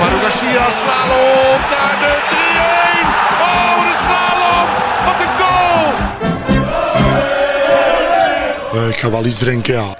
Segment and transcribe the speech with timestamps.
[0.00, 2.36] Manu Garcia slalom naar de 3-1.
[3.40, 4.68] Oh, de slalom.
[5.06, 5.86] Wat een goal.
[8.82, 9.96] Eh, ik ga wel iets drinken, ja.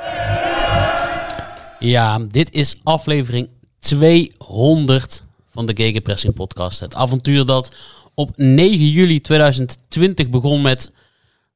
[1.78, 3.48] Ja, dit is aflevering
[3.78, 6.80] 200 van de Gegenpressing podcast.
[6.80, 7.76] Het avontuur dat
[8.14, 10.92] op 9 juli 2020 begon met...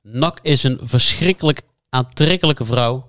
[0.03, 3.09] Nak is een verschrikkelijk aantrekkelijke vrouw,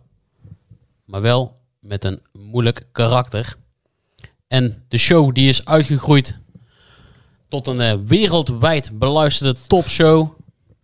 [1.05, 3.55] maar wel met een moeilijk karakter.
[4.53, 6.38] En de show die is uitgegroeid
[7.48, 10.29] tot een eh, wereldwijd beluisterde topshow.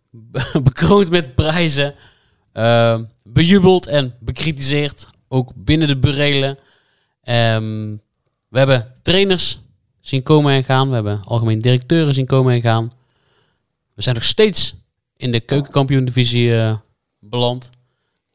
[0.09, 1.95] Be- bekroond met prijzen.
[2.51, 5.07] eh, bejubeld en bekritiseerd.
[5.27, 6.57] Ook binnen de burelen.
[7.23, 7.95] Ehm,
[8.47, 9.59] we hebben trainers
[10.01, 10.87] zien komen en gaan.
[10.87, 12.91] We hebben algemeen directeuren zien komen en gaan.
[13.93, 14.75] We zijn nog steeds
[15.17, 16.77] in de keukenkampioen-divisie eh,
[17.19, 17.69] beland.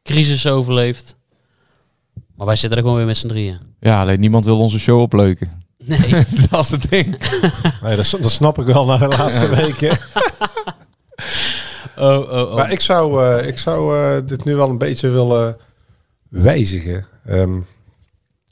[0.02, 1.16] Crisis overleefd.
[2.36, 3.58] Maar wij zitten er gewoon weer met z'n drieën.
[3.80, 5.62] Ja, alleen niemand wil onze show opleuken.
[5.84, 6.10] Nee.
[6.50, 7.18] dat is het ding.
[7.82, 9.98] Nee, dat, dat snap ik wel na de laatste weken.
[11.96, 12.54] Oh, oh, oh.
[12.54, 15.56] Maar ik zou, eh, ik zou eh, dit nu wel een beetje willen
[16.28, 17.04] wijzigen.
[17.24, 17.60] Ehm,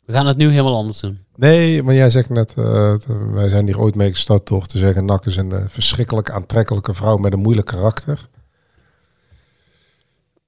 [0.05, 1.19] We gaan het nu helemaal anders doen.
[1.37, 2.95] nee, maar jij zegt net, eh,
[3.33, 5.05] wij zijn hier ooit mee gestart door te zeggen...
[5.05, 8.29] Nak is een verschrikkelijk aantrekkelijke vrouw met een moeilijk karakter.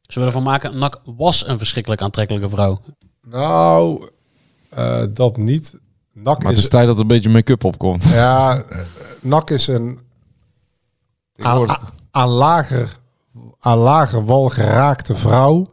[0.00, 0.78] Zullen we ervan maken?
[0.78, 2.80] Nak was een verschrikkelijk aantrekkelijke vrouw.
[3.24, 4.08] Nou,
[4.68, 5.76] eh, dat niet.
[6.12, 8.04] Nak Maar het is, is tijd dat er een beetje make-up opkomt.
[8.22, 8.78] ja, eh,
[9.20, 9.98] Nak is een
[12.10, 12.96] aan, lager,
[13.60, 15.66] aan lager wal geraakte vrouw...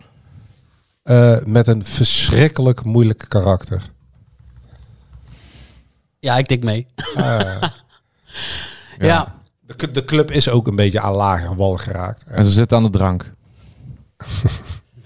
[1.03, 3.89] eh, met een verschrikkelijk moeilijk karakter.
[6.19, 6.87] Ja, ik tik mee.
[8.99, 9.33] ja.
[9.77, 12.23] De, de club is ook een beetje aan lager wal geraakt.
[12.23, 13.31] En ze zit aan de drank.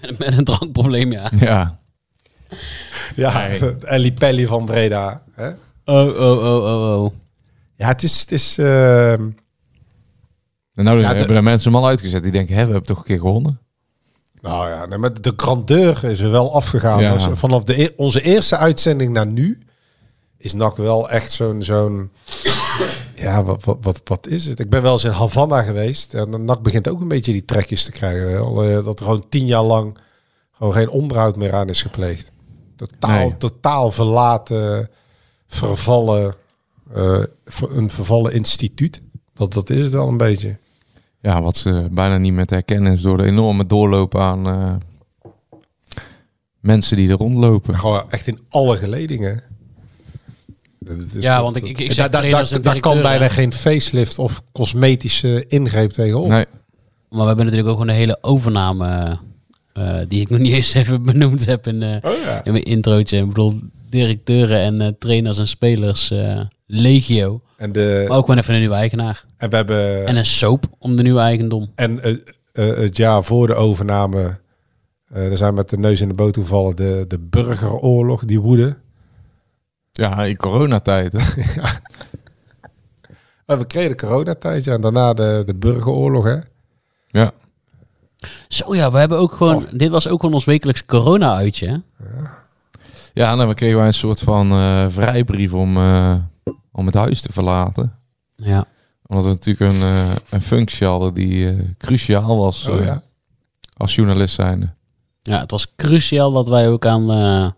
[0.00, 1.30] Met, met een drankprobleem, ja.
[1.38, 1.78] Ja.
[3.16, 3.48] Ja,
[3.84, 5.22] Ellie Pelly van Breda.
[5.32, 5.48] Hè?
[5.84, 7.10] Oh, oh, oh, oh, oh.
[7.74, 8.20] Ja, het is...
[8.20, 9.22] Het is ehm,
[10.74, 12.22] En nou Ja, de- hebben de mensen hem al uitgezet.
[12.22, 13.60] Die denken, hè, we hebben toch een keer gewonnen?
[14.40, 17.00] nou ja, nee, maar de grandeur is er wel afgegaan.
[17.02, 17.12] Ja.
[17.12, 19.58] Dus vanaf de, e- onze eerste uitzending naar nu
[20.38, 21.62] is NAC wel echt zo'n...
[21.62, 22.10] zo'n
[23.14, 24.60] ja, wat, wat, wat, wat is het?
[24.60, 26.14] Ik ben wel eens in Havana geweest.
[26.14, 28.38] En NAC begint ook een beetje die trekjes te krijgen.
[28.38, 29.98] Eh, Dat er gewoon tien jaar lang
[30.52, 32.32] gewoon geen onderhoud meer aan is gepleegd.
[32.76, 33.36] Totaal, Nee.
[33.36, 34.90] totaal verlaten,
[35.46, 36.34] vervallen...
[36.94, 37.22] eh,
[37.68, 39.02] een vervallen instituut.
[39.34, 40.58] Dat, dat is het wel een beetje.
[41.20, 44.74] Ja, wat ze bijna niet meer te herkennen is door de enorme doorloop aan eh,
[46.60, 47.78] mensen die er rondlopen.
[47.78, 49.42] Gewoon echt in alle geledingen.
[51.12, 55.90] Ja, want ik- ik- ik zeg daar, daar, kan bijna geen facelift of cosmetische ingreep
[55.90, 56.28] tegenop.
[56.28, 56.44] Nee,
[57.08, 59.18] Maar we hebben natuurlijk ook een hele overname...
[59.76, 62.44] eh, die ik nog niet eens even benoemd heb in, eh, Oh ja.
[62.44, 63.18] in mijn introotje.
[63.18, 63.60] Ik bedoel,
[63.90, 67.40] directeuren en eh, trainers en spelers eh, legio.
[67.56, 69.24] En, de, Maar ook gewoon even een nieuwe eigenaar.
[69.36, 71.70] en we hebben En een soap om de nieuwe eigendom.
[71.74, 72.12] en eh,
[72.52, 74.38] eh, het jaar voor de overname,
[75.12, 78.76] eh er zijn met de neus in de boot gevallen, de, de burgeroorlog, die woede.
[79.92, 81.12] ja, in coronatijd.
[81.12, 81.20] hè.
[83.56, 86.36] We kregen de coronatijd, ja, en daarna de, de burgeroorlog, hè.
[87.08, 87.32] Ja.
[88.48, 89.66] Zo ja, we hebben ook gewoon...
[89.72, 91.66] Dit was ook gewoon ons wekelijks corona-uitje.
[91.66, 91.76] hè?
[93.14, 96.14] Ja, en dan kregen wij een soort van eh, vrijbrief om, eh,
[96.72, 97.92] om het huis te verlaten.
[98.34, 98.64] Ja.
[99.06, 103.02] Omdat we natuurlijk een, eh, een functie hadden die eh, cruciaal was Oh ja.
[103.76, 104.70] als journalist zijnde.
[105.22, 107.50] Ja, het was cruciaal dat wij ook aan, eh,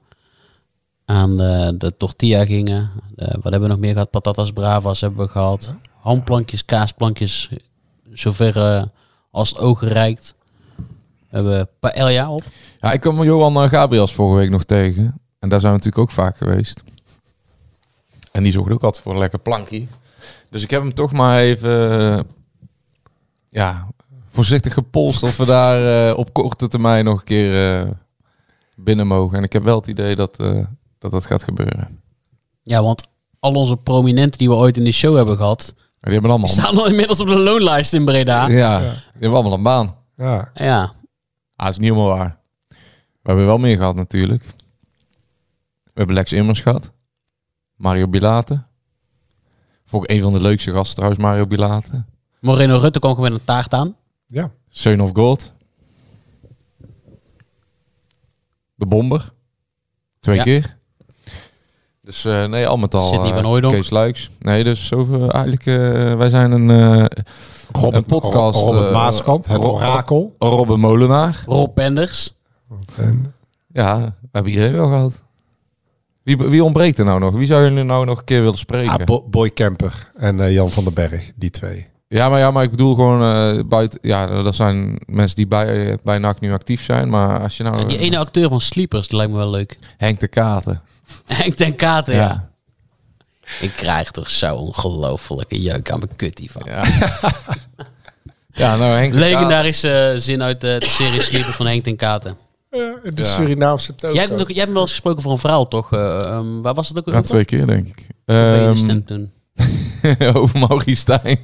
[1.04, 2.90] aan de, de tortilla gingen.
[3.16, 4.10] Eh, wat hebben we nog meer gehad?
[4.10, 5.74] Patatas bravas hebben we gehad.
[6.00, 7.48] Hamplankjes, kaasplankjes,
[8.12, 8.82] zover eh,
[9.30, 10.34] als het oog reikt.
[11.30, 12.42] We hebben paella op.
[12.80, 15.20] Ja, ik kwam Johan eh, Gabriels vorige week nog tegen.
[15.38, 16.82] En daar zijn we natuurlijk ook vaak geweest.
[18.32, 19.86] En die zorgde ook altijd voor een lekker plankje.
[20.50, 22.00] Dus ik heb hem toch maar even...
[22.18, 22.20] eh,
[23.48, 23.88] ja,
[24.30, 27.88] voorzichtig gepolst of we daar eh, op korte termijn nog een keer eh,
[28.76, 29.38] binnen mogen.
[29.38, 30.64] En ik heb wel het idee dat, eh,
[30.98, 32.00] dat dat gaat gebeuren.
[32.62, 33.06] Ja, want
[33.40, 35.74] al onze prominenten die we ooit in die show hebben gehad...
[36.00, 36.48] Die hebben allemaal...
[36.48, 38.48] die staan al inmiddels op de loonlijst in Breda.
[38.48, 39.94] Ja, die hebben allemaal een baan.
[40.16, 40.92] Ja, Ja.
[41.58, 42.38] Ah, dat is niet helemaal waar.
[42.68, 42.76] We
[43.34, 44.42] hebben wel meer gehad natuurlijk.
[45.84, 46.92] We hebben Lex Immers gehad.
[47.76, 48.62] Mario Bilate.
[49.84, 52.04] Voor een van de leukste gasten trouwens, Mario Bilate.
[52.40, 53.96] Moreno Rutte kwam gewoon met een taart aan.
[54.26, 54.50] Ja.
[54.68, 55.54] Son of God.
[58.74, 59.32] De Bomber.
[60.20, 60.42] Twee Ja.
[60.42, 60.77] keer.
[62.08, 63.12] Dus eh, nee, al met al.
[63.12, 63.74] Eh, van Hooijdonk.
[63.74, 64.30] Kees Luiks.
[64.38, 65.66] Nee, dus zo eigenlijk...
[65.66, 65.74] eh,
[66.16, 67.04] wij zijn een, eh
[67.72, 68.58] Robert, een podcast.
[68.58, 70.34] Robert Maaskant, het Ro- orakel.
[70.38, 71.42] Robben Molenaar.
[71.46, 72.32] Rob Penders.
[72.96, 73.34] En
[73.72, 75.12] Ja, we hebben iedereen wel gehad.
[76.22, 77.34] Wie, wie ontbreekt er nou nog?
[77.34, 78.98] Wie zou jullie nou nog een keer willen spreken?
[78.98, 81.86] ah, Bo- Boy Kemper en eh, Jan van den Berg, die twee.
[82.08, 83.98] Ja, maar, ja, maar ik bedoel gewoon eh, buiten.
[84.02, 87.08] Ja, dat zijn mensen die bij, bij NAC nu actief zijn.
[87.08, 87.86] Maar als je nou.
[87.86, 89.78] Die ene acteur van Sleepers, die lijkt me wel leuk.
[89.96, 90.82] Henk de Katen.
[91.26, 92.20] Henk ten Katen, ja.
[92.20, 92.46] Ja.
[93.60, 96.62] Ik krijg toch zo ongelofelijke jeuk aan mijn kut hiervan.
[96.64, 96.84] Ja.
[98.62, 99.14] ja, nou Henk.
[99.14, 102.36] Legendarische eh, zin uit de, de serie Sleepers van Henk ten Katen.
[102.70, 103.24] Ja, de Ja.
[103.24, 104.12] Surinaamse toon.
[104.12, 105.92] Jij hebt, nog, jij hebt me wel eens gesproken voor een verhaal, toch?
[105.92, 107.14] Eh, ehm, waar was het ook?
[107.14, 107.96] Ja, twee keer denk ik.
[107.96, 109.32] Hoe ben je de Ehm, stem toen?
[110.34, 111.40] over Maurice Stijn.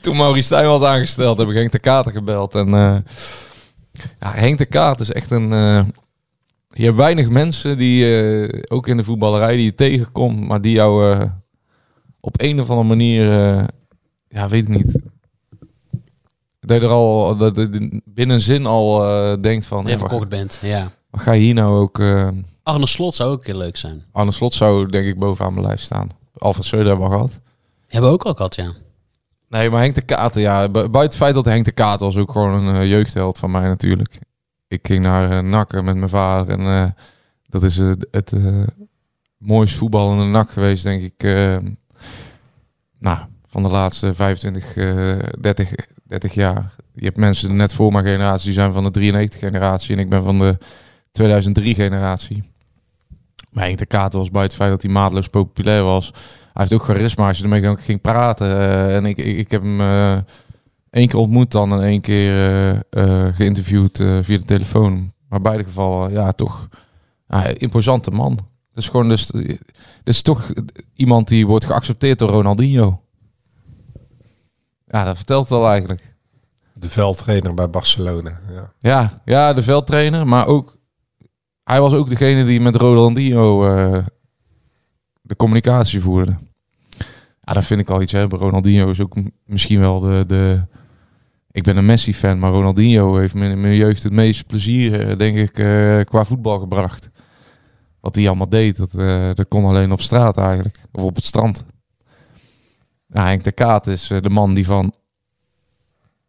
[0.00, 2.54] Toen Maurice Stijn was aangesteld, heb ik Henk de Katen gebeld.
[2.54, 2.96] En eh,
[4.18, 5.52] ja, Henk de Katen is echt een...
[5.52, 5.82] eh,
[6.76, 10.72] je hebt weinig mensen die, eh, ook in de voetballerij, die je tegenkomt, maar die
[10.74, 11.30] jou eh,
[12.20, 13.64] op een of andere manier, eh,
[14.28, 14.98] ja, weet ik niet.
[16.60, 18.98] Dat je er al, dat je binnen zin al
[19.40, 20.90] denkt van, wat, verkocht bent, ja.
[21.10, 21.98] wat ga je hier nou ook...
[22.62, 24.04] Arne Slot zou ook keer leuk zijn.
[24.12, 26.08] Arne Slot zou denk ik bovenaan mijn lijst staan.
[26.38, 27.40] Alfred Schreuder hebben we gehad.
[27.88, 28.72] Hebben we ook al gehad, ja.
[29.48, 30.68] Nee, maar Henk de Katen, ja.
[30.68, 33.68] bu- Buiten het feit dat Henk de Katen was ook gewoon een jeugdheld van mij
[33.68, 34.18] natuurlijk.
[34.68, 36.90] Ik ging naar uh, Nakken met mijn vader en eh,
[37.46, 38.62] dat is eh, het eh
[39.38, 41.22] mooiste voetballende Nak geweest, denk ik.
[41.22, 41.56] eh,
[42.98, 45.72] nou, van de laatste 25, eh 30,
[46.04, 46.74] 30 jaar.
[46.94, 50.08] Je hebt mensen net voor mijn generatie, die zijn van de 93 generatie en ik
[50.08, 50.58] ben van de
[51.12, 52.42] 2003 generatie.
[53.50, 56.06] Maar Henk de Katen was buiten het feit dat hij maatloos populair was.
[56.14, 58.50] Hij heeft ook charisma als je ermee ging praten.
[58.50, 60.16] eh, en ik, ik, ik heb hem eh
[60.94, 65.12] één keer ontmoet dan en één keer eh, eh, geïnterviewd eh, via de telefoon.
[65.28, 66.68] Maar in beide gevallen, ja, toch
[67.56, 68.38] imposante man.
[68.72, 69.30] Dus gewoon, dus,
[70.04, 70.52] is toch
[70.94, 73.02] iemand die wordt geaccepteerd door Ronaldinho.
[74.86, 76.14] Ja, dat vertelt al eigenlijk.
[76.72, 78.40] De veldtrainer bij Barcelona.
[78.50, 78.72] Ja.
[78.78, 80.78] Ja, ja, de veldtrainer, maar ook
[81.64, 83.60] hij was ook degene die met Ronaldinho
[85.22, 86.36] de communicatie voerde.
[87.40, 88.12] Ja, dat vind ik al iets.
[88.12, 88.22] Hè.
[88.22, 89.14] Ronaldinho is ook
[89.44, 90.62] misschien wel de, de...
[91.54, 95.16] Ik ben een Messi-fan, maar Ronaldinho heeft me in mijn jeugd het meeste plezier, eh,
[95.16, 97.10] denk ik, eh, qua voetbal gebracht.
[98.00, 100.78] Wat hij allemaal deed, dat, eh, dat kon alleen op straat eigenlijk.
[100.92, 101.64] Of op het strand.
[103.06, 104.94] Ja, Henk de Kaat is de man die van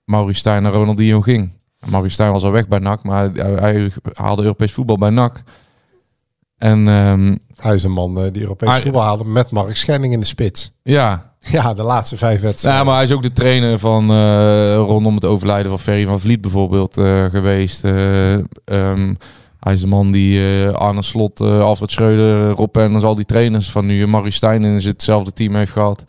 [0.04, 1.52] Maurice Stijn naar Ronaldinho ging.
[1.90, 5.44] Maurice Stijn was al weg bij NAC, maar hij, hij haalde Europees voetbal bij NAC.
[6.58, 10.26] En ehm, Hij is een man die Europees voetbal haalde met Mark Schenning in de
[10.26, 10.72] spits.
[10.84, 12.80] ja, Ja, de laatste vijf wedstrijden.
[12.80, 16.20] Ja, maar hij is ook de trainer van eh, rondom het overlijden van Ferry van
[16.20, 17.84] Vliet bijvoorbeeld eh, geweest.
[17.84, 18.34] Eh,
[18.66, 19.14] ehm,
[19.60, 23.86] hij is de man die Arne Slot, Alfred Schreuder, Rob Penders, al die trainers van
[23.86, 26.04] nu, Marie Stijn in hetzelfde team heeft gehad.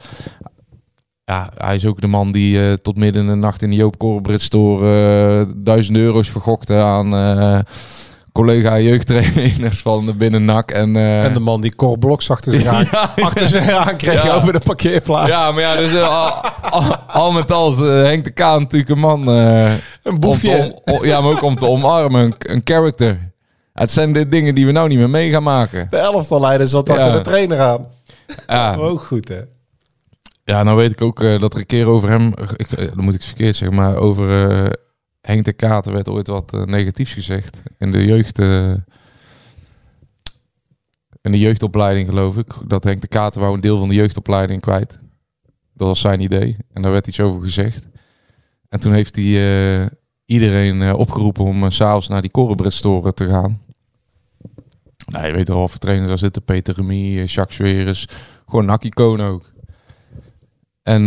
[1.24, 3.98] Ja, hij is ook de man die tot midden in de nacht in de Joop
[3.98, 7.14] Corporate Store duizend euro's vergokte aan
[8.36, 10.70] collega jeugdtrainers van de binnen NAC.
[10.70, 13.96] En, eh, En de man die Cor Bloks achter zich aan, Ja, achter zich aan
[13.96, 14.34] kreeg Ja.
[14.34, 15.30] over de parkeerplaats.
[15.30, 16.42] ja, maar ja, dus eh,
[17.06, 19.28] al, met al is, eh, Henk de Kaan natuurlijk een man.
[19.28, 20.74] Een boefje.
[20.84, 22.20] om- ja, maar ook om te omarmen.
[22.22, 23.32] Een, een character.
[23.72, 25.86] Het zijn de dingen die we nou niet meer mee gaan maken.
[25.90, 27.12] De elftalleider zat achter Ja.
[27.12, 27.86] de trainer aan.
[28.46, 29.40] Ja, Ook goed, hè?
[30.44, 32.32] ja nou weet ik ook dat er een keer over hem...
[32.56, 34.28] Ik, dan moet ik verkeerd zeggen, maar over
[35.26, 37.62] Henk de Katen werd ooit wat eh, negatiefs gezegd.
[37.78, 38.38] In de jeugd...
[38.38, 38.74] eh,
[41.20, 42.54] in de jeugdopleiding geloof ik.
[42.66, 44.98] Dat Henk de Katen wou een deel van de jeugdopleiding kwijt.
[45.74, 46.56] Dat was zijn idee.
[46.72, 47.86] En daar werd iets over gezegd.
[48.68, 49.86] En toen heeft hij eh,
[50.24, 53.62] iedereen opgeroepen om s s'avonds naar die Korenbredstoren te gaan.
[55.06, 56.44] Nou, je weet wel of trainers daar zitten.
[56.44, 58.08] Peter Remy, Jacques Zweres.
[58.48, 59.52] Gewoon Nakkie ook.
[60.82, 61.04] En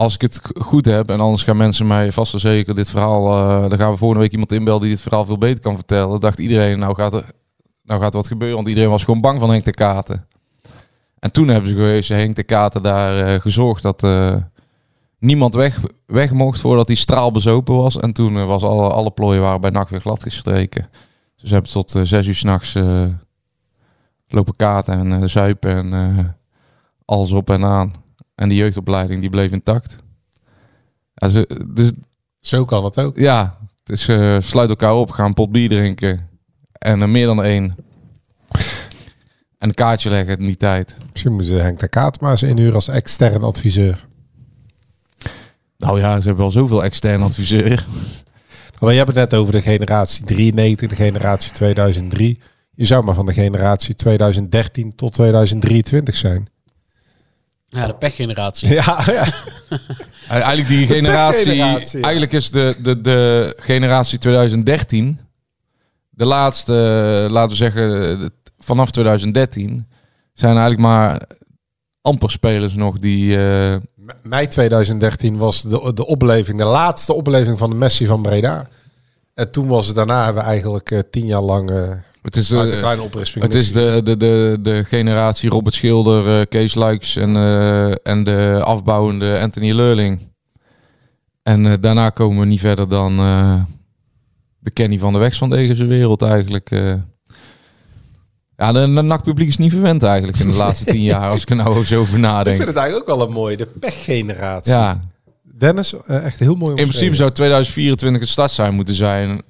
[0.00, 3.26] als ik het goed heb, en anders gaan mensen mij vast en zeker dit verhaal...
[3.26, 6.20] eh, dan gaan we volgende week iemand inbellen die dit verhaal veel beter kan vertellen.
[6.20, 7.24] Dacht iedereen, nou gaat er,
[7.82, 8.56] nou gaat er wat gebeuren.
[8.56, 10.26] Want iedereen was gewoon bang van Henk de Katen.
[11.18, 14.36] En toen hebben ze geweest, Henk de Katen daar eh, gezorgd dat eh,
[15.18, 17.96] niemand weg, weg mocht voordat die straal bezopen was.
[17.96, 20.88] En toen was alle, alle plooien waren bij NAC weer glad gestreken.
[21.36, 22.78] Dus ze hebben tot zes uur s'nachts
[24.28, 26.36] lopen katen en zuipen en
[27.04, 27.92] alles op en aan.
[28.40, 29.96] En die jeugdopleiding die bleef intact.
[31.14, 31.92] Ze, dus,
[32.40, 33.18] Zo kan het ook.
[33.18, 36.28] ja, is eh, sluit elkaar op, gaan een pot bier drinken.
[36.72, 37.74] En er meer dan één.
[39.58, 40.96] En een kaartje leggen in die tijd.
[41.10, 44.06] Misschien moeten ze Henk de Kaat maar eens inhuren als extern adviseur.
[45.18, 45.30] Dat
[45.76, 47.86] Nou ja, ze hebben wel zoveel extern adviseur.
[48.78, 52.40] Maar je hebt het net over de generatie 93, de generatie 2003.
[52.74, 56.48] Je zou maar van de generatie 2013 tot 2023 zijn.
[57.70, 58.68] Ja, de pechgeneratie.
[58.68, 59.26] Ja, ja.
[60.28, 62.04] Eigenlijk die generatie, generatie, ja.
[62.04, 65.20] eigenlijk is de, de, de generatie 2013,
[66.10, 66.72] de laatste,
[67.30, 69.86] laten we zeggen, vanaf 2013,
[70.32, 71.22] zijn eigenlijk maar
[72.02, 73.36] amper spelers nog die...
[73.36, 73.76] eh,
[74.22, 78.68] Mei 2013 was de, de opleving, de laatste opleving van de Messi van Breda.
[79.34, 81.90] En toen was het daarna hebben we eigenlijk eh, tien jaar lang eh
[82.22, 83.44] het is, uit een eh, kleine oprisping.
[83.44, 88.24] het is de, de, de, de generatie Robert Schilder, eh, Kees Luiks en, eh, en
[88.24, 90.20] de afbouwende Anthony Leurling.
[91.42, 93.62] En eh, daarna komen we niet verder dan eh,
[94.58, 96.70] de Kenny van de Wegs van deze wereld eigenlijk.
[96.70, 96.92] eh.
[98.56, 101.50] Ja, de, de NAC-publiek is niet verwend eigenlijk in de laatste tien jaar, als ik
[101.50, 102.56] er nou zo over Ik nadenk.
[102.56, 104.72] vind het eigenlijk ook wel een mooie, de pechgeneratie.
[104.72, 105.00] Ja,
[105.42, 109.42] Dennis, eh, echt heel mooi in principe zou 2024 het start zijn moeten zijn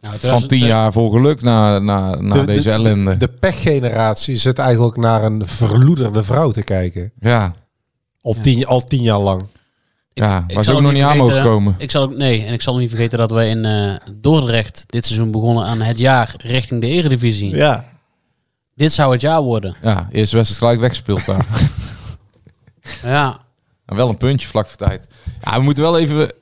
[0.00, 3.10] Nou, van tien jaar vol geluk na, na, na deze ellende.
[3.10, 7.12] De, de pechgeneratie zit eigenlijk naar een verloederde vrouw te kijken.
[7.20, 7.54] ja,
[8.20, 9.42] Al, tien, al tien jaar lang.
[10.12, 11.74] ja ik waar ze zal ook nog niet aan mogen komen.
[11.78, 14.84] Ik zal ook, nee, en ik zal ook niet vergeten dat wij in eh, Dordrecht
[14.86, 17.56] dit seizoen begonnen aan het jaar richting de Eredivisie.
[17.56, 17.84] Ja.
[18.74, 19.76] Dit zou het jaar worden.
[19.82, 21.46] Ja, eerste wedstrijd gelijk weggespeeld daar.
[23.02, 23.38] Ja,
[23.86, 25.06] En wel een puntje vlak voor tijd.
[25.44, 26.32] Ja, we moeten wel even...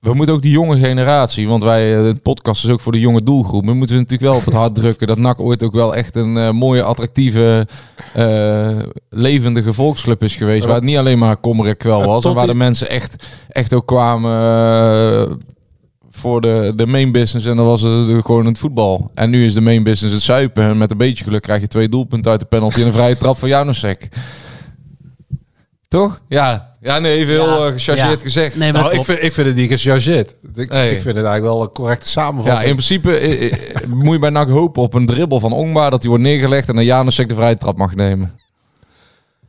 [0.00, 3.00] We moeten ook die jonge generatie, want wij, eh, de podcast is ook voor de
[3.00, 3.64] jonge doelgroep.
[3.64, 6.36] We moeten natuurlijk wel op het hart drukken dat NAC ooit ook wel echt een
[6.36, 7.66] eh, mooie, attractieve,
[8.14, 8.78] eh,
[9.08, 10.64] levendige volksclub is geweest.
[10.66, 12.16] Waar het niet alleen maar kommer en kwel Maar was.
[12.16, 14.32] En tot waar die- de mensen echt, echt ook kwamen
[15.30, 15.32] eh,
[16.10, 17.46] voor de, de main business.
[17.46, 19.10] En dan was het gewoon het voetbal.
[19.14, 20.64] En nu is de main business het zuipen.
[20.64, 23.16] En met een beetje geluk krijg je twee doelpunten uit de penalty en een vrije
[23.16, 24.08] trap van Janusek.
[25.88, 26.20] Toch?
[26.28, 26.69] Ja.
[26.82, 27.66] Ja, nee, even heel Ja.
[27.66, 28.24] eh, gechargeerd Ja.
[28.26, 28.56] gezegd.
[28.56, 30.34] nee, maar Nou, ik vind, ik vind het niet gechargeerd.
[30.54, 30.90] Ik, Nee.
[30.90, 32.64] ik vind het eigenlijk wel een correcte Ja, samenvatting.
[32.68, 36.00] in principe eh, eh, moet je bij NAC hopen op een dribbel van Ongbaar dat
[36.00, 38.38] die wordt neergelegd en dan Janusek de vrije trap mag nemen.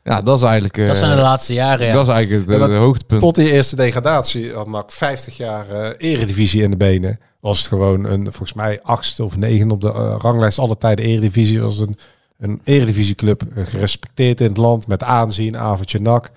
[0.03, 1.85] Ja, dat is eigenlijk, eh, dat zijn de laatste jaren.
[1.87, 1.93] Ja.
[1.93, 3.21] dat is eigenlijk het, Ja, hoogtepunt.
[3.21, 7.19] Tot die eerste degradatie had NAC 50 jaar eh, eredivisie in de benen.
[7.39, 11.61] Was het gewoon een, volgens mij, achtste of negen op de ranglijst alle tijden eredivisie.
[11.61, 11.97] Was een,
[12.39, 16.29] een eredivisieclub, gerespecteerd in het land, met aanzien, avondje NAC.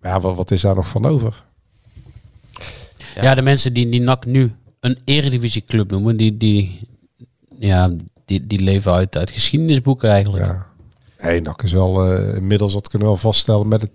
[0.00, 1.44] Maar ja, wat, wat is daar nog van over?
[3.14, 6.88] Ja, de mensen die, die NAC nu een eredivisieclub noemen, die, die,
[7.58, 10.44] ja, die, die leven uit, uit geschiedenisboeken eigenlijk.
[10.44, 10.66] Ja.
[11.18, 13.90] Nee, NAC is wel eh, inmiddels, dat kunnen we wel vaststellen, met het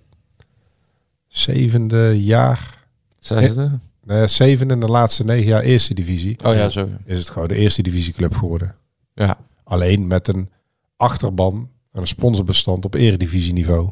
[1.28, 2.84] zevende jaar.
[3.20, 3.80] Zesde?
[4.04, 6.38] Nee, zevende en de laatste negen jaar eerste divisie.
[6.44, 6.90] Oh ja, zo.
[7.04, 8.76] Is het gewoon de eerste divisieclub geworden.
[9.14, 9.38] Ja.
[9.64, 10.50] Alleen met een
[10.98, 13.92] achterban en een sponsorbestand op eredivisieniveau.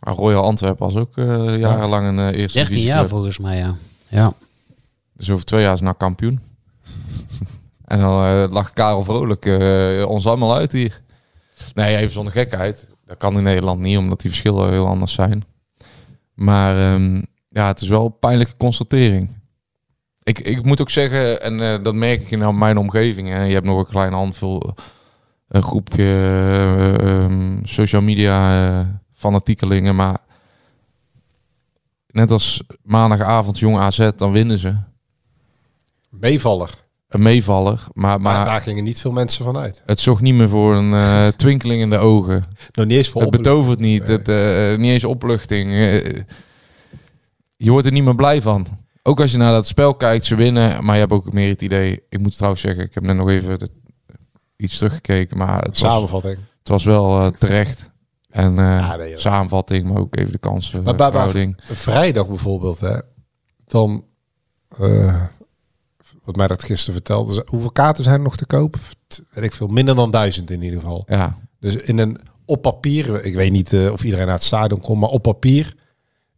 [0.00, 2.86] Maar Royal Antwerpen was ook eh, jarenlang een eh, eerste 13 divisieclub.
[2.86, 3.76] jaar volgens mij, ja.
[4.08, 4.32] Ja.
[5.12, 6.40] Dus over twee jaar is NAC kampioen.
[7.84, 11.02] en dan eh, lag Karel Vrolijk eh, ons allemaal uit hier.
[11.74, 12.94] Nee, even zonder gekheid.
[13.04, 15.44] Dat kan in Nederland niet, omdat die verschillen heel anders zijn.
[16.34, 19.36] Maar ehm, ja, het is wel een pijnlijke constatering.
[20.22, 23.28] Ik, ik moet ook zeggen, en eh, dat merk ik in nou mijn omgeving.
[23.28, 23.42] Hè.
[23.42, 24.74] Je hebt nog een kleine handvol,
[25.48, 28.86] een groepje eh, ehm, social media eh,
[29.18, 29.96] fanatiekelingen.
[29.96, 30.18] Maar
[32.06, 34.76] net als maandagavond jong AZ, dan winnen ze.
[36.10, 36.70] Meevaller.
[37.08, 39.82] Een meevaller, maar, Maar, maar daar gingen niet veel mensen van uit.
[39.84, 42.44] het zorgt niet meer voor een eh, twinkeling in de ogen.
[42.72, 44.06] Nog niet eens voor Het betovert niet.
[44.06, 44.16] Nee.
[44.16, 45.70] Het, eh, niet eens opluchting.
[45.72, 46.22] Eh,
[47.56, 48.66] je wordt er niet meer blij van.
[49.02, 50.84] Ook als je naar dat spel kijkt, ze winnen.
[50.84, 52.02] Maar je hebt ook meer het idee...
[52.08, 53.70] Ik moet trouwens zeggen, ik heb net nog even de-
[54.56, 55.36] iets teruggekeken.
[55.38, 56.38] Maar het was, Samenvatting.
[56.58, 57.90] het was wel terecht.
[58.28, 59.18] En nee, joh.
[59.18, 60.82] samenvatting, maar ook even de kansen.
[60.82, 61.56] Maar- verhouding.
[61.62, 62.98] Vrijdag bijvoorbeeld, hè,
[63.66, 64.04] dan,
[64.78, 65.22] eh,
[66.24, 68.76] wat mij dat gisteren vertelde, hoeveel kaarten zijn er nog te koop?
[69.30, 71.02] Weet ik veel, minder dan duizend in ieder geval.
[71.06, 74.80] Ja, Dus in een, op papier, ik weet niet eh, of iedereen naar het stadion
[74.80, 75.74] komt, maar op papier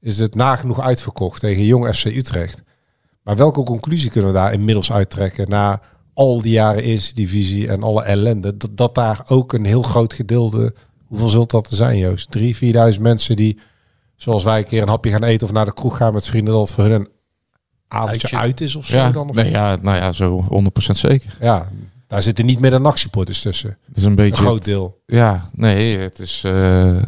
[0.01, 2.63] is het nagenoeg uitverkocht tegen Jong FC Utrecht.
[3.23, 5.83] Maar welke conclusie kunnen we daar inmiddels uittrekken na
[6.15, 8.57] al die jaren eerste divisie en alle ellende?
[8.57, 10.75] Dat, dat daar ook een heel groot gedeelte,
[11.11, 12.31] hoeveel zult dat er zijn Joost?
[12.31, 13.59] Drie, vierduizend mensen die,
[14.17, 16.55] zoals wij een keer een hapje gaan eten of naar de kroeg gaan met vrienden,
[16.55, 17.09] dat het voor hun een
[17.89, 18.37] avondje Uitje.
[18.39, 19.29] uit is of zo ja, dan?
[19.29, 21.37] Of, nee, ja, nou ja, zo 100% zeker.
[21.41, 21.71] ja,
[22.07, 23.79] daar zitten niet meer de NAC-supporters tussen.
[23.87, 24.43] Het is een Een beetje...
[24.43, 25.01] groot deel.
[25.07, 26.43] Ja, nee, het is...
[26.45, 27.03] eh,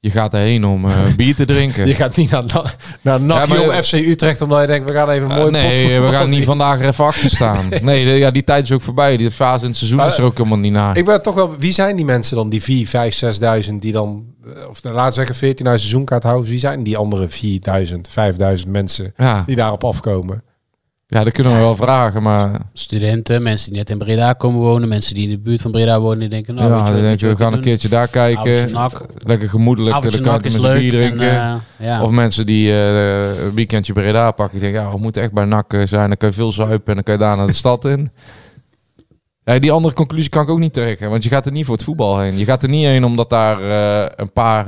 [0.00, 1.86] Je gaat erheen om eh, bier te drinken.
[1.86, 2.64] Je gaat niet naar, Na-
[3.02, 6.00] naar NAC Ja, FC Utrecht omdat je denkt, we gaan even een Eh, mooi nee,
[6.00, 7.68] we gaan niet vandaag er even achter staan.
[7.82, 9.16] Nee, de- ja, die tijd is ook voorbij.
[9.16, 10.96] Die fase in het seizoen Maar- is er ook helemaal niet naar.
[10.96, 11.56] Ik ben toch wel...
[11.58, 13.22] Wie zijn die mensen dan, die 4, 5,
[13.68, 14.24] 6.000 die dan...
[14.44, 16.50] eh, Of laten we zeggen 14.000 seizoenkaarthouders.
[16.50, 17.92] Wie zijn die andere 4.000,
[18.62, 20.42] 5.000 mensen Ja, die daarop afkomen?
[21.10, 24.88] Ja, dat kunnen we wel vragen, maar Studenten, mensen die net in Breda komen wonen,
[24.88, 27.20] mensen die in de buurt van Breda wonen, die denken, nou, ja, weet je denk
[27.20, 28.70] we wat gaan een keertje daar kijken.
[29.24, 31.30] Lekker gemoedelijk, Avondje dan kan nak je is met een bier en, drinken.
[31.30, 32.02] eh, ja.
[32.02, 34.60] Of mensen die eh, een weekendje Breda pakken.
[34.60, 36.08] Die denken, ja, we moeten echt bij NAC eh, zijn.
[36.08, 38.10] Dan kan je veel zuipen en dan kan je daar naar de stad in.
[39.44, 41.10] Ja, die andere conclusie kan ik ook niet trekken.
[41.10, 42.38] Want je gaat er niet voor het voetbal heen.
[42.38, 43.62] Je gaat er niet heen omdat daar
[44.16, 44.64] een paar...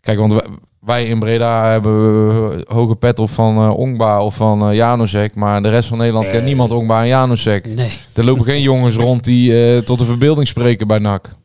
[0.00, 0.42] Kijk, want
[0.80, 5.34] wij, in Breda hebben hoge pet op van eh, Ongba of van eh Januzek.
[5.34, 7.66] Maar de rest van Nederland kent niemand Ongba en Januzek.
[7.66, 7.92] Nee.
[8.14, 11.36] Er lopen geen jongens rond die eh, tot de verbeelding spreken bij NAC.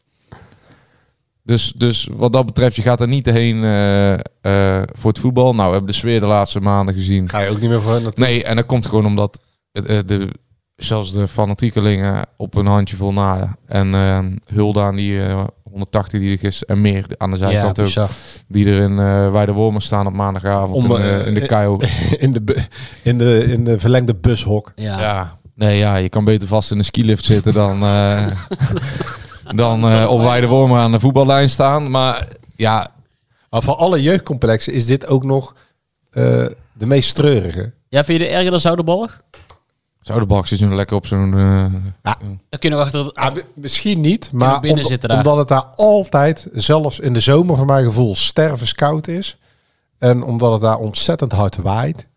[1.46, 5.54] Dus, dus wat dat betreft, je gaat er niet heen eh, eh, voor het voetbal.
[5.56, 7.30] Nou, we hebben de sfeer de laatste maanden gezien.
[7.30, 8.26] Ga je ook niet meer voor naartoe?
[8.26, 9.40] Nee, en dat komt gewoon omdat
[9.72, 10.28] het, eh, de,
[10.84, 13.56] zelfs de fanatiekelingen op een handje vol na.
[13.66, 14.20] En eh,
[14.56, 17.86] Hulda aan die eh, 180 die er gisteren en meer aan de Ja, zijkant ook.
[17.86, 18.10] bizar.
[18.48, 21.66] Die er in eh Weidewormen staan op maandagavond Om, in, eh, eh, in de eh,
[21.66, 21.78] KO.
[22.26, 22.56] in, de,
[23.04, 24.72] in, de, in de verlengde bushok.
[24.76, 25.00] Ja.
[25.00, 28.26] Ja, nee, ja, je kan beter vast in een skilift zitten dan, eh
[29.56, 31.92] dan eh op Weidewormen aan de voetballijn staan.
[31.92, 32.88] Maar ja,
[33.50, 35.56] Maar van alle jeugdcomplexen is dit ook nog
[36.12, 36.24] eh,
[36.74, 37.74] de meest treurige.
[37.90, 39.18] Ja, vind je de erger dan Zouderbalg?
[40.04, 41.34] Zouderbak zit nu lekker op zo'n...
[41.38, 42.14] eh,
[42.50, 43.12] Dan kunnen we achter.
[43.12, 45.18] Ah, misschien niet, maar binnen om- zitten daar.
[45.18, 49.38] omdat het daar altijd, zelfs in de zomer voor mijn gevoel, stervenskoud is.
[49.98, 52.08] En omdat het daar ontzettend hard waait.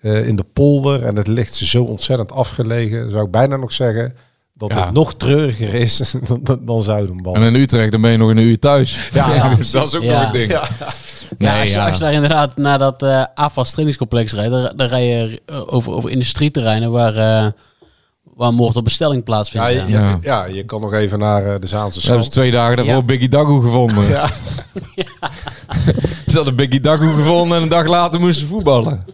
[0.00, 4.16] eh, in de polder en het ligt zo ontzettend afgelegen, zou ik bijna nog zeggen
[4.58, 4.84] dat Ja.
[4.84, 5.96] het nog treuriger is
[6.28, 7.34] dan, dan, dan Zuidenbal.
[7.34, 9.08] en in Utrecht dan ben je nog een uur thuis.
[9.12, 10.18] Ja, Ja, Dus dat is ook Ja.
[10.18, 10.50] nog een ding.
[10.50, 10.68] Ja.
[11.38, 11.86] Nee, ja, als, je, ja.
[11.86, 15.62] als je daar inderdaad naar dat eh AFAS trainingscomplex rijdt, dan, dan rij je eh,
[15.74, 17.50] over, over industrieterreinen waar, eh
[18.34, 19.72] waar moord op bestelling Ja, plaatsvindt.
[19.72, 20.18] Ja, ja.
[20.22, 20.46] Ja.
[20.46, 22.30] je kan nog even naar de Zaanse hebben ze Strand.
[22.30, 23.02] twee dagen daarvoor Ja.
[23.02, 24.08] Biggie Dagoe gevonden.
[24.16, 24.28] Ja.
[26.26, 29.04] Ze hadden Biggie Dagoe gevonden en een dag later moesten ze voetballen.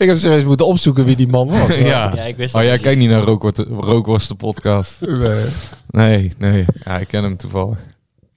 [0.00, 1.76] Ik heb serieus moeten opzoeken wie die man was.
[1.92, 2.14] ja.
[2.14, 2.80] Ja, ik wist Oh, jij niet.
[2.80, 3.22] kijkt niet naar
[3.66, 5.00] Rookworst, de podcast.
[5.00, 5.44] Nee.
[5.90, 6.64] Nee, nee.
[6.84, 7.78] Ja, ik ken hem toevallig.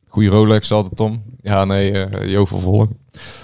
[0.07, 1.23] Goeie Rolex altijd, Tom.
[1.41, 2.87] Ja, nee, eh Jo.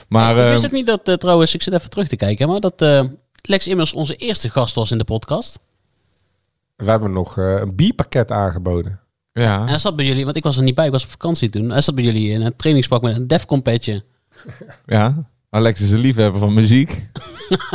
[0.08, 2.48] Maar ik wist eh, ook niet dat, eh, trouwens, ik zit even terug te kijken,
[2.48, 3.04] maar dat eh,
[3.42, 5.60] Lex Immers onze eerste gast was in de podcast.
[6.76, 9.00] We hebben nog eh, een bierpakket aangeboden.
[9.34, 11.10] En ja, hij zat bij jullie, want ik was er niet bij, ik was op
[11.10, 11.70] vakantie toen.
[11.70, 14.04] Hij zat bij jullie in een trainingspak met een Defcon petje.
[14.86, 15.30] ja.
[15.50, 17.08] Alex is een liefhebber van muziek.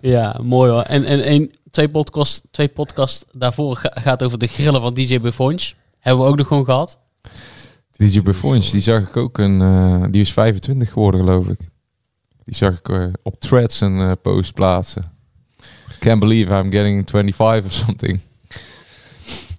[0.00, 0.82] Ja, mooi hoor.
[0.82, 5.20] En, en, en twee podcast, twee podcast daarvoor ga- gaat over de grillen van DJ
[5.20, 5.72] Buffonch.
[5.98, 6.98] Hebben we ook nog gewoon gehad.
[7.96, 9.60] DJ Buffonch, die zag ik ook een...
[9.62, 11.58] eh, die is 25 geworden, geloof ik.
[12.44, 15.12] Die zag ik eh, op Threads een eh, post plaatsen.
[15.98, 18.20] Can't believe I'm getting 25 of something.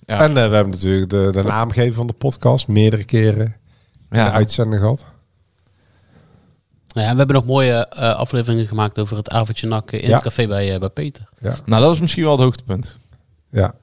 [0.06, 0.20] Ja.
[0.24, 3.54] En eh, we hebben natuurlijk de, de naamgever van de podcast meerdere keren in
[4.10, 5.06] de Ja, uitzending gehad.
[6.94, 10.14] Ja, we hebben nog mooie eh, afleveringen gemaakt over het avondje nak in Ja.
[10.14, 11.24] het café bij, eh, bij Peter.
[11.42, 12.98] nou, dat was misschien wel het hoogtepunt.
[13.50, 13.74] Ja.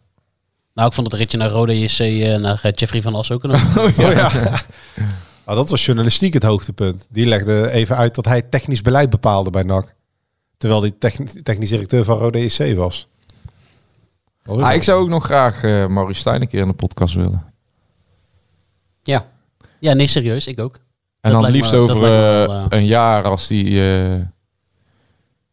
[0.75, 3.51] Nou, ik vond het ritje naar Rode JC eh, naar Jeffrey van As ook een
[3.79, 4.31] Oh, ja.
[5.47, 7.07] Nou, dat was journalistiek het hoogtepunt.
[7.11, 9.95] Die legde even uit dat hij technisch beleid bepaalde bij NAC.
[10.57, 13.09] Terwijl hij techni- technisch directeur van Rode EC was.
[14.47, 17.15] Oh, Ah, ik zou ook nog graag eh Maurice Stijn een keer in de podcast
[17.15, 17.45] willen.
[19.03, 19.27] Ja.
[19.81, 20.47] Ja, nee, serieus.
[20.47, 20.79] Ik ook.
[21.27, 23.65] En Dat dan liefst me- over eh, wel, eh, een jaar als die...
[23.81, 24.21] eh,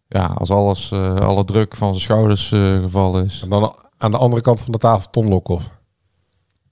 [0.08, 3.42] ja, als alles, eh, alle druk van zijn schouders eh, gevallen is.
[3.44, 5.72] En dan aan de andere kant van de tafel Ton Lokhoff.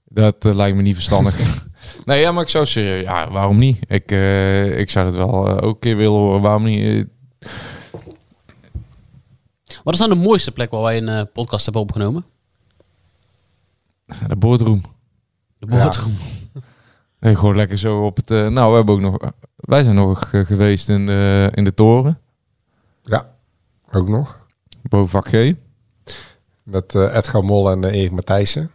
[0.04, 1.36] Dat lijkt me niet verstandig.
[2.04, 3.02] nee, ja, maar ik zou serieus...
[3.04, 3.78] Ja, waarom niet?
[3.88, 6.40] Ik, eh, ik zou het wel eh, ook een keer willen horen.
[6.40, 7.06] Waarom niet?
[9.84, 12.24] Wat is nou de mooiste plek waar wij een podcast hebben opgenomen?
[14.28, 14.82] de boardroom.
[15.58, 15.90] De Ja.
[17.22, 18.30] Gewoon lekker zo op het...
[18.30, 19.30] eh, nou, we hebben ook nog...
[19.56, 22.18] wij zijn nog eh, geweest in de, in de toren.
[23.02, 23.26] Ja,
[23.92, 24.46] ook nog.
[24.82, 25.52] Boven vak G.
[26.62, 28.70] Met eh, Edgar Mol en eh, Erik Matthijssen.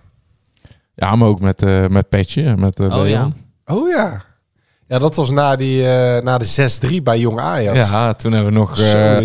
[0.93, 2.43] Ja, maar ook met, eh met Petje.
[2.43, 3.07] en Met, eh Oh Leon.
[3.09, 3.31] ja.
[3.75, 4.23] Oh ja.
[4.87, 7.89] Ja, dat was na, die, eh, na de 6-3 bij Jong Ajax.
[7.89, 8.79] Ja, toen hebben we nog...
[8.79, 9.17] Eh,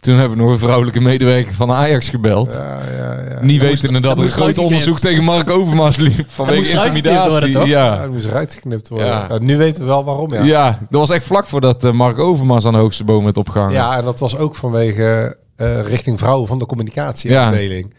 [0.00, 2.52] toen hebben we nog een vrouwelijke medewerker van Ajax gebeld.
[2.52, 3.40] Ja, ja, ja.
[3.40, 4.72] Niet wetende dat er een groot uitgeknipt.
[4.72, 6.30] onderzoek tegen Mark Overmars liep.
[6.30, 7.30] Vanwege moest uitgeknipt intimidatie.
[7.30, 7.66] worden, toch?
[7.66, 8.00] Ja, ja.
[8.00, 9.06] dat moest eruit geknipt worden.
[9.06, 9.26] Ja.
[9.28, 10.42] Ja, nu weten we wel waarom, ja.
[10.42, 10.78] Ja.
[10.90, 13.74] dat was echt vlak voordat eh, Mark Overmars aan de hoogste boom werd opgehangen.
[13.74, 17.94] Ja, en dat was ook vanwege eh, richting vrouwen van de communicatieafdeling.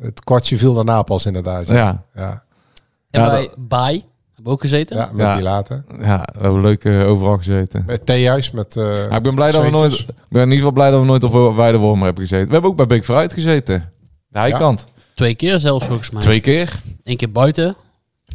[0.00, 1.66] Het kwartje viel daarna pas inderdaad.
[1.66, 2.02] Ja.
[2.14, 2.44] ja.
[3.10, 4.04] En Ja, bij
[4.44, 4.96] Heb ook gezeten?
[4.96, 5.34] Ja, met Ja.
[5.34, 5.84] die later.
[6.00, 7.82] Ja, we hebben leuk eh, overal gezeten.
[7.86, 8.76] Met theehuis, met...
[8.76, 9.92] eh, Ja, ik ben blij dat we nooit.
[9.98, 12.46] Ik ben in ieder geval blij dat we nooit op Weidewormer hebben gezeten.
[12.46, 13.92] We hebben ook bij Beek Vooruit gezeten.
[14.28, 14.86] De heikant.
[15.14, 16.20] Twee keer zelfs volgens mij.
[16.20, 16.80] Twee keer.
[17.02, 17.76] Eén keer buiten.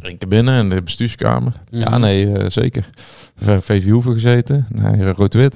[0.00, 1.52] Eén keer binnen in de bestuurskamer.
[1.68, 2.00] Ja, Mhm.
[2.00, 2.90] nee, eh, zeker.
[3.36, 4.66] VV Hoeven gezeten.
[4.68, 5.54] Nee, Rood-Wit.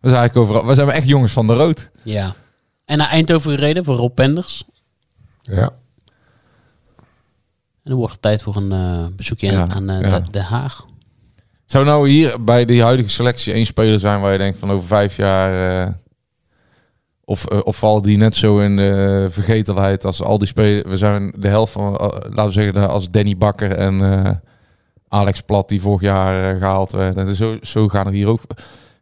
[0.00, 0.66] We zijn eigenlijk overal.
[0.68, 1.90] We zijn echt jongens van de rood.
[2.02, 2.34] Ja.
[2.84, 4.64] En naar Eindhoven gereden voor Rob Penders.
[5.42, 5.70] Ja.
[7.82, 10.20] En dan wordt het tijd voor een eh, bezoekje Ja, aan eh, ja.
[10.30, 10.84] Den- Haag.
[11.66, 14.86] Zou nou hier bij die huidige selectie één speler zijn waar je denkt van over
[14.86, 15.80] vijf jaar.
[15.86, 15.92] eh,
[17.24, 20.90] of, of vallen die net zo in de vergetelheid als al die spelers.
[20.90, 24.30] We zijn de helft van, laten we zeggen, de- als Danny Bakker en eh,
[25.08, 27.26] Alex Plat die vorig jaar eh, gehaald werden.
[27.26, 28.40] Dus zo, zo gaan er hier ook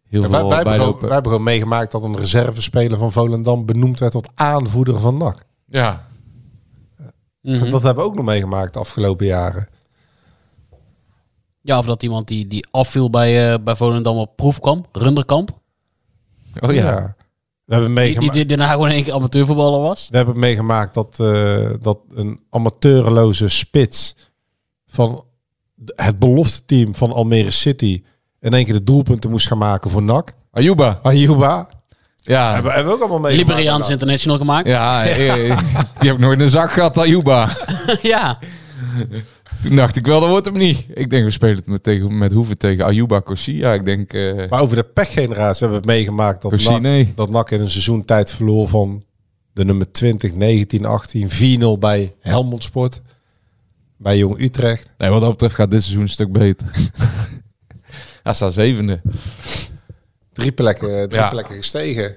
[0.08, 1.04] heel Ja, veel wij, wij, hebben bij gewoon, lopen.
[1.04, 5.44] wij hebben gewoon meegemaakt dat een reservespeler van Volendam benoemd werd tot aanvoerder van NAC.
[5.66, 6.04] Ja,
[7.42, 7.70] Mhm.
[7.70, 9.68] Dat hebben we ook nog meegemaakt de afgelopen jaren.
[11.60, 14.88] Ja, of dat iemand die, die afviel bij, eh bij Volendam op proefkamp.
[14.92, 15.50] Runderkamp.
[16.60, 17.14] oh ja.
[17.64, 20.08] We hebben Die, die, meegemaakt, die daarna gewoon in één keer amateurvoetballer was.
[20.10, 24.16] we hebben meegemaakt dat, eh, dat een amateurloze spits
[24.86, 25.24] van
[25.94, 28.02] het belofte team van Almere City
[28.40, 30.32] in één keer de doelpunten moest gaan maken voor NAC.
[30.50, 30.98] Ayuba.
[31.02, 31.68] Ayuba.
[32.20, 32.52] Ja.
[32.52, 33.48] Hebben, hebben we ook allemaal meegemaakt.
[33.48, 34.68] Liberiaans International gemaakt.
[34.68, 35.34] Ja, eh,
[35.98, 37.56] die heb ik nooit in de zak gehad, Ayuba.
[38.02, 38.38] ja.
[39.60, 40.86] Toen dacht ik wel, dat wordt hem niet.
[40.94, 43.72] Ik denk, we spelen het met, tegen, met Hoeven tegen Ayuba Corsia.
[43.72, 47.12] Ik denk, eh Maar over de pechgeneratie hebben we meegemaakt dat Corsia, NAC, nee.
[47.14, 49.04] dat NAC in een seizoen tijd verloor van
[49.52, 51.28] de nummer 20, 19, 18,
[51.76, 53.02] 4-0 bij Helmond Sport.
[53.96, 54.92] Bij Jong Utrecht.
[54.96, 56.66] Nee, wat dat betreft gaat dit seizoen een stuk beter.
[58.22, 59.00] Hij staat zevende.
[60.40, 61.28] Drie plekken, drie Ja.
[61.28, 62.16] plekken gestegen.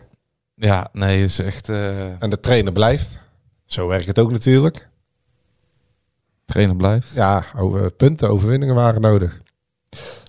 [0.56, 1.70] Ja, nee, is echt...
[1.70, 3.20] eh En de trainer blijft.
[3.66, 4.88] Zo werkt het ook natuurlijk.
[6.46, 7.14] trainer blijft.
[7.16, 9.42] Ja, over, punten, overwinningen waren nodig.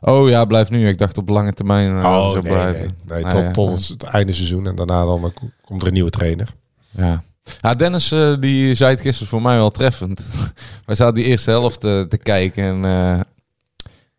[0.00, 0.88] Oh ja, blijft nu.
[0.88, 2.96] Ik dacht op lange termijn uh, Oh, zou nee, blijven.
[3.06, 3.22] nee.
[3.22, 4.66] nee tot, ja, tot het, einde seizoen.
[4.66, 5.30] En daarna dan, eh,
[5.64, 6.48] komt er een nieuwe trainer.
[6.90, 7.22] Ja.
[7.60, 10.24] Ja, Dennis eh, die zei het gisteren voor mij wel treffend.
[10.86, 13.20] Wij zaten die eerste helft eh, te kijken en eh,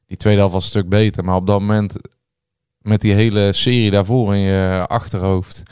[0.07, 1.23] die tweede helft was een stuk beter.
[1.23, 1.93] Maar op dat moment,
[2.85, 5.63] met die hele serie daarvoor in je achterhoofd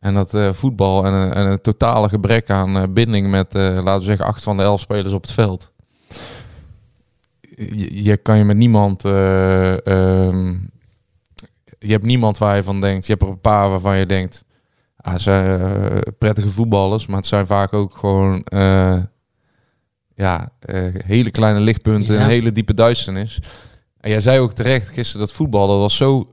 [0.00, 3.62] en dat eh, voetbal en, een- en een totale gebrek aan eh, binding met, eh,
[3.62, 5.72] laten we zeggen, acht van de elf spelers op het veld.
[7.56, 9.04] Je, je kan je met niemand...
[9.04, 10.52] eh, ehm,
[11.78, 13.06] je hebt niemand waar je van denkt.
[13.06, 14.44] Je hebt er een paar waarvan je denkt...
[14.96, 19.02] Ja, ze zijn eh, prettige voetballers, maar het zijn vaak ook gewoon eh,
[20.14, 22.20] ja, eh, hele kleine lichtpunten, Ja.
[22.20, 23.38] een hele diepe duisternis.
[24.00, 26.31] En jij zei ook terecht gisteren dat voetbal dat was zo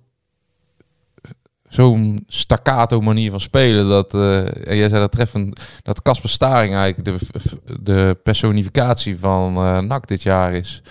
[1.70, 6.76] zo'n staccato manier van spelen dat eh, en jij zei dat treffend dat Casper Staring
[6.76, 7.40] eigenlijk de,
[7.82, 10.82] de personificatie van eh NAC dit jaar is.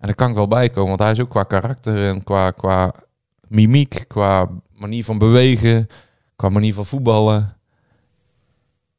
[0.00, 2.50] En daar kan ik wel bij komen, want hij is ook qua karakter en qua,
[2.50, 2.92] qua
[3.48, 5.88] mimiek, qua manier van bewegen,
[6.36, 7.54] qua manier van voetballen.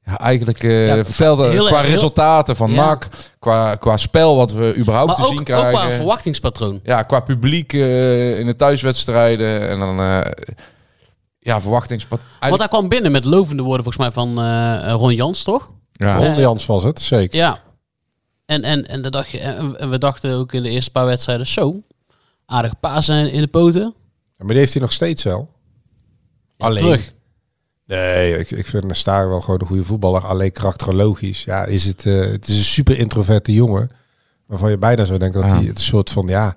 [0.06, 2.86] Ja, eigenlijk eh Ja, vertelde heel- qua heel- resultaten van Ja.
[2.86, 3.08] NAC,
[3.40, 5.72] qua, qua spel wat we überhaupt Maar te zien ook, ook krijgen.
[5.72, 6.80] qua verwachtingspatroon.
[6.84, 10.20] Ja, qua publiek eh, in de thuiswedstrijden en dan eh,
[11.40, 12.22] ja, verwachtingspad.
[12.40, 15.72] Want hij kwam binnen met lovende woorden volgens mij van eh, Ron Jans, toch?
[15.92, 16.18] Ja.
[16.18, 17.38] Ron Jans was het, zeker.
[17.38, 17.60] Ja.
[18.46, 21.48] En, en, en, dan dacht je, en we dachten ook in de eerste paar wedstrijden
[21.48, 21.84] zo.
[22.46, 23.82] Aardige paas in, in de poten.
[23.82, 25.50] Ja, maar die heeft hij nog steeds wel.
[26.58, 26.84] Alleen.
[26.84, 27.14] Terug.
[27.86, 30.26] Nee, ik, ik vind Staring wel gewoon een goede voetballer.
[30.26, 31.44] Alleen karakterologisch.
[31.44, 33.90] Ja, is het, eh, het is een super introverte jongen.
[34.46, 35.58] Waarvan je bijna zou denken dat Ja.
[35.58, 36.56] hij het een soort van, ja...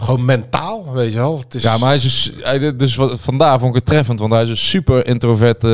[0.00, 1.38] Gewoon mentaal, weet je wel.
[1.38, 4.32] Het is, Ja, maar hij is dus, dus wat, vandaar vond ik het treffend, want
[4.32, 5.68] hij is een super introverte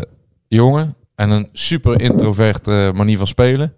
[0.00, 0.10] eh,
[0.48, 3.74] jongen en een super introverte manier van spelen.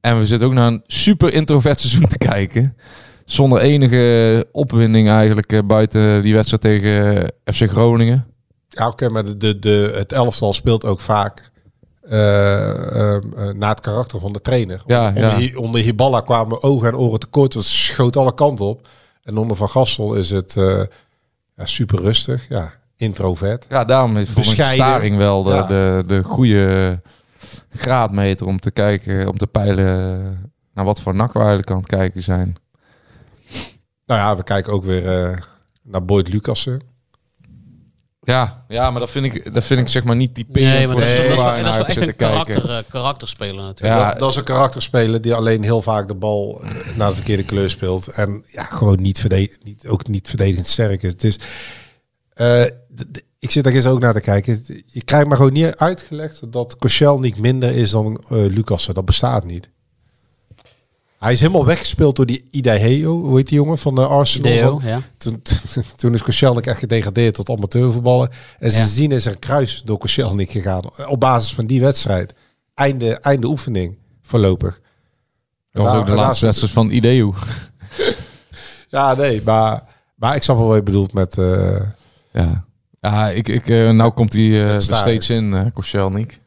[0.00, 2.76] En we zitten ook naar een super introvert seizoen te kijken.
[3.24, 8.26] Zonder enige opwinding eigenlijk eh, buiten die wedstrijd tegen eh, FC Groningen.
[8.68, 11.50] Ja, oké, maar de, de, de, het elftal speelt ook vaak
[12.08, 14.82] eh, ehm, eh, naar het karakter van de trainer.
[14.86, 15.36] Ja, onder, ja.
[15.36, 17.54] Hi- onder Hiballa kwamen ogen en oren tekort.
[17.54, 18.88] Het schoot alle kanten op.
[19.22, 20.82] En onder Van Gastel is het eh,
[21.56, 22.48] ja, super rustig.
[22.48, 23.66] Ja, introvert.
[23.68, 24.76] Ja, daarom is Bescheiden.
[24.86, 25.62] staring wel de, Ja.
[25.66, 27.00] de, de goede
[27.70, 31.86] graadmeter om te kijken, om te peilen naar wat voor nak we eigenlijk aan het
[31.86, 32.56] kijken zijn.
[34.06, 35.02] Nou ja, we kijken ook weer
[35.82, 36.80] naar Boyd Lucassen.
[38.26, 40.90] Ja, ja, maar dat vind ik, dat vind ik zeg maar niet typerend Nee, maar
[40.90, 42.44] voor dat is, de is, en dat is wel waar echt een te kijken.
[42.44, 44.00] karakter, eh, karakterspeler natuurlijk.
[44.00, 47.14] Ja, dat, dat is een karakterspeler die alleen heel vaak de bal eh, naar de
[47.14, 48.08] verkeerde kleur speelt.
[48.08, 51.10] En ja, gewoon niet, verde niet ook niet verdedigend sterk is.
[51.10, 51.38] Het is
[52.32, 52.64] eh,
[53.38, 54.64] ik zit daar gisteren ook naar te kijken.
[54.86, 58.94] Je krijgt maar gewoon niet uitgelegd dat Kochel niet minder is dan Lucassen.
[58.94, 59.70] Dat bestaat niet.
[61.18, 64.80] Hij is helemaal weggespeeld door die Idaheo, hoe heet die jongen van de Arsenal.
[64.80, 65.00] Van- ja.
[65.16, 65.42] Toen,
[65.96, 68.30] toen is Koscielnik echt gedegradeerd tot amateurvoetballen.
[68.58, 70.82] En sindsdien is er een kruis door Koscielnik gegaan.
[71.08, 72.34] Op basis van die wedstrijd.
[72.74, 74.80] Einde, einde oefening, voorlopig.
[75.72, 77.34] Dat was ook de laatste wedstrijd van Ideo.
[78.88, 79.82] Ja, nee, maar,
[80.14, 81.38] maar ik snap wel wat je bedoelt met...
[81.38, 81.80] eh,
[82.32, 82.64] Ja,
[83.00, 85.00] ja ik, ik, eh, nou komt hij eh, er staart.
[85.00, 86.40] steeds in, eh Koscielnik.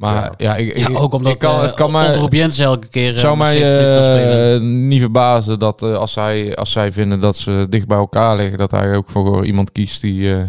[0.00, 0.34] Maar Ja.
[0.36, 3.14] ja, ik, ook omdat ik kan, eh, het kan mij, onder op Jens elke keer
[3.14, 4.54] eh, zou mij 70 minuten kan spelen.
[4.54, 8.36] eh, niet verbazen dat eh, als, zij, als zij vinden dat ze dicht bij elkaar
[8.36, 10.42] liggen, dat hij ook voor iemand kiest die eh,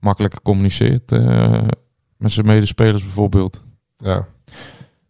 [0.00, 1.62] makkelijker communiceert eh,
[2.16, 3.62] met zijn medespelers bijvoorbeeld.
[3.96, 4.26] ja.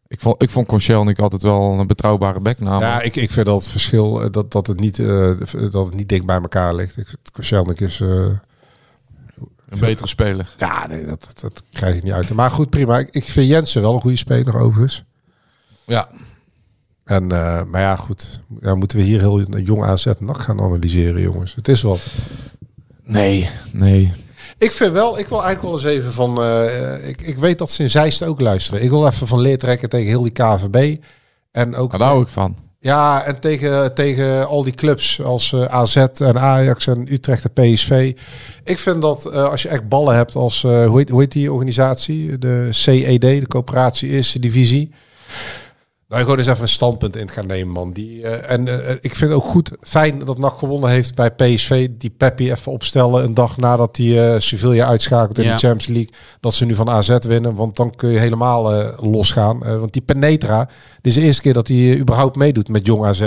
[0.08, 2.92] Ik vond, ik vond Koscielnik altijd wel een betrouwbare bek namelijk.
[2.92, 5.30] ja, ik, ik vind dat het verschil, dat, dat, het niet, eh,
[5.70, 6.96] dat het niet dicht bij elkaar ligt.
[6.96, 8.00] Ik, Koscielnik is...
[8.00, 8.26] eh,
[9.68, 10.54] een betere speler.
[10.58, 12.30] ja, nee, dat, dat, dat krijg ik niet uit.
[12.30, 12.98] Maar goed, prima.
[12.98, 15.04] Ik, ik vind Jensen wel een goede speler overigens.
[15.86, 16.08] Ja,
[17.04, 18.40] En, eh, maar ja, goed.
[18.60, 21.54] Ja, moeten we hier heel jong AZ NAC gaan analyseren, jongens.
[21.54, 22.06] Het is wat.
[23.04, 24.12] nee, nee.
[24.58, 26.42] Ik vind wel, ik wil eigenlijk wel eens even van...
[26.42, 28.82] eh, ik, ik weet dat ze in Zeist ook luisteren.
[28.82, 30.96] Ik wil even van leer trekken tegen heel die KVB.
[31.52, 31.90] En ook...
[31.90, 32.56] Daar hou ik van.
[32.86, 37.52] Ja, en tegen, tegen al die clubs als eh, AZ en Ajax en Utrecht en
[37.52, 38.16] PSV.
[38.64, 41.32] Ik vind dat eh, als je echt ballen hebt als, eh, hoe, heet, hoe heet
[41.32, 42.38] die organisatie?
[42.38, 44.90] De CED, de Coöperatie Eerste Divisie.
[46.08, 47.92] Nou, gewoon eens even een standpunt in gaan nemen, man.
[47.92, 51.30] Die, eh, en eh, ik vind het ook goed, fijn dat NAC gewonnen heeft bij
[51.30, 51.88] PSV.
[51.98, 55.52] Die Peppi even opstellen een dag nadat hij eh Sevilla uitschakelt in Ja.
[55.52, 56.12] de Champions League.
[56.40, 59.58] Dat ze nu van AZ winnen, want dan kun je helemaal eh, losgaan.
[59.58, 63.20] Want die Penetra, dit is de eerste keer dat hij überhaupt meedoet met Jong AZ.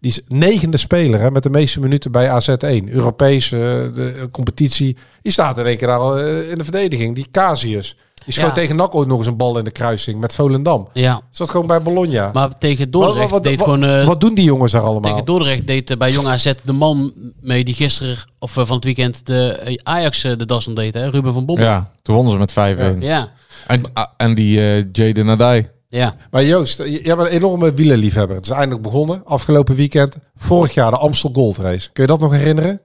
[0.00, 2.84] Die is negende speler hè, met de meeste minuten bij AZ1.
[2.90, 4.96] Europees, eh, de competitie.
[5.22, 7.14] Die staat in één keer daar in de verdediging.
[7.14, 7.96] Die Casius.
[8.24, 8.52] Die schoot Ja.
[8.54, 10.88] tegen NAC ooit nog eens een bal in de kruising met Volendam.
[10.92, 12.30] Ja, Zat gewoon bij Bologna.
[12.32, 13.84] maar tegen Wat- Dordrecht wat, deed wat- gewoon...
[13.84, 15.10] eh, wat doen die jongens daar allemaal?
[15.10, 18.74] Tegen Dordrecht deed eh, bij Jong AZ de man mee die gisteren of eh, van
[18.76, 21.08] het weekend de Ajax de das omdeed, hè?
[21.10, 21.64] Ruben van Bommel.
[21.66, 22.52] Ja, toen wonnen ze met
[22.96, 22.98] 5-1.
[23.00, 23.28] Ja,
[23.66, 25.68] En, ah, en die eh Jaden Nadai.
[25.88, 26.14] ja.
[26.30, 28.36] Maar Joost, jij bent een enorme wielerliefhebber.
[28.36, 30.16] Het is eindelijk begonnen, afgelopen weekend.
[30.36, 31.90] Vorig jaar de Amstel Gold Race.
[31.92, 32.80] Kun je dat nog herinneren?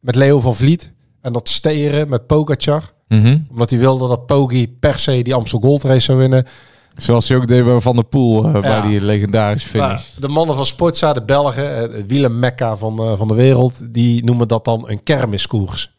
[0.00, 2.92] Met Leo van Vliet en dat steren met Pogacar.
[3.10, 3.38] Mhm.
[3.50, 6.46] Omdat hij wilde dat Pogi per se die Amstel Gold Race zou winnen.
[6.96, 10.02] Zoals je ook deed bij Van der Poel eh, bij die legendarische finish.
[10.18, 14.24] De mannen van Sportza, de Belgen, het het wielermekka van, eh, van de wereld, die
[14.24, 15.94] noemen dat dan een kermiskoers.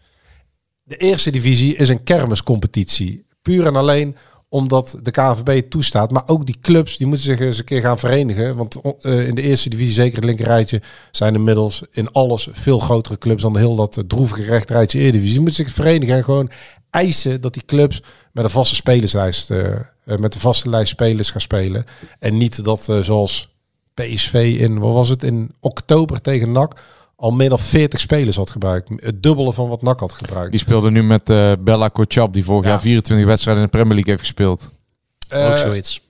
[0.83, 3.25] De eerste divisie is een kermiscompetitie.
[3.41, 4.15] Puur en alleen
[4.53, 6.11] omdat de KNVB het toestaat.
[6.11, 8.55] Maar ook die clubs, die moeten zich eens een keer gaan verenigen.
[8.55, 13.17] Want eh, in de eerste divisie, zeker het linkerrijtje, zijn inmiddels in alles veel grotere
[13.17, 15.33] clubs dan heel dat eh, droevige rechterrijtje Eredivisie.
[15.33, 16.49] Die moeten zich verenigen en gewoon
[16.91, 18.01] eisen dat die clubs
[18.31, 19.79] met een vaste spelerslijst, eh, eh,
[20.19, 21.83] met een vaste lijst spelers gaan spelen.
[22.19, 23.55] En niet dat eh, zoals
[23.93, 26.79] PSV in, wat was het, in oktober tegen NAC
[27.15, 28.89] al meer dan 40 spelers had gebruikt.
[28.95, 30.51] Het dubbele van wat NAC had gebruikt.
[30.51, 32.69] Die speelde nu met eh, Bella Kotschap, die vorig Ja.
[32.69, 34.69] jaar 24 wedstrijden in de Premier League heeft gespeeld.
[35.29, 36.01] Eh, ook zoiets.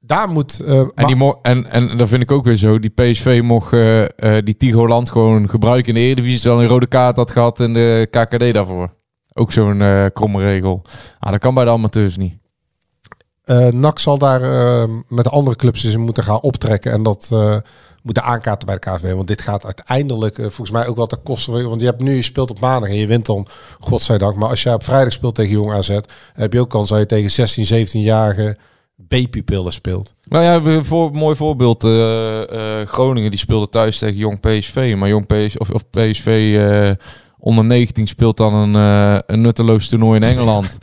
[0.00, 0.60] daar moet...
[0.60, 2.78] eh, En, die mo en, en dat vind ik ook weer zo.
[2.78, 6.40] Die PSV mocht eh, eh, die Tigo Land gewoon gebruiken in de Eredivisie.
[6.40, 8.94] Terwijl een rode kaart had gehad in de KKD daarvoor.
[9.38, 10.82] Ook zo'n eh, kromme regel.
[11.18, 12.34] Ah, dat kan bij de amateurs niet.
[13.70, 17.56] NAC zal daar eh, met de andere clubs in moeten gaan optrekken en dat eh,
[18.02, 19.14] moeten aankaarten bij de KVB.
[19.14, 21.68] Want dit gaat uiteindelijk volgens mij ook wel ten koste van...
[21.68, 23.46] Want je hebt nu, je speelt op maandag en je wint dan,
[23.80, 24.36] godzijdank.
[24.36, 25.98] Maar als je op vrijdag speelt tegen Jong AZ,
[26.32, 28.56] heb je ook kans dat je tegen 16, 17-jarige
[29.08, 30.14] B-pupillen speelt.
[30.28, 31.82] Nou ja, we- voor, mooi voorbeeld.
[32.88, 34.94] Groningen die speelde thuis tegen Jong PSV.
[34.98, 36.58] Maar Jong PSV, of, of PSV
[37.38, 40.78] onder 19 speelt dan een, eh, een nutteloos toernooi in Engeland.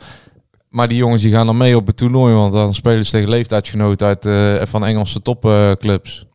[0.74, 2.34] Maar die jongens die gaan dan mee op het toernooi.
[2.34, 6.26] Want dan spelen ze tegen leeftijdsgenoten uit, eh, van Engelse topclubs.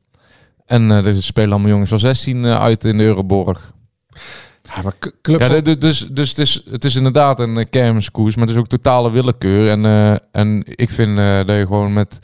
[0.65, 3.73] en eh er spelen allemaal jongens van 16 eh, uit in de Euroborg.
[4.61, 4.93] Ja, maar.
[5.21, 9.11] Ja, dus, dus het, is, het is inderdaad een kermiskoers, maar het is ook totale
[9.11, 9.69] willekeur.
[9.69, 9.85] En,
[10.31, 12.19] en ik vind dat je gewoon met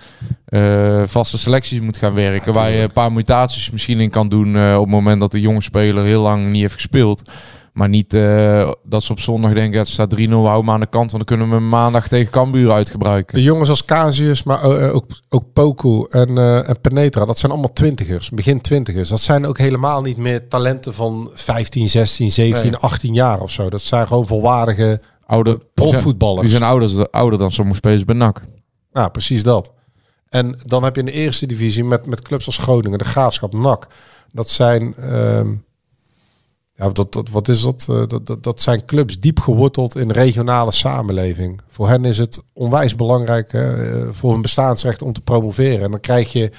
[1.05, 2.53] vaste selecties moet gaan werken.
[2.53, 5.61] waar je een paar mutaties misschien in kan doen op het moment dat de jonge
[5.61, 7.29] speler heel lang niet heeft gespeeld.
[7.75, 10.85] Maar niet eh, dat ze op zondag denken, het staat 3-0, hou maar aan de
[10.85, 11.11] kant.
[11.11, 13.35] Want dan kunnen we maandag tegen Cambuur uitgebruiken.
[13.35, 17.51] De jongens als Casius, maar eh, eh, ook, ook Poku en, en Penetra, dat zijn
[17.51, 19.09] allemaal twintigers, begin twintigers.
[19.09, 22.79] Dat zijn ook helemaal niet meer talenten van 15, 16, 17, Nee.
[22.79, 23.69] 18 jaar of zo.
[23.69, 26.41] Dat zijn gewoon volwaardige Ouder, profvoetballers.
[26.41, 28.45] Die zijn ouder, ouder dan sommige spelers bij NAC.
[28.93, 29.73] Ja, precies dat.
[30.29, 33.53] En dan heb je in de eerste divisie met, met clubs als Groningen, de Graafschap,
[33.53, 33.87] NAC.
[34.31, 35.53] Dat zijn, ehm,
[36.75, 37.85] ja, dat, dat, wat is dat?
[37.89, 38.43] Eh, dat, dat?
[38.43, 41.61] Dat zijn clubs diep geworteld in regionale samenleving.
[41.67, 45.83] Voor hen is het onwijs belangrijk hè, eh, voor hun bestaansrecht om te promoveren.
[45.83, 46.51] En dan krijg je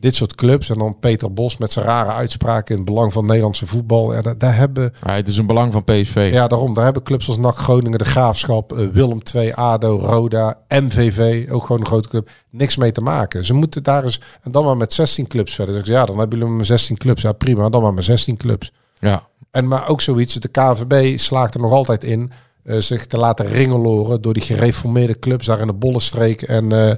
[0.00, 0.70] dit soort clubs.
[0.70, 4.14] En dan Peter Bos met zijn rare uitspraken in het belang van Nederlandse voetbal.
[4.14, 6.28] Ja, daar, daar hebben, Ja, het is een belang van PSV.
[6.32, 10.56] ja, daarom, daar hebben clubs als NAC Groningen, de Graafschap, eh, Willem II, ADO, Roda,
[10.68, 13.44] MVV, ook gewoon een grote club, niks mee te maken.
[13.44, 15.74] Ze moeten daar eens, en dan maar met 16 clubs verder.
[15.78, 17.22] Dus ja, dan hebben jullie maar 16 clubs.
[17.22, 18.72] Ja, prima, dan maar met 16 clubs.
[18.98, 19.26] Ja.
[19.50, 22.32] En maar ook zoiets, de KVB slaagt er nog altijd in
[22.68, 26.94] eh, zich te laten ringeloren door die gereformeerde clubs daar in de Bollenstreek en, eh,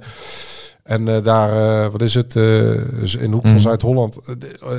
[0.83, 2.35] en eh, daar, wat is het,
[3.19, 3.59] in hoek van Mm.
[3.59, 4.21] Zuid-Holland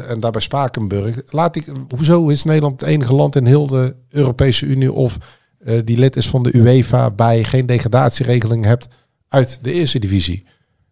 [0.07, 1.15] en daar bij Spakenburg.
[1.29, 5.17] Laat ik, hoezo is Nederland het enige land in heel de Europese Unie of
[5.83, 8.87] die lid is van de UEFA bij geen degradatieregeling hebt
[9.27, 10.45] uit de eerste divisie?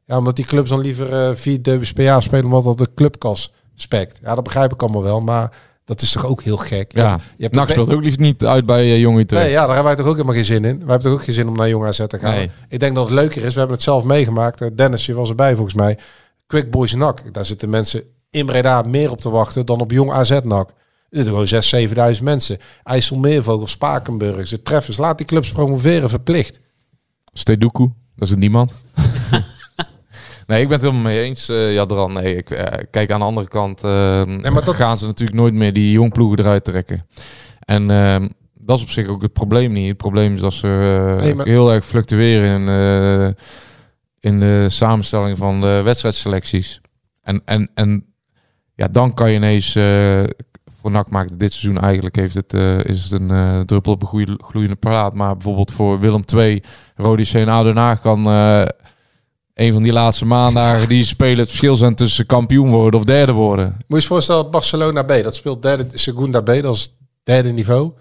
[0.05, 3.53] Ja, omdat die clubs dan liever vier derbys per jaar spelen omdat dat de clubkas
[3.75, 4.19] spekt.
[4.21, 5.51] Ja, dat begrijp ik allemaal wel, maar
[5.89, 6.91] dat is toch ook heel gek.
[6.93, 9.43] Ja, je hebt NAC speelt ook liefst niet uit bij uh, Jong Utrecht.
[9.43, 10.77] Nee, ja, daar hebben wij toch ook helemaal geen zin in.
[10.77, 12.33] Wij hebben toch ook geen zin om naar Jong AZ te gaan.
[12.33, 12.51] Nee.
[12.67, 13.53] Ik denk dat het leuker is.
[13.53, 14.61] We hebben het zelf meegemaakt.
[14.61, 15.97] Eh, Dennis, je was erbij volgens mij.
[16.47, 17.33] Quick Boys NAC.
[17.33, 20.69] Daar zitten mensen in Breda meer op te wachten dan op Jong AZ NAC.
[20.69, 21.47] Er zitten gewoon
[22.17, 22.57] 6.000, 7.000 mensen.
[22.83, 24.97] IJsselmeervogel, Spakenburg, ze treffers.
[24.97, 26.59] Laat die clubs promoveren, verplicht.
[27.33, 27.83] Stedoku,
[28.15, 28.73] dat is het niemand.
[30.49, 32.13] nee, ik ben het helemaal mee eens, eh Jadran.
[32.13, 35.53] Nee, ik, eh, kijk aan de andere kant eh, maar dat- gaan ze natuurlijk nooit
[35.53, 37.05] meer die jongploegen eruit trekken.
[37.59, 38.15] En eh,
[38.53, 39.87] dat is op zich ook het probleem niet.
[39.87, 40.67] Het probleem is dat ze
[41.17, 43.35] eh, Nee, maar- heel erg fluctueren in,
[44.19, 46.81] in de samenstelling van de wedstrijdselecties.
[47.21, 48.05] En, en, en
[48.75, 49.71] ja, dan kan je ineens...
[50.81, 52.53] voor NAC maakt het dit seizoen eigenlijk heeft het,
[52.85, 55.13] is het een druppel op een goede, gloeiende plaat.
[55.13, 56.63] Maar bijvoorbeeld voor Willem II,
[56.95, 58.23] Rodi C en Den Haag kan
[59.59, 63.31] een van die laatste maandagen die spelen het verschil zijn tussen kampioen worden of derde
[63.31, 63.65] worden.
[63.65, 67.91] Moet je je voorstellen, Barcelona B, dat speelt derde, Segunda B, dat is derde niveau.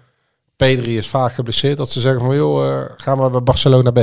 [0.55, 1.77] Pedri is vaak geblesseerd.
[1.77, 3.99] Dat ze zeggen van, joh, eh, ga maar bij Barcelona B.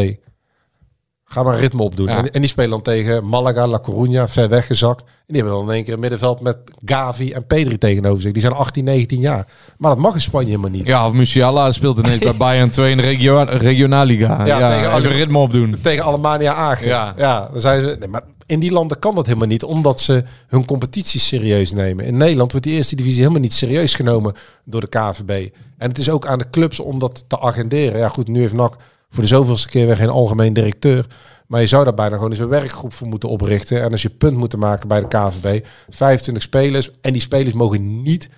[1.28, 2.06] Ga maar ritme opdoen.
[2.08, 2.16] Ja.
[2.18, 5.00] En, en die spelen dan tegen Malaga, La Coruña, ver weggezakt.
[5.00, 8.32] En die hebben dan in één keer een middenveld met Gavi en Pedri tegenover zich.
[8.32, 9.46] Die zijn 18, 19 jaar.
[9.78, 10.86] Maar dat mag in Spanje helemaal niet.
[10.86, 14.46] Ja, of Musiala speelt ineens bij Bayern 2 in de regio Regionalliga.
[14.46, 15.76] Ja, Ja, tegen alle- ritme opdoen.
[15.82, 16.86] Tegen Alemania Aachen.
[16.88, 17.14] Ja.
[17.16, 20.24] ja dan zijn ze, nee, maar in die landen kan dat helemaal niet, omdat ze
[20.48, 22.04] hun competitie serieus nemen.
[22.04, 24.34] In Nederland wordt die eerste divisie helemaal niet serieus genomen
[24.64, 25.48] door de KVB.
[25.78, 27.98] En het is ook aan de clubs om dat te agenderen.
[27.98, 28.74] Ja goed, nu heeft NAC
[29.16, 31.06] voor de zoveelste keer weer geen algemeen directeur.
[31.46, 33.82] Maar je zou daar bijna gewoon eens een werkgroep voor moeten oprichten.
[33.82, 36.90] En als je punt moeten maken bij de KVB, 25 spelers.
[37.00, 38.28] En die spelers mogen niet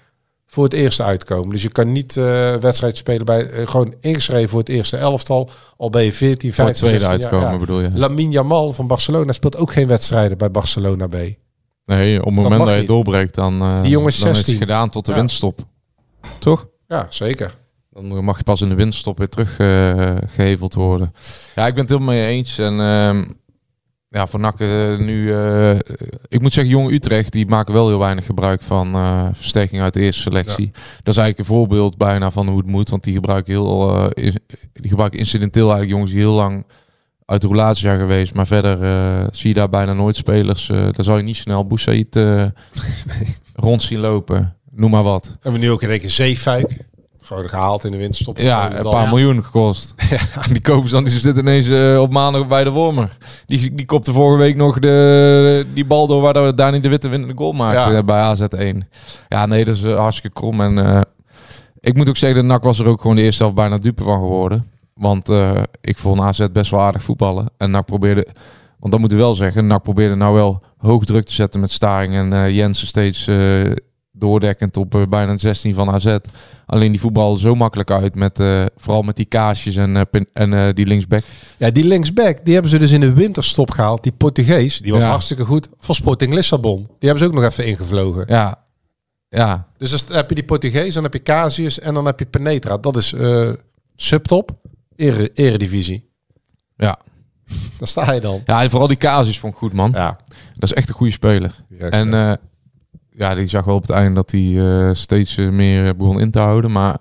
[0.47, 1.51] voor het eerste uitkomen.
[1.51, 5.51] Dus je kan niet eh wedstrijd spelen bij eh, gewoon ingeschreven voor het eerste elftal.
[5.77, 7.31] Al ben je 14, Voor het 15, tweede 16 jaar.
[7.33, 7.67] uitkomen Ja.
[7.67, 7.99] bedoel je.
[7.99, 11.17] Lamine Yamal van Barcelona speelt ook geen wedstrijden bij Barcelona B.
[11.85, 14.55] Nee, op het moment dat je doorbreekt, dan, eh, Die jongen is dan is 16.
[14.55, 15.17] het gedaan tot de Ja.
[15.19, 15.61] winststop.
[16.38, 16.67] Toch?
[16.87, 17.55] Ja, zeker.
[18.01, 21.13] Dan mag pas in de winststop weer terug eh, geheveld worden.
[21.55, 22.59] Ja, ik ben het helemaal mee eens.
[22.59, 23.25] En ehm,
[24.09, 25.35] ja, voor NAC eh, nu...
[25.35, 25.79] eh,
[26.29, 28.93] ik moet zeggen, Jong Utrecht, die maken wel heel weinig gebruik van
[29.35, 30.71] versterking uit de eerste selectie.
[31.03, 32.91] Dat is eigenlijk een voorbeeld bijna van hoe het moet.
[32.91, 34.11] Want die gebruiken heel...
[34.73, 36.67] die gebruiken incidenteel eigenlijk jongens die heel lang
[37.25, 38.35] uit de roulatie zijn geweest.
[38.35, 38.79] Maar verder
[39.35, 40.67] zie je daar bijna nooit spelers.
[40.67, 42.45] daar zou je niet snel Boussaïd eh
[43.55, 44.57] rond zien lopen.
[44.71, 45.37] Noem maar wat.
[45.41, 46.87] Hebben we nu ook in één keer Zeefuik.
[47.29, 48.38] Gewoon gehaald in de winterstop.
[48.38, 49.95] Ja, En een paar miljoen gekost.
[50.53, 53.17] Die kopen ze dan, die zit ineens eh, op maandag bij de Wormer.
[53.47, 57.09] Die, die kopte vorige week nog de, die bal door waar we Dani de Witte
[57.09, 58.03] winnende goal maakte Ja.
[58.03, 58.77] bij AZ1.
[59.29, 60.61] Ja, nee, dat is eh, hartstikke krom.
[60.61, 61.01] En eh,
[61.81, 64.03] ik moet ook zeggen, de NAC was er ook gewoon de eerste helft bijna dupe
[64.03, 64.71] van geworden.
[64.95, 65.31] Want
[65.81, 67.47] ik vond AZ best wel aardig voetballen.
[67.57, 68.27] En NAC probeerde,
[68.79, 71.71] want dat moeten we wel zeggen, NAC probeerde nou wel hoog druk te zetten met
[71.71, 73.29] Staring en Jensen steeds
[74.18, 76.16] doordekkend op eh, bijna een 16 van AZ.
[76.66, 80.28] Alleen die voetbal zo makkelijk uit, met, eh, vooral met die kaasjes en, eh, pin-
[80.33, 81.22] en die linksback.
[81.57, 84.02] Ja, die linksback, die hebben ze dus in de winterstop gehaald.
[84.02, 85.09] Die Portugees, die was Ja.
[85.09, 85.68] hartstikke goed.
[85.78, 86.76] Voor Sporting Lissabon.
[86.76, 88.24] Die hebben ze ook nog even ingevlogen.
[88.28, 88.64] Ja,
[89.28, 92.26] ja, Dus dan heb je die Portugees, dan heb je Casius en dan heb je
[92.26, 92.76] Penetra.
[92.78, 93.14] Dat is
[93.96, 94.50] subtop,
[94.96, 96.11] ere, eredivisie.
[96.76, 96.98] ja.
[97.78, 98.42] Daar sta je dan.
[98.46, 99.90] ja en vooral die kaasjes vond ik goed, man.
[99.94, 100.18] Ja.
[100.52, 101.64] Dat is echt een goede speler.
[101.78, 102.37] En ja.
[103.18, 106.20] Ja, die zag wel op het einde dat hij eh, steeds eh, meer eh, begon
[106.20, 106.72] in te houden.
[106.72, 106.98] Maar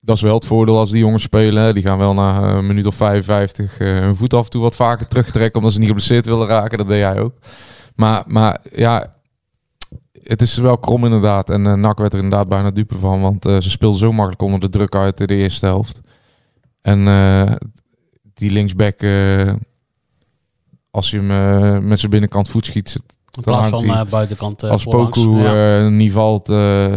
[0.00, 1.74] dat is wel het voordeel als die jongens spelen.
[1.74, 5.08] Die gaan wel na een minuut of 55 eh, hun voet af toe wat vaker
[5.08, 5.56] terugtrekken.
[5.58, 6.78] Omdat ze niet geblesseerd willen raken.
[6.78, 7.34] Dat deed hij ook.
[7.94, 9.14] Maar, maar ja,
[10.22, 11.50] het is wel krom inderdaad.
[11.50, 13.20] En eh NAC werd er inderdaad bijna dupe van.
[13.20, 16.00] Want ze speelden zo makkelijk onder de druk uit de eerste helft.
[16.80, 17.04] En
[18.34, 19.02] die linksback,
[20.90, 22.96] als je hem met zijn binnenkant voet schiet,
[23.36, 24.84] In plaats van eh, buitenkant eh als.
[24.84, 25.78] Poku Ja.
[25.78, 26.92] eh, niet valt, eh,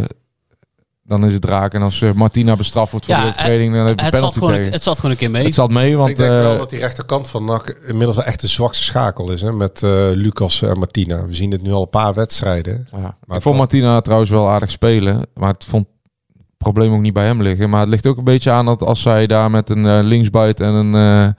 [1.04, 1.74] dan is het raak.
[1.74, 4.32] En als eh, Martina bestraft wordt voor Ja, de overtreding, dan heb je Het zat,
[4.32, 5.44] penalty gewoon, het zat gewoon een keer mee.
[5.44, 8.40] Het zat mee, want ik denk wel dat die rechterkant van NAC inmiddels wel echt
[8.40, 9.40] de zwakste schakel is.
[9.40, 11.26] Hè, met eh, Lucas en Martina.
[11.26, 12.86] We zien het nu al een paar wedstrijden.
[12.92, 12.98] ja.
[13.00, 15.26] Maar ik vond dat- Martina trouwens wel aardig spelen.
[15.34, 15.86] Maar het vond
[16.32, 17.70] het probleem ook niet bij hem liggen.
[17.70, 20.66] Maar het ligt ook een beetje aan dat als zij daar met een eh, linksbuiten
[20.66, 20.94] en een
[21.26, 21.32] eh,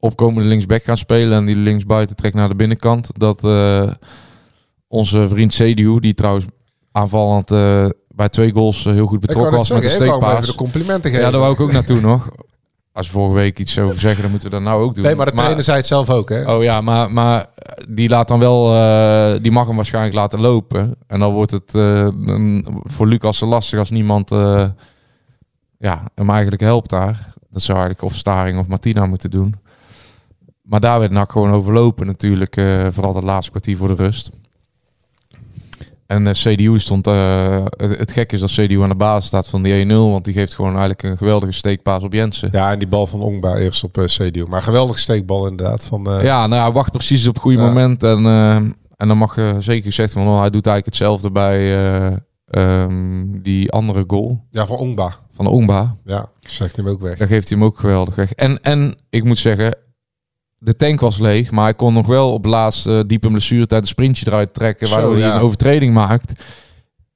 [0.00, 1.38] opkomende linksback gaan spelen...
[1.38, 3.10] en die linksbuiten trekt naar de binnenkant...
[3.12, 3.92] dat eh,
[4.88, 6.44] onze vriend Sediu, die trouwens
[6.92, 10.46] aanvallend eh, bij twee goals eh, heel goed betrokken was met de steekpaas...
[10.46, 11.24] de complimenten geven.
[11.24, 12.28] Ja, daar wou ik ook naartoe nog.
[12.92, 15.04] Als we vorige week iets over zeggen, dan moeten we dat nou ook doen.
[15.04, 16.28] Nee, maar de trainer zei het zelf ook.
[16.28, 16.54] Hè?
[16.54, 17.46] Oh ja, maar, maar
[17.88, 18.62] die laat dan wel,
[19.42, 20.94] die mag hem waarschijnlijk laten lopen.
[21.06, 21.70] En dan wordt het
[22.82, 24.30] voor Lucas lastig als niemand
[25.78, 27.32] ja, hem eigenlijk helpt daar.
[27.50, 29.54] Dat zou eigenlijk of Staring of Martina moeten doen.
[30.70, 32.56] Maar daar werd NAC gewoon overlopen natuurlijk.
[32.56, 34.30] eh, vooral dat laatste kwartier voor de rust.
[36.06, 37.06] En eh, CDU stond...
[37.06, 39.88] eh, het, het gek is dat CDU aan de basis staat van die 1-0.
[39.88, 42.48] Want die geeft gewoon eigenlijk een geweldige steekpaas op Jensen.
[42.52, 44.44] Ja, en die bal van Ongba eerst op uh, CDU.
[44.48, 45.84] Maar geweldig steekbal inderdaad.
[45.84, 47.66] Van, Ja, nou hij wacht precies op het goede Ja.
[47.66, 48.02] moment.
[48.02, 48.26] En,
[48.96, 53.70] en dan mag je zeker gezegd worden, hij doet eigenlijk hetzelfde bij eh, ehm, die
[53.72, 55.14] andere goal ja, van Ongba.
[55.32, 55.96] van Ongba.
[56.04, 57.16] Ja, zegt hem ook weg.
[57.18, 58.32] Daar geeft hij hem ook geweldig weg.
[58.32, 59.76] En, en ik moet zeggen,
[60.62, 63.88] de tank was leeg, maar hij kon nog wel op laatst uh, diepe blessuretijd een
[63.88, 65.26] sprintje eruit trekken, Zo, waardoor ja.
[65.26, 66.32] hij een overtreding maakt.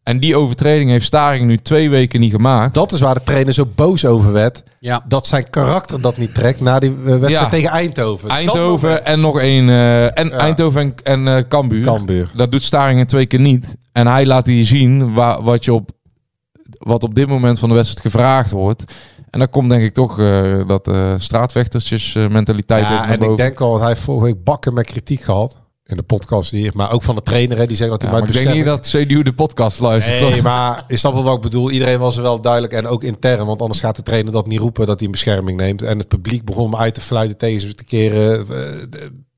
[0.02, 2.74] En die overtreding heeft Staring nu twee weken niet gemaakt.
[2.74, 4.62] Dat is waar de trainer zo boos over werd.
[4.78, 5.04] Ja.
[5.08, 7.48] Dat zijn karakter dat niet trekt na die eh, wedstrijd Ja.
[7.48, 8.28] tegen Eindhoven.
[8.28, 9.68] Eindhoven en nog één.
[9.68, 10.36] eh, en Ja.
[10.36, 11.84] Eindhoven en, en eh, Cambuur.
[11.84, 12.30] Cambuur.
[12.36, 13.76] Dat doet Staringen twee keer niet.
[13.92, 15.90] En hij laat hier zien waar, wat, je op,
[16.78, 18.84] wat op dit moment van de wedstrijd gevraagd wordt.
[19.34, 23.30] En dan komt denk ik toch eh, dat eh straatvechtersjes eh, mentaliteit Ja, naar en
[23.30, 25.56] ik denk al, want hij heeft vorige week bakken met kritiek gehad.
[25.84, 26.72] In de podcast hier.
[26.74, 28.56] Maar ook van de trainer, hè, die zegt dat hij Ja, maar maar ik denk
[28.56, 30.20] niet dat CDU de podcast luistert.
[30.20, 30.42] Nee, toch?
[30.42, 31.70] maar is dat wel wat ik bedoel?
[31.70, 33.46] Iedereen was er wel duidelijk en ook intern.
[33.46, 35.82] Want anders gaat de trainer dat niet roepen dat hij een bescherming neemt.
[35.82, 38.46] En het publiek begon hem uit te fluiten tegen ze te keren.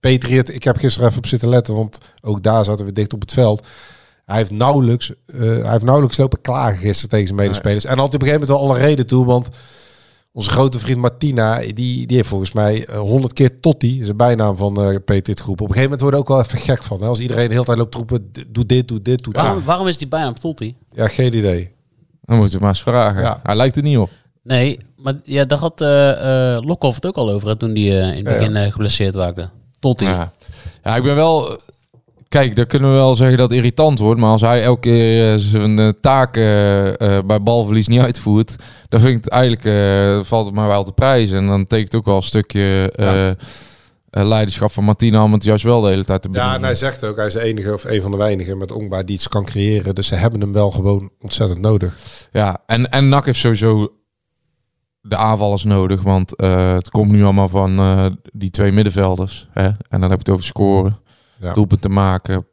[0.01, 3.21] Rit, ik heb gisteren even op zitten letten, want ook daar zaten we dicht op
[3.21, 3.67] het veld.
[4.25, 7.85] Hij heeft nauwelijks, hij heeft nauwelijks lopen klagen gisteren tegen zijn medespelers.
[7.85, 9.49] En had hij op een gegeven moment wel alle reden toe, want
[10.37, 14.17] onze grote vriend Martina, die, die heeft volgens mij eh, honderd keer Totti, is een
[14.17, 15.61] bijnaam van eh Peter Rit groep.
[15.61, 17.01] Op een gegeven moment worden we ook wel even gek van.
[17.01, 17.07] Hè?
[17.07, 19.43] Als iedereen de hele tijd loopt te roepen, "D- doe dit, doe dit, doe dat.
[19.43, 20.75] Waarom, waarom is die bijnaam Totti?
[20.93, 21.71] Ja, geen idee.
[22.25, 23.23] Dan moeten we maar eens vragen.
[23.23, 23.41] Ja.
[23.43, 24.11] Hij lijkt er niet op.
[24.43, 27.99] Nee, maar ja, daar had eh eh Lokhoff het ook al over hè, toen die
[28.01, 29.49] eh, in het begin eh, geblesseerd raakte.
[29.81, 30.05] Totti.
[30.05, 30.33] Ja.
[30.85, 31.59] ja, ik ben wel...
[32.37, 34.21] Kijk, daar kunnen we wel zeggen dat het irritant wordt.
[34.21, 38.57] Maar als hij elke keer eh, zijn eh, taken eh, bij balverlies niet uitvoert...
[38.89, 40.27] dan vind ik het eigenlijk...
[40.27, 41.39] valt het maar wel te prijzen.
[41.39, 42.93] En dan betekent het ook wel een stukje...
[44.11, 46.59] leiderschap van Martina om het juist wel de hele tijd te Ja, benoemen.
[46.59, 49.03] en hij zegt ook, hij is de enige of een van de weinigen met Ongba
[49.03, 49.95] die iets kan creëren.
[49.95, 51.97] Dus ze hebben hem wel gewoon ontzettend nodig.
[52.33, 53.93] Ja, en, en NAC heeft sowieso
[55.01, 56.03] de aanvallers nodig.
[56.03, 59.49] Want het komt nu allemaal van die twee middenvelders.
[59.53, 59.67] Hè?
[59.67, 60.99] En dan heb je het over scoren,
[61.41, 61.53] Ja.
[61.53, 62.47] doelpunten maken,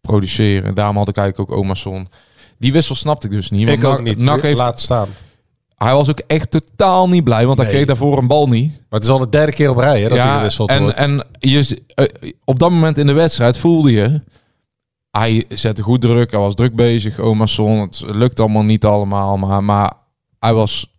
[0.00, 0.74] produceren.
[0.74, 2.08] Daarom had ik eigenlijk ook Omerson.
[2.58, 3.68] Die wissel snapte ik dus niet.
[3.68, 4.20] Ik ook niet.
[4.20, 5.08] NAC heeft, Laat staan.
[5.74, 7.46] hij was ook echt totaal niet blij.
[7.46, 7.74] Want hij Nee.
[7.74, 8.68] kreeg daarvoor een bal niet.
[8.70, 10.96] Maar het is al de derde keer op rij hè, dat hij gewisseld en, wordt.
[10.96, 14.20] en je, eh, op dat moment in de wedstrijd voelde je...
[15.10, 17.78] Hij zette goed druk, hij was druk bezig, Omerson.
[17.80, 19.92] Het lukt allemaal niet allemaal, maar, maar
[20.38, 20.90] hij was...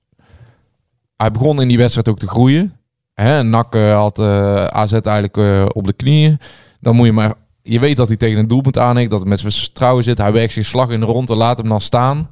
[1.16, 2.78] Hij begon in die wedstrijd ook te groeien.
[3.14, 5.38] Hè, NAC eh, had eh, AZ eigenlijk
[5.76, 6.40] op de knieën.
[6.84, 7.34] Dan moet je maar...
[7.62, 10.18] Je weet dat hij tegen een doelpunt aanheekt, dat hij met zijn vertrouwen zit.
[10.18, 12.30] Hij werkt zich slag in de ronde, laat hem dan staan.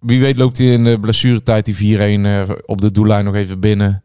[0.00, 3.60] Wie weet loopt hij in de blessuretijd die 4-1 eh, op de doellijn nog even
[3.60, 4.02] binnen.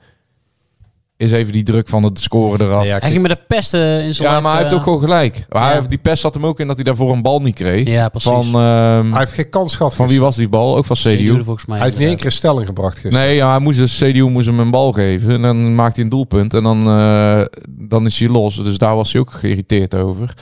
[1.20, 2.80] Is even die druk van het scoren eraf.
[2.80, 4.84] Nee, ja, Hij ging met de pesten in zijn Ja, maar hij heeft eh, ook
[4.84, 5.46] gewoon gelijk.
[5.50, 5.78] Maar hij ja.
[5.78, 7.88] heeft, die pest zat hem ook in dat hij daarvoor een bal niet kreeg.
[7.88, 8.32] Ja, precies.
[8.32, 9.96] Van, ehm, hij heeft geen kans gehad.
[9.96, 10.78] van wie was die bal?
[10.78, 11.44] Ook van CDU CDU.
[11.44, 11.78] volgens mij.
[11.78, 13.28] Hij heeft niet één keer een stelling gebracht gisteren.
[13.28, 15.32] Nee, ja, hij moest dus, CDU moest hem een bal geven.
[15.32, 16.54] En dan maakt hij een doelpunt.
[16.54, 18.56] En dan, eh, dan is hij los.
[18.64, 20.34] Dus daar was hij ook geïrriteerd over.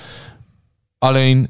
[0.98, 1.50] Alleen,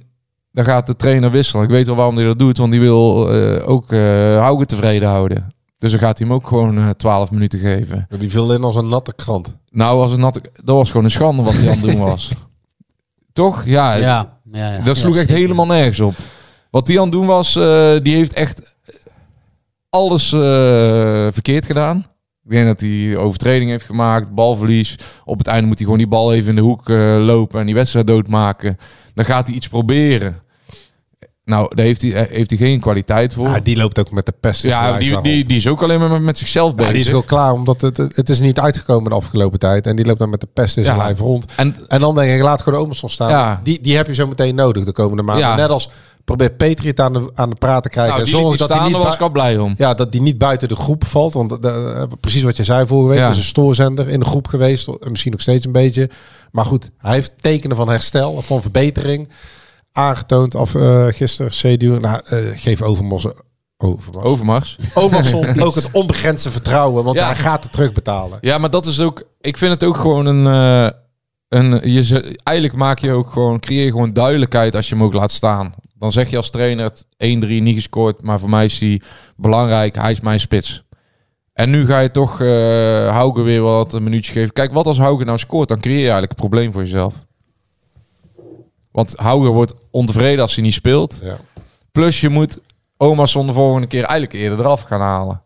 [0.51, 1.63] dan gaat de trainer wisselen.
[1.63, 2.57] Ik weet wel waarom hij dat doet.
[2.57, 3.99] Want die wil eh, ook uh,
[4.37, 5.47] Haugen tevreden houden.
[5.77, 8.07] Dus dan gaat hij hem ook gewoon eh, 12 minuten geven.
[8.17, 9.55] Die viel in als een natte krant.
[9.71, 12.31] Nou, was het nat, dat was gewoon een schande wat hij aan het doen was.
[13.33, 13.65] Toch?
[13.65, 14.83] Ja, Ja, ja, ja.
[14.83, 15.41] Dat sloeg Ja, echt zeker.
[15.43, 16.13] helemaal nergens op.
[16.71, 18.77] Wat die aan het doen was, eh, die heeft echt
[19.89, 20.39] alles eh,
[21.31, 21.97] verkeerd gedaan.
[22.43, 24.95] Ik denk dat hij overtreding heeft gemaakt, balverlies.
[25.25, 27.65] Op het einde moet hij gewoon die bal even in de hoek eh, lopen en
[27.65, 28.77] die wedstrijd doodmaken.
[29.13, 30.41] Dan gaat hij iets proberen.
[31.47, 33.47] Nou, daar heeft hij, eh, heeft hij geen kwaliteit voor.
[33.47, 34.63] Ja, die loopt ook met de pest.
[34.63, 36.91] in zijn Ja, lijf die, die, die is ook alleen maar met, zichzelf Ja, bezig.
[36.91, 39.87] die is ook klaar, omdat het, het, is niet uitgekomen de afgelopen tijd.
[39.87, 41.03] En die loopt dan met de pest in zijn Ja.
[41.03, 41.45] lijf rond.
[41.55, 43.29] En En dan denk ik, laat gewoon de Omerson staan.
[43.29, 43.59] Ja.
[43.63, 45.55] Die, die heb je zo meteen nodig de komende maanden.
[45.55, 45.89] Net als
[46.25, 48.13] Probeer Petri het aan de, aan de praat te krijgen.
[48.13, 49.73] Nou, en zorg dat hij niet was ik al blij om.
[49.77, 51.33] ja, dat die niet buiten de groep valt.
[51.33, 53.19] Want eh, precies wat je zei vorige week.
[53.19, 53.29] Ja.
[53.29, 54.87] is een stoorzender in de groep geweest.
[54.87, 56.09] En misschien nog steeds een beetje.
[56.51, 59.29] Maar goed, hij heeft tekenen van herstel, van verbetering
[59.97, 60.55] aangetoond.
[60.55, 61.99] Of eh gisteren, CDU.
[61.99, 63.25] Nou, eh, geef Overmars.
[63.77, 64.25] Overmars.
[64.25, 64.77] Overmars.
[64.93, 65.33] Overmars
[65.67, 67.03] ook het onbegrensde vertrouwen.
[67.03, 67.25] Want Ja.
[67.25, 68.37] hij gaat het terugbetalen.
[68.41, 69.23] Ja, maar dat is ook.
[69.41, 70.47] Ik vind het ook gewoon een.
[70.47, 70.97] eh,
[71.47, 73.59] een je, ze- eigenlijk maak je ook gewoon.
[73.59, 75.73] Creëer je gewoon duidelijkheid als je hem ook laat staan.
[75.93, 78.21] Dan zeg je als trainer: het 1-3 niet gescoord.
[78.21, 79.01] Maar voor mij is hij
[79.35, 79.95] belangrijk.
[79.95, 80.83] Hij is mijn spits.
[81.53, 82.47] En nu ga je toch eh
[83.09, 84.53] Hauge weer wat een minuutje geven.
[84.53, 85.67] Kijk, wat als Hauge nou scoort?
[85.67, 87.13] Dan creëer je eigenlijk een probleem voor jezelf.
[88.97, 91.19] Want Hauge wordt ontevreden als hij niet speelt.
[91.23, 91.37] Ja.
[91.91, 92.61] Plus je moet
[92.97, 95.41] Omerson de volgende keer eigenlijk eerder eraf gaan halen.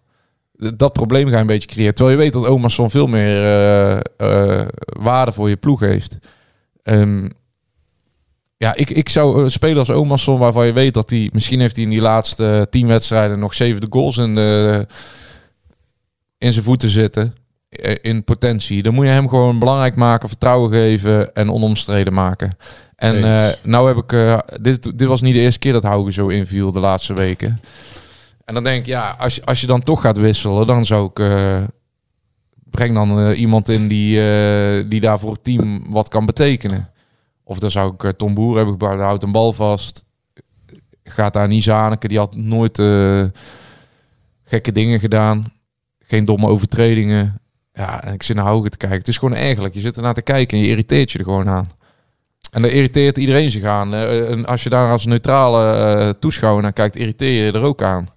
[0.75, 1.95] Dat probleem ga je een beetje creëren.
[1.95, 6.17] Terwijl je weet dat Omerson veel meer eh, eh, waarde voor je ploeg heeft.
[6.83, 7.29] Ehm,
[8.57, 11.29] ja, ik, ik zou een speler als Omerson, waarvan je weet dat hij...
[11.33, 14.87] Misschien heeft hij in die laatste tien wedstrijden nog zeven de goals in, de,
[16.37, 17.35] in zijn voeten zitten.
[17.69, 18.83] eh, In potentie.
[18.83, 22.57] Dan moet je hem gewoon belangrijk maken, vertrouwen geven en onomstreden maken.
[23.01, 24.11] En eh, nou heb ik...
[24.13, 27.59] eh, dit, dit was niet de eerste keer dat Hauge zo inviel de laatste weken.
[28.45, 31.09] En dan denk ik, ja, als, je- als je dan toch gaat wisselen, dan zou
[31.09, 31.19] ik...
[31.19, 31.63] eh,
[32.69, 34.15] breng dan iemand in die,
[34.87, 36.89] die daar voor het team wat kan betekenen.
[37.43, 40.03] Of dan zou ik Tom Boer hebben gebouwd, houdt een bal vast.
[41.03, 42.81] Gaat daar niet Zaneke, die had nooit
[44.43, 45.53] gekke dingen gedaan.
[45.99, 47.41] Geen domme overtredingen.
[47.73, 48.97] Ja, en ik zit naar Hauge te kijken.
[48.97, 51.49] Het is gewoon eigenlijk, je zit ernaar te kijken en je irriteert je er gewoon
[51.49, 51.69] aan.
[52.51, 53.93] En dan irriteert iedereen zich aan.
[53.93, 57.81] Eh, En als je daar als neutrale eh, toeschouwer naar kijkt, irriteer je er ook
[57.81, 58.07] aan.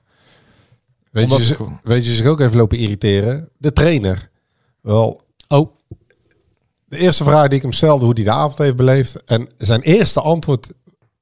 [1.10, 3.48] Weet, Omdat je, weet je zich ook even lopen irriteren?
[3.58, 4.30] De trainer.
[4.80, 5.70] Wel, Oh,
[6.84, 9.24] de eerste vraag die ik hem stelde, hoe hij de avond heeft beleefd.
[9.24, 10.68] En zijn eerste antwoord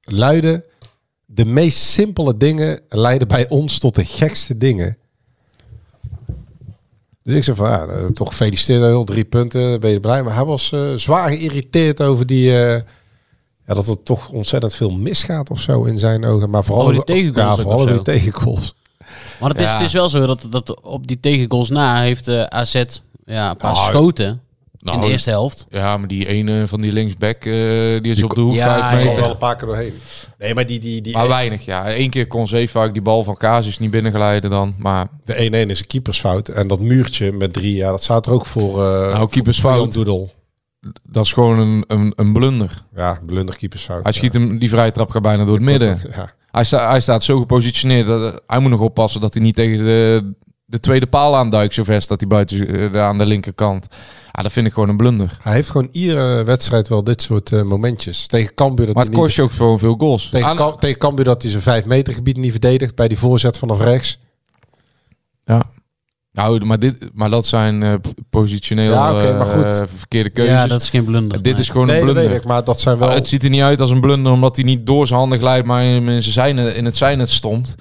[0.01, 0.65] luidde...
[1.25, 4.97] De meest simpele dingen leiden bij ons tot de gekste dingen.
[7.23, 10.23] Dus ik zei van, ja, eh, toch gefeliciteerd, heel drie punten, dan ben je blij.
[10.23, 12.65] Maar hij was eh, zwaar geïrriteerd over die...
[12.65, 12.81] eh,
[13.67, 16.49] ja, dat er toch ontzettend veel misgaat of zo in zijn ogen.
[16.49, 18.73] Maar vooral Over die tegengoals Ja, vooral over die tegengoals.
[19.39, 19.73] maar het is, Ja.
[19.77, 22.73] het is wel zo dat, dat op die tegengoals na heeft eh, AZ
[23.25, 24.41] ja, een paar Nou, schoten
[24.79, 25.65] nou, in de eerste helft.
[25.69, 27.51] Ja, maar die ene van die linksback, eh,
[28.01, 29.21] die is op de hoek ja, vijf Er meter.
[29.21, 29.93] wel een paar keer doorheen.
[30.39, 31.97] Nee, maar die, die, die, Maar weinig, ja.
[31.97, 34.75] Eén keer kon Zeefuik die bal van Casus niet binnengeleiden dan.
[34.77, 36.49] Maar De 1-1 is een keepersfout.
[36.49, 38.83] En dat muurtje met drie, ja, dat staat er ook voor.
[38.85, 39.93] eh Nou, keepersfout.
[39.93, 40.29] voor.
[41.03, 42.83] Dat is gewoon een, een, een blunder.
[42.95, 44.03] Ja, blunder keepersfout.
[44.03, 45.99] Hij schiet hem, die vrije trap gaat bijna door het midden.
[46.15, 46.31] Ja.
[46.51, 49.77] Hij, sta, hij staat zo gepositioneerd dat hij moet nog oppassen dat hij niet tegen
[49.77, 50.33] de,
[50.65, 53.87] de tweede paal aanduikt zo vast dat hij buiten eh, aan de linkerkant.
[54.31, 55.37] Ja, dat vind ik gewoon een blunder.
[55.41, 58.27] Hij heeft gewoon iedere wedstrijd wel dit soort eh, momentjes.
[58.27, 60.29] Tegen Cambuur dat Maar hij het kost je ook gewoon veel goals.
[60.29, 63.17] Tegen, Aan- Cam- tegen Cambuur dat hij zijn 5 meter gebied niet verdedigt bij die
[63.17, 64.19] voorzet vanaf rechts.
[65.45, 65.63] ja.
[66.33, 69.63] Nou, maar, dit, maar dat zijn eh, p- positioneel Ja, oké, maar goed.
[69.63, 70.53] eh, verkeerde keuzes.
[70.53, 71.41] Ja, dat is geen blunder.
[71.41, 71.61] dit nee.
[71.61, 72.33] is gewoon Nee, een dat blunder.
[72.33, 72.47] weet ik.
[72.47, 73.07] Maar dat zijn wel...
[73.09, 75.39] Ah, Het ziet er niet uit als een blunder omdat hij niet door zijn handen
[75.39, 77.75] glijdt, maar in, in, zijn zijne, in het zijnet stond.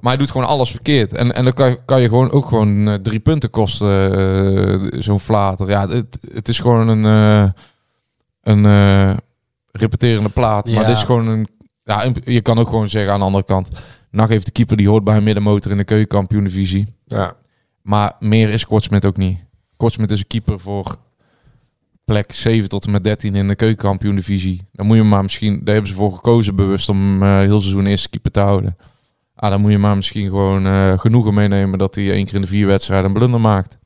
[0.00, 1.12] Maar hij doet gewoon alles verkeerd.
[1.12, 4.16] En, en dan kan, je- kan je gewoon ook gewoon eh, drie punten kosten,
[4.92, 5.68] eh, zo'n flater.
[5.68, 7.50] Ja, het, het is gewoon een, eh,
[8.42, 9.16] een eh,
[9.72, 10.66] repeterende plaat.
[10.66, 10.86] Maar Ja.
[10.86, 11.48] dit is gewoon een...
[11.84, 13.68] Ja, je kan ook gewoon zeggen aan de andere kant...
[14.10, 16.94] NAC heeft de keeper die hoort bij een middenmotor in de keukenkampioen-divisie.
[17.06, 17.32] ja.
[17.88, 19.38] Maar meer is Kortsmit ook niet.
[19.76, 20.96] Kortsmit is een keeper voor
[22.04, 24.68] plek 7 tot en met 13 in de keukenkampioen-divisie.
[24.72, 27.86] Dan moet je maar misschien, daar hebben ze voor gekozen bewust om eh, heel seizoen
[27.86, 28.76] eerste keeper te houden.
[29.34, 32.40] Ah, dan moet je maar misschien gewoon eh, genoegen meenemen dat hij één keer in
[32.40, 33.78] de vier wedstrijden een blunder maakt.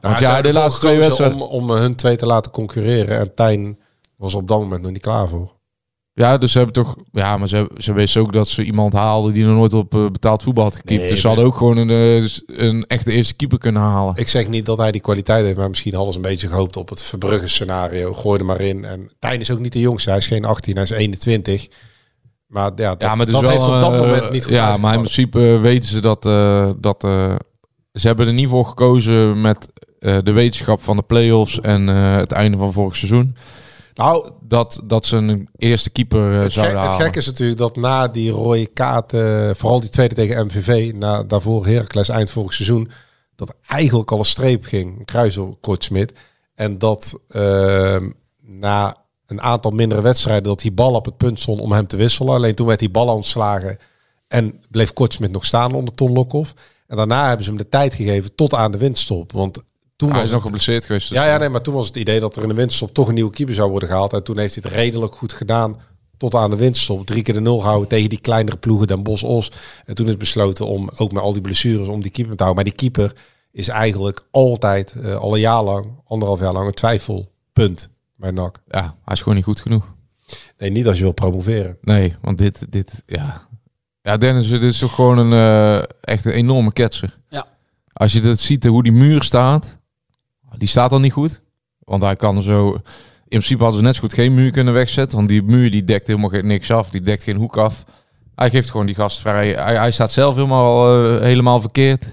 [0.00, 1.40] Want ze ja, de laatste twee wedstrijden.
[1.40, 3.18] Om, om hun twee te laten concurreren.
[3.18, 3.78] En Tijn
[4.16, 5.55] was op dat moment nog niet klaar voor.
[6.18, 6.96] Ja, dus ze hebben toch.
[7.12, 10.10] Ja, maar ze, ze wisten ook dat ze iemand haalden die nog nooit op eh,
[10.10, 11.00] betaald voetbal had gekiept.
[11.00, 12.30] Nee, dus ze hadden ook gewoon een, eh,
[12.66, 14.16] een echte eerste keeper kunnen halen.
[14.16, 16.76] Ik zeg niet dat hij die kwaliteit heeft, maar misschien hadden ze een beetje gehoopt
[16.76, 18.12] op het Verbrugge scenario.
[18.12, 18.84] Gooi er maar in.
[18.84, 20.08] En Tijn is ook niet de jongste.
[20.08, 21.68] Hij is geen 18, hij is 21.
[22.46, 24.76] Maar ja, dat, Ja, maar dat wel, heeft op dat eh, moment niet goed Ja,
[24.76, 26.22] maar in principe weten ze dat,
[26.82, 27.00] dat
[27.92, 32.56] ze hebben er niet voor gekozen met de wetenschap van de play-offs en het einde
[32.56, 33.36] van vorig seizoen.
[33.96, 37.06] Nou, Dat, dat ze een eerste keeper eh, het, gek, zouden het halen.
[37.06, 41.22] gek is natuurlijk dat na die rode kaart, eh, vooral die tweede tegen MVV, na,
[41.22, 42.90] daarvoor Heracles eind vorig seizoen,
[43.34, 46.12] dat eigenlijk al een streep ging, een kruis op Kortsmit.
[46.54, 51.60] En dat ehm, na een aantal mindere wedstrijden, dat die bal op het punt stond
[51.60, 52.34] om hem te wisselen.
[52.34, 53.78] Alleen toen werd die bal ontslagen
[54.28, 56.54] en bleef Kortsmit nog staan onder Ton Lokhoff.
[56.86, 59.32] En daarna hebben ze hem de tijd gegeven tot aan de windstop.
[59.32, 59.62] Want
[59.96, 61.08] toen Hij was is nog geblesseerd geweest.
[61.08, 63.08] dus- ja, ja, nee, maar toen was het idee dat er in de winterstop toch
[63.08, 64.12] een nieuwe keeper zou worden gehaald.
[64.12, 65.76] En toen heeft hij het redelijk goed gedaan
[66.16, 67.06] tot aan de winterstop.
[67.06, 69.50] Drie keer de nul gehouden tegen die kleinere ploegen, Den Bos, Os.
[69.84, 72.64] En toen is besloten om, ook met al die blessures, om die keeper te houden.
[72.64, 73.12] Maar die keeper
[73.52, 78.62] is eigenlijk altijd, eh, al een jaar lang, anderhalf jaar lang, een twijfelpunt bij NAC.
[78.68, 79.94] Ja, hij is gewoon niet goed genoeg.
[80.58, 81.78] Nee, niet als je wil promoveren.
[81.80, 83.48] Nee, want dit, dit ja.
[84.02, 87.18] Ja, Dennis, dit is toch gewoon een, eh, echt een enorme ketser.
[87.28, 87.46] Ja.
[87.92, 89.78] Als je dat ziet, hoe die muur staat,
[90.56, 91.42] die staat al niet goed.
[91.78, 92.82] Want hij kan zo, in
[93.28, 95.16] principe hadden ze net zo goed geen muur kunnen wegzetten.
[95.16, 97.84] Want die muur die dekt helemaal niks af, die dekt geen hoek af.
[98.34, 99.50] Hij geeft gewoon die gast vrij.
[99.50, 102.06] Hij, hij staat zelf helemaal, eh, helemaal verkeerd.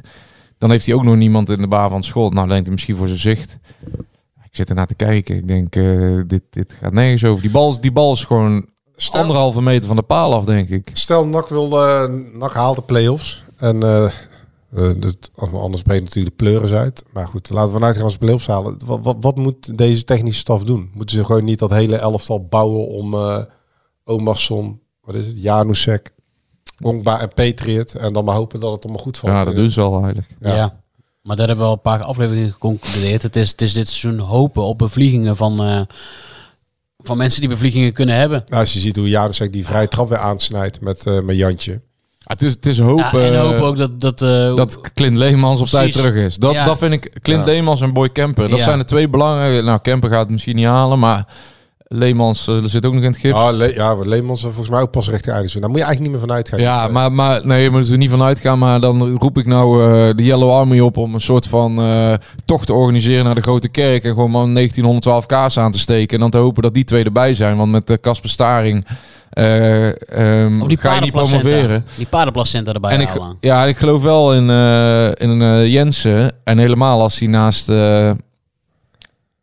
[0.57, 2.29] Dan heeft hij ook nog niemand in de baan van school.
[2.29, 3.57] Nou, denkt hij misschien voor zijn zicht.
[4.43, 5.35] Ik zit ernaar te kijken.
[5.35, 7.41] Ik denk, eh, dit, dit gaat nergens over.
[7.41, 10.89] Die bal, die bal is gewoon Stel- anderhalve meter van de paal af, denk ik.
[10.93, 13.43] Stel, NAC, wil, eh NAC haalt de play-offs.
[13.57, 13.83] En
[14.75, 17.03] eh, eh, dat, anders breekt natuurlijk de pleuris uit.
[17.13, 18.77] Maar goed, laten we vanuit gaan als play-offs halen.
[18.85, 20.91] Wat, wat, wat moet deze technische staf doen?
[20.93, 23.43] Moeten ze gewoon niet dat hele elftal bouwen om eh
[24.05, 26.11] Omarsson, wat is het, Janusek,
[26.81, 27.95] Ongba en Patriot.
[27.95, 29.33] En dan maar hopen dat het allemaal goed valt.
[29.33, 30.27] Ja, dat doen ze al eigenlijk.
[30.39, 30.55] Ja.
[30.55, 30.81] Ja.
[31.21, 33.21] Maar daar hebben we al een paar afleveringen geconcludeerd.
[33.21, 35.81] Het is, het is dit seizoen hopen op bevliegingen van, eh,
[36.97, 38.43] van mensen die bevliegingen kunnen hebben.
[38.45, 41.81] Nou, als je ziet hoe Janusek die vrije trap weer aansnijdt met, eh, met Jantje.
[42.23, 44.01] Het is, het is hopen Ja, en hopen ook dat...
[44.01, 46.35] dat, eh, dat Clint Leemans op tijd terug is.
[46.35, 46.65] Dat, Ja.
[46.65, 47.45] dat vind ik, Clint Ja.
[47.45, 48.49] Leemans en Boy Kemper.
[48.49, 48.63] Dat Ja.
[48.63, 49.61] zijn de twee belangrijke.
[49.63, 51.27] Nou, Kemper gaat het misschien niet halen, maar
[51.93, 53.37] Leemans eh, zit ook nog in het gips.
[53.37, 55.61] Ja, Le ja Leemans is volgens mij ook pas Eindhoven.
[55.61, 56.59] Daar moet je eigenlijk niet meer van uitgaan.
[56.59, 58.59] Ja, Die maar, maar nee, je moet er niet van uitgaan.
[58.59, 62.13] Maar dan roep ik nou eh, de Yellow Army op om een soort van eh,
[62.45, 64.03] tocht te organiseren naar de grote kerk.
[64.03, 66.13] En gewoon maar 1912 kaas aan te steken.
[66.15, 67.57] En dan te hopen dat die twee erbij zijn.
[67.57, 68.85] Want met de Casper Staring
[69.33, 71.85] eh, ehm, die ga je niet promoveren.
[71.97, 73.37] Die paardenplacenta erbij En ik, halen.
[73.39, 76.31] ja, ik geloof wel in, eh in eh, Jensen.
[76.43, 77.67] En helemaal als hij naast...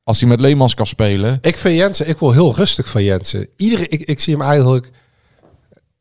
[0.01, 1.39] eh, als hij met Leemans kan spelen.
[1.43, 3.49] Ik vind Jensen, ik wil heel rustig van Jensen.
[3.57, 4.91] Iedere, ik, ik zie hem eigenlijk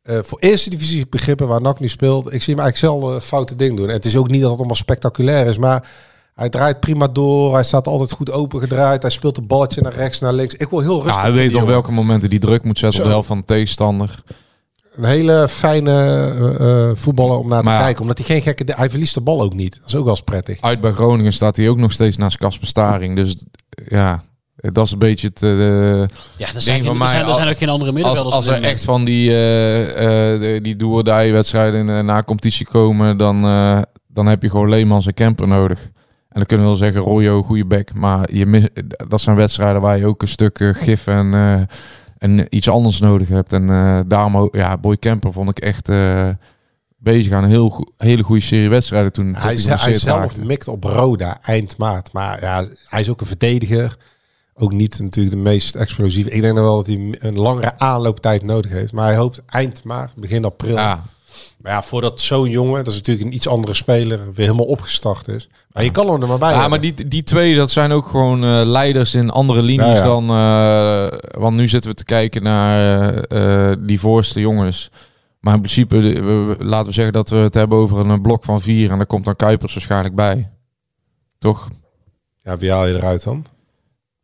[0.02, 2.32] eh, voor eerste divisie begrippen waar NAC nu speelt.
[2.32, 3.88] Ik zie hem eigenlijk zelf foute ding doen.
[3.88, 5.88] En het is ook niet dat het allemaal spectaculair is, maar
[6.34, 7.54] hij draait prima door.
[7.54, 9.02] Hij staat altijd goed open gedraaid.
[9.02, 10.54] Hij speelt een balletje naar rechts, naar links.
[10.54, 11.14] Ik wil heel rustig.
[11.14, 13.14] Ja, hij weet op welke momenten die druk moet zetten op de Zo.
[13.14, 14.22] helft van de tegenstander.
[14.94, 17.84] Een hele fijne eh, eh, voetballer om naar Maar te ja.
[17.84, 18.02] kijken.
[18.02, 18.64] Omdat hij geen gekke...
[18.76, 19.76] Hij verliest de bal ook niet.
[19.80, 20.60] Dat is ook wel eens prettig.
[20.60, 23.16] Uit bij Groningen staat hij ook nog steeds naast Casper Staring.
[23.16, 23.44] Dus
[23.88, 24.22] ja,
[24.56, 25.42] dat is een beetje het...
[25.42, 25.50] eh,
[26.36, 28.34] Ja, er zijn, van er mij, zijn, er als- zijn ook geen andere als, middenvelders.
[28.36, 32.22] als op er echt van die, eh eh, de- die do-or-die wedstrijden in, eh, na
[32.22, 33.78] competitie komen, dan, eh,
[34.08, 35.82] dan heb je gewoon Leemans en Kemper nodig.
[35.84, 37.94] En dan kunnen we wel zeggen, Royo, goede bek.
[37.94, 38.64] Maar je mis,
[39.08, 41.60] dat zijn wedstrijden waar je ook een stuk gif en, eh,
[42.20, 43.52] en iets anders nodig hebt.
[43.52, 46.28] En eh, daarom, ook- ja, Boy Kemper vond ik echt eh,
[46.98, 49.34] bezig aan een heel, hele goede serie wedstrijden toen.
[49.34, 50.44] Hij, hij hij zelf raakte.
[50.44, 52.12] mikt op Roda eind maart.
[52.12, 53.96] Maar ja, hij is ook een verdediger.
[54.54, 56.30] Ook niet natuurlijk de meest explosieve.
[56.30, 58.92] Ik denk dan wel dat hij een langere aanlooptijd nodig heeft.
[58.92, 60.76] Maar hij hoopt eind maart, begin april.
[60.76, 61.02] Ja,
[61.60, 65.28] Maar ja, voordat zo'n jongen, dat is natuurlijk een iets andere speler, weer helemaal opgestart
[65.28, 65.48] is.
[65.72, 66.70] Maar je kan hem er maar bij Ja, hebben.
[66.80, 70.02] maar die, die twee, dat zijn ook gewoon eh, leiders in andere linies ja.
[70.02, 70.30] dan...
[70.30, 74.90] eh, want nu zitten we te kijken naar eh, die voorste jongens.
[75.40, 78.60] Maar in principe, we- laten we zeggen dat we het hebben over een blok van
[78.60, 78.90] vier.
[78.90, 80.50] En daar komt dan Kuipers waarschijnlijk bij.
[81.38, 81.68] Toch?
[82.38, 83.44] Ja, wie haal je eruit dan?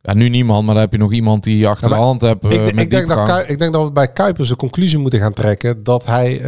[0.01, 2.21] Ja, nu niemand, maar dan heb je nog iemand die je achter Ja, de hand
[2.21, 5.33] hebt ik, ik, denk dat ik denk dat we bij Kuipers de conclusie moeten gaan
[5.33, 6.41] trekken dat hij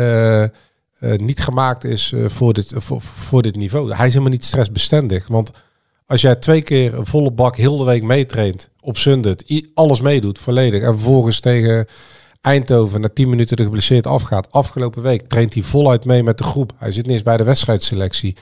[0.99, 3.93] eh, eh, niet gemaakt is eh, voor, dit, voor, voor dit niveau.
[3.93, 5.27] Hij is helemaal niet stressbestendig.
[5.27, 5.51] Want
[6.05, 8.97] als jij twee keer een volle bak heel de week meetraint op
[9.73, 11.85] alles meedoet volledig en vervolgens tegen
[12.41, 14.51] Eindhoven na 10 minuten de geblesseerd afgaat.
[14.51, 16.73] Afgelopen week traint hij voluit mee met de groep.
[16.77, 18.35] Hij zit niet eens bij de wedstrijdselectie.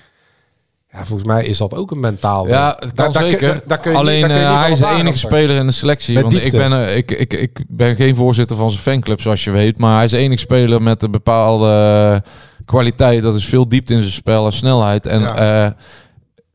[0.91, 2.47] Ja, volgens mij is dat ook een mentaal.
[2.47, 3.47] Ja, het kan Daar- zeker.
[3.47, 5.65] daar- daar kun je Alleen daar kun je eh, hij is de enige speler in
[5.65, 6.13] de selectie.
[6.13, 9.43] Met want ik ben, eh, ik, ik, ik ben geen voorzitter van zijn fanclub, zoals
[9.43, 9.77] je weet.
[9.77, 12.23] Maar hij is de enige speler met een bepaalde
[12.65, 13.23] kwaliteit.
[13.23, 15.05] Dat is veel diepte in zijn spel en snelheid.
[15.05, 15.65] En Ja.
[15.65, 15.71] eh,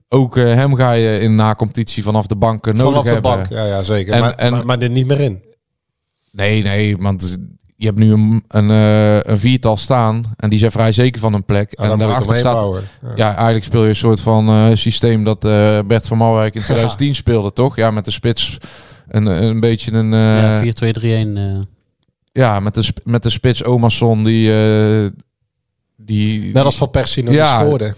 [0.09, 3.30] ook hem ga je in na-competitie vanaf de bank eh, nodig Vanaf de hebben.
[3.30, 4.12] bank, ja, ja zeker.
[4.12, 5.43] En- maar, en- maar, maar er niet meer in.
[6.33, 7.37] Nee, nee, want
[7.83, 10.24] je hebt nu een, een, eh, een viertal staan.
[10.37, 11.70] En die zijn vrij zeker van een plek.
[11.78, 12.83] Ja, en je daarachter staat bouwen.
[13.03, 13.12] Ja.
[13.16, 16.62] ja, eigenlijk speel je een soort van eh, systeem dat eh, Bert van Marwijk in
[16.70, 17.76] 2010 speelde, toch?
[17.76, 18.59] Ja, met de spits.
[19.09, 20.12] Een, een beetje een...
[20.12, 21.37] eh, ja, 4-2-3-1.
[21.37, 21.61] eh.
[22.33, 24.53] ja, met de, met de spits Omarsson die...
[24.55, 25.07] eh,
[25.97, 27.61] die Net als Van Persie nog Ja.
[27.61, 27.95] scoorde.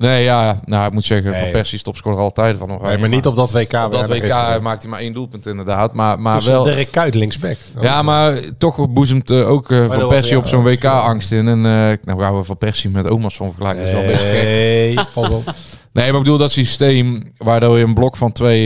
[0.00, 1.40] Nee, ja, nou, ik moet zeggen, Nee.
[1.42, 2.88] Van Persie is topscorer altijd van Oranje.
[2.88, 3.72] Nee, maar niet op dat WK.
[3.72, 5.94] op dat WK heeft- maakt hij maar één doelpunt inderdaad.
[5.94, 6.64] Maar, maar Dus wel...
[6.64, 7.56] Dirk Kuyt linksback.
[7.80, 11.48] Ja, maar toch boezemt eh, ook eh, Van Persie ja, op zo'n dat- WK-angst in.
[11.48, 13.82] En eh nou gaan we Van Persie met Omas van vergelijken.
[13.84, 14.42] Dat is wel een beetje gek.
[14.44, 14.98] Nee,
[15.38, 15.42] op.
[15.92, 18.64] Nee, maar ik bedoel dat systeem waardoor je een blok van twee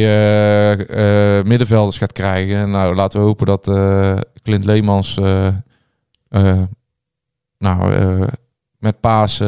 [1.45, 2.71] middenvelders gaat krijgen.
[2.71, 3.71] Nou, laten we hopen dat
[4.43, 5.19] Clint Leemans
[7.59, 7.95] nou,
[8.79, 9.39] met paas,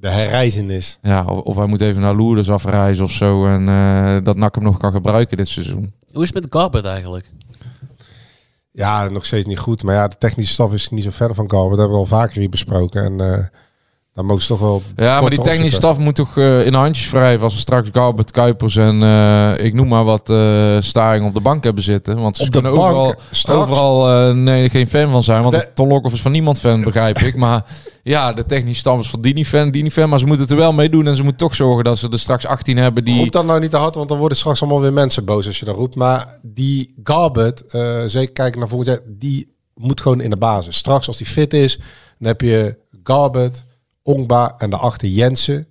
[0.00, 0.98] De herreizenis.
[1.02, 3.46] ja, of, of hij moet even naar Lourdes afreizen of zo.
[3.46, 5.92] En eh, dat NAC hem nog kan gebruiken dit seizoen.
[6.12, 7.30] Hoe is het met Garbert eigenlijk?
[8.72, 9.82] Ja, nog steeds niet goed.
[9.82, 11.70] Maar ja, de technische staf is niet zo ver van Galbert.
[11.70, 13.04] Dat hebben we al vaker hier besproken.
[13.04, 13.44] En eh
[14.22, 14.82] mogen ze toch wel...
[14.96, 18.30] Ja, maar die technische staf moet toch eh, in handjes wrijven als we straks Garbert,
[18.30, 22.20] Kuipers en eh, ik noem maar wat uh, Staring op de bank hebben zitten.
[22.20, 23.60] Want ze Op de kunnen bank, overal, straks?
[23.60, 25.42] overal nee, geen fan van zijn.
[25.42, 27.36] Want De- Ton Lokhoff is van niemand fan, begrijp ik.
[27.36, 27.64] Maar
[28.02, 30.08] ja, de technische staf is van Dini fan, Dini fan.
[30.08, 32.08] Maar ze moeten het er wel mee doen en ze moeten toch zorgen dat ze
[32.08, 33.18] er straks 18 hebben die...
[33.18, 35.58] Roep dat nou niet te hard, want dan worden straks allemaal weer mensen boos als
[35.58, 35.94] je dat roept.
[35.96, 40.76] Maar die Garbert, eh, zeker kijken naar volgend jaar, die moet gewoon in de basis.
[40.76, 41.76] Straks als die fit is,
[42.18, 43.64] dan heb je Garbert,
[44.14, 45.68] Ongba en daarachter Jensen.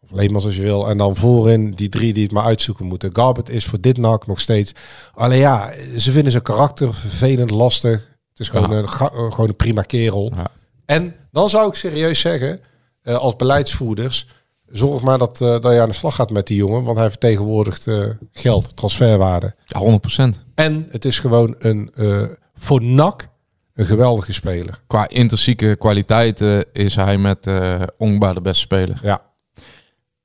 [0.00, 0.88] Of Leemans als je wil.
[0.88, 3.10] En dan voorin die drie die het maar uitzoeken moeten.
[3.16, 4.72] Garbert is voor dit nak nog steeds...
[5.14, 8.16] Alleen ja, ze vinden zijn karakter vervelend, lastig.
[8.30, 8.76] Het is gewoon, Ja.
[8.76, 10.32] een, eh, gewoon een prima kerel.
[10.34, 10.46] Ja.
[10.84, 12.60] En dan zou ik serieus zeggen,
[13.02, 14.26] eh, als beleidsvoerders,
[14.66, 17.08] zorg maar dat, eh, dat je aan de slag gaat met die jongen, want hij
[17.10, 17.86] vertegenwoordigt
[18.32, 19.54] geld, transferwaarde.
[19.64, 20.44] Ja, 100%.
[20.54, 22.22] En het is gewoon een, eh,
[22.54, 23.28] voor NAC,
[23.76, 24.80] een geweldige speler.
[24.86, 27.50] Qua intrinsieke kwaliteiten is hij met
[27.98, 28.98] Ongba de beste speler.
[29.02, 29.22] Ja.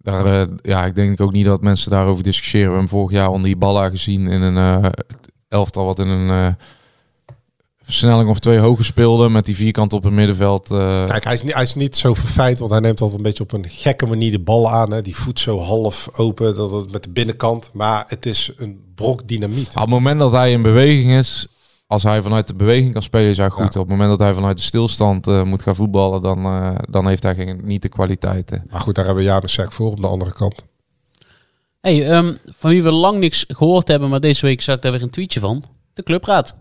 [0.04, 2.70] Daar, eh, ja, ik denk ook niet dat mensen daarover discussiëren.
[2.70, 4.90] We hebben hem vorig jaar onder Ibala gezien in een eh,
[5.48, 6.56] elftal wat in een
[7.84, 10.68] versnelling of twee hoger speelde met die vierkant op het middenveld.
[10.68, 13.44] Kijk, hij is, niet, hij is niet zo verfijnd, want hij neemt altijd een beetje
[13.44, 14.92] op een gekke manier de bal aan.
[14.92, 15.02] Hè.
[15.02, 17.70] Die voet zo half open, dat het met de binnenkant.
[17.74, 19.68] Maar het is een brok dynamiet.
[19.68, 21.48] op het moment dat hij in beweging is,
[21.92, 23.74] als hij vanuit de beweging kan spelen, is hij goed.
[23.74, 23.80] Ja.
[23.80, 27.08] Op het moment dat hij vanuit de stilstand eh, moet gaan voetballen, dan, eh, dan
[27.08, 28.64] heeft hij geen, niet de kwaliteiten.
[28.70, 30.66] Maar goed, daar hebben we Janus Sek voor op de andere kant.
[31.82, 34.92] Hey, ehm, van wie we lang niks gehoord hebben, maar deze week zag ik daar
[34.92, 35.64] weer een tweetje van.
[35.94, 36.56] De Clubraad.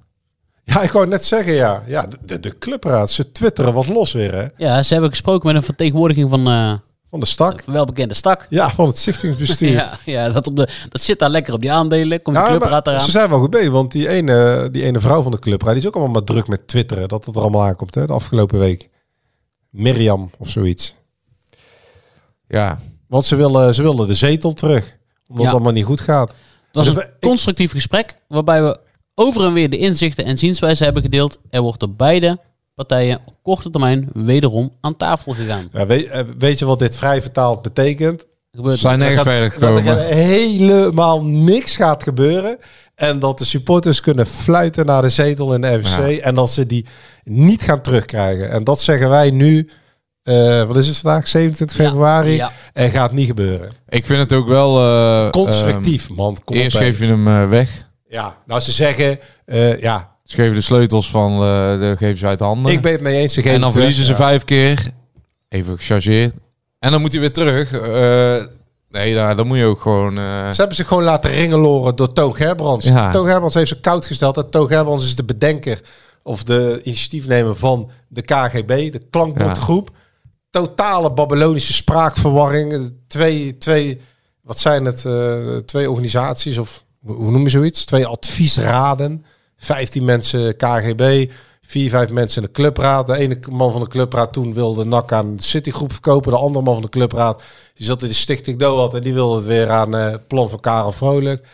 [0.65, 1.83] Ja, ik wou net zeggen, ja.
[1.87, 4.47] Ja, de, de, de clubraad, ze twitteren wat los weer, hè.
[4.57, 6.73] Ja, ze hebben gesproken met een vertegenwoordiging van eh
[7.11, 7.63] Van de stak.
[7.67, 8.47] een welbekende stak.
[8.49, 9.71] Ja, van het stichtingsbestuur.
[9.81, 12.23] Ja, ja dat, op de, dat zit daar lekker op die aandelen.
[12.23, 13.05] Komt de Ja, Clubraad maar eraan.
[13.07, 15.75] ze zijn wel goed bezig, want die ene, die ene vrouw van de club, die
[15.77, 18.59] is ook allemaal maar druk met twitteren, dat het er allemaal aankomt, hè, de afgelopen
[18.59, 18.89] week.
[19.71, 20.95] Mirjam of zoiets.
[22.49, 24.97] Ja, Want ze willen, ze willen de zetel terug,
[25.29, 25.43] omdat Ja.
[25.45, 26.29] het allemaal niet goed gaat.
[26.31, 26.37] Het
[26.73, 28.79] was Dus een ik- constructief gesprek waarbij we
[29.15, 31.39] over en weer de inzichten en zienswijzen hebben gedeeld.
[31.51, 32.39] Er wordt door beide
[32.87, 35.69] partijen op korte termijn wederom aan tafel gegaan.
[35.73, 38.27] Ja, weet, eh, weet je wat dit vrij vertaald betekent?
[38.53, 40.07] Gebeurt zijn Dat nergens verder Dat er gekomen.
[40.07, 42.59] helemaal niks gaat gebeuren.
[42.95, 45.99] En dat de supporters kunnen fluiten naar de zetel in de FC.
[45.99, 46.87] En dat ze die
[47.25, 48.51] niet gaan terugkrijgen.
[48.51, 49.69] En dat zeggen wij nu.
[50.23, 51.29] eh, wat is het vandaag?
[51.29, 52.31] 27 Ja, februari.
[52.35, 52.53] ja.
[52.73, 53.71] En gaat niet gebeuren.
[53.89, 54.79] Ik vind het ook wel...
[54.79, 56.39] eh, Constructief, man.
[56.45, 57.89] Kom ehm, eerst geef je hem weg.
[58.09, 61.39] Ja, nou ze zeggen, eh, ja, Ze geven de sleutels van, eh
[61.79, 62.73] de geven ze uit handen.
[62.73, 63.33] ik ben het mee eens.
[63.33, 63.87] Ze en geven dan het weg.
[63.87, 64.29] verliezen ze Ja.
[64.29, 64.91] vijf keer.
[65.49, 66.35] Even gechargeerd.
[66.79, 67.73] En dan moet hij weer terug.
[67.73, 68.47] Eh,
[68.89, 70.19] nee, nou, dan moet je ook gewoon...
[70.19, 72.87] eh, Ze hebben zich gewoon laten ringeloren door Toon Gerbrands.
[72.87, 73.11] Ja.
[73.11, 74.37] Toon Gerbrands heeft ze koud gesteld.
[74.37, 75.81] En Toon Gerbrands is de bedenker
[76.23, 79.91] of de initiatiefnemer van de KGB, de klankbordgroep.
[80.51, 82.91] Totale Babylonische spraakverwarring.
[83.09, 84.01] Twee, twee,
[84.43, 85.07] wat zijn het?
[85.67, 87.85] twee organisaties of hoe noem je zoiets?
[87.85, 89.25] Twee adviesraden.
[89.61, 91.31] 15 mensen KGB,
[91.67, 93.07] vier, vijf mensen in de clubraad.
[93.07, 96.33] De ene man van de clubraad toen wilde NAC aan de Citygroep verkopen.
[96.33, 97.43] De andere man van de clubraad
[97.75, 100.61] die zat in de Stichting Doat en die wilde het weer aan het plan van
[100.61, 101.47] Karel Vrolijk.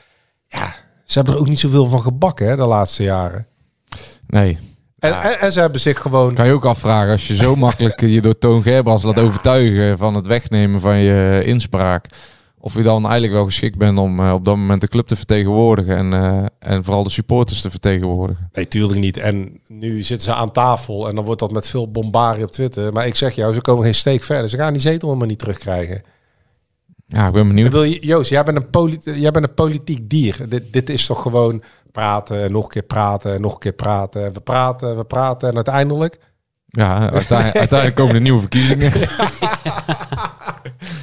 [0.49, 3.47] Ja, ze hebben er ook niet zoveel van gebakken hè, de laatste jaren.
[4.27, 4.59] nee.
[4.99, 5.23] En, Ja.
[5.23, 6.35] en, en ze hebben zich gewoon...
[6.35, 10.15] Kan je ook afvragen als je zo makkelijk je door Toon Gerbrands laat overtuigen van
[10.15, 12.07] het wegnemen van je inspraak.
[12.59, 15.17] Of je dan eigenlijk wel geschikt bent om eh, op dat moment de club te
[15.17, 16.45] vertegenwoordigen en, eh,
[16.75, 18.49] en vooral de supporters te vertegenwoordigen.
[18.53, 19.17] Nee, tuurlijk niet.
[19.17, 22.93] En nu zitten ze aan tafel en dan wordt dat met veel bombarie op Twitter.
[22.93, 24.49] Maar ik zeg jou, ze komen geen steek verder.
[24.49, 26.01] Ze gaan die zetel helemaal niet terugkrijgen.
[27.07, 27.73] Ja, ik ben Ik benieuwd.
[27.73, 30.39] wil, je- Joost, jij bent, een jij bent een politiek dier.
[30.49, 33.73] Dit, dit is toch gewoon praten en nog een keer praten en nog een keer
[33.73, 34.25] praten.
[34.25, 36.19] En we praten, we praten en uiteindelijk...
[36.69, 38.93] Ja, uiteindelijk, uiteindelijk komen de nieuwe verkiezingen.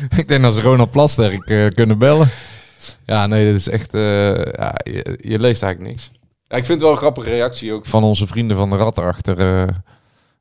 [0.17, 2.29] ik denk dat ze Ronald Plasterk eh, kunnen bellen.
[3.05, 3.93] Ja, nee, dit is echt...
[3.93, 6.11] eh, ja, je, je leest eigenlijk niks.
[6.43, 8.99] Ja, ik vind het wel een grappige reactie ook van onze vrienden van de Rat
[8.99, 9.37] achter.
[9.39, 9.61] eh,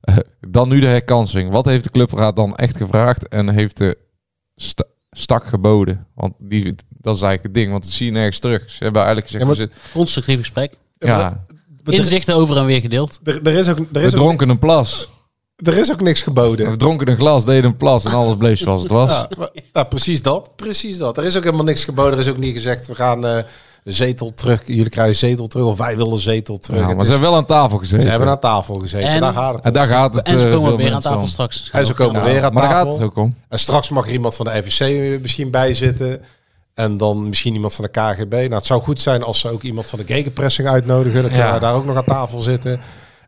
[0.01, 0.17] eh,
[0.49, 1.51] dan nu de herkansing.
[1.51, 3.29] Wat heeft de clubraad dan echt gevraagd?
[3.29, 3.99] En heeft de
[4.57, 6.07] sta- stak geboden.
[6.15, 8.71] Want die, dat is eigenlijk het ding, want dat zie je nergens terug.
[8.71, 10.75] Ze hebben eigenlijk gezegd, Ja, zit- Constructief gesprek.
[10.99, 11.45] ja,
[11.85, 13.21] Inzichten over en weer gedeeld.
[13.25, 15.09] er, er is ook, er we is ook, dronken een plas.
[15.57, 16.71] Er is ook niks geboden.
[16.71, 19.11] We dronken een glas, deden een plas en alles bleef zoals het was.
[19.11, 20.51] Ja, maar- ja, precies dat.
[20.57, 21.17] Precies dat.
[21.17, 22.13] Er is ook helemaal niks geboden.
[22.13, 23.43] Er is ook niet gezegd, we gaan eh,
[23.85, 24.63] zetel terug.
[24.67, 25.65] Jullie krijgen zetel terug.
[25.67, 26.81] Of wij willen zetel terug.
[26.81, 28.03] Ja, maar ze hebben wel aan tafel gezeten.
[28.03, 29.09] ze hebben aan tafel gezeten.
[29.09, 31.21] En- daar gaat het En daar gaat het En ze eh, komen weer aan tafel
[31.21, 31.27] om.
[31.27, 31.69] straks.
[31.73, 32.93] En ze komen weer aan Maar daar gaat tafel.
[32.93, 33.35] het ook om.
[33.49, 36.21] En straks mag er iemand van de FVC misschien bij zitten.
[36.75, 38.33] En dan misschien iemand van de KGB.
[38.33, 41.13] Nou, het zou goed zijn als ze ook iemand van de gegenpressing uitnodigen.
[41.21, 41.51] Dan kunnen Ja.
[41.51, 42.81] wij daar ook nog aan tafel zitten.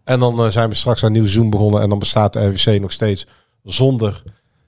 [0.05, 1.83] En dan eh, zijn we straks aan een nieuw Zoom begonnen.
[1.83, 3.27] En dan bestaat de FVC nog steeds
[3.63, 4.23] zonder,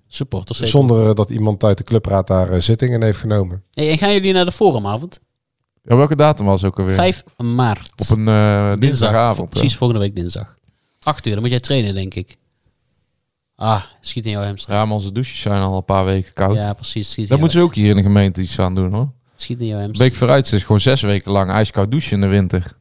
[0.06, 0.58] Supporters.
[0.58, 0.72] zeker.
[0.72, 3.62] zonder eh, dat iemand uit de clubraad daar eh, zittingen heeft genomen.
[3.72, 5.20] Hey, en gaan jullie naar de forumavond?
[5.82, 6.94] Ja, welke datum was ook alweer?
[6.94, 8.10] 5 maart.
[8.10, 9.50] Op een dinsdagavond.
[9.50, 10.56] Precies volgende week dinsdag.
[11.02, 12.36] 8 uur, dan moet jij trainen, denk ik.
[13.56, 14.78] Ah, schiet in jouw hamstring.
[14.78, 16.56] Ja, maar onze douches zijn al een paar weken koud.
[16.56, 17.10] Ja, precies.
[17.10, 19.10] Schiet Daar moeten ze ook hier in de gemeente iets aan doen hoor.
[19.34, 20.10] schiet in jouw hamstring.
[20.10, 22.75] Beek vooruit is gewoon zes weken lang ijskoud douchen in de winter.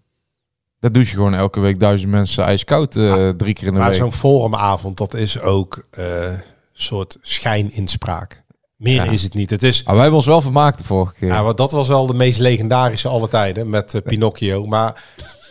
[0.80, 3.90] Dat douche je gewoon elke week duizend mensen ijskoud eh, drie keer in de Maar
[3.90, 4.00] week.
[4.00, 6.40] zo'n forumavond, dat is ook eh, een
[6.74, 8.44] soort schijninspraak.
[8.76, 9.12] Meer Ja.
[9.12, 9.50] is het niet.
[9.50, 11.28] Het is, Maar wij hebben ons wel vermaakt de vorige keer.
[11.28, 14.66] Ja, want dat was wel de meest legendarische alle tijden met eh, Pinocchio.
[14.66, 15.04] Maar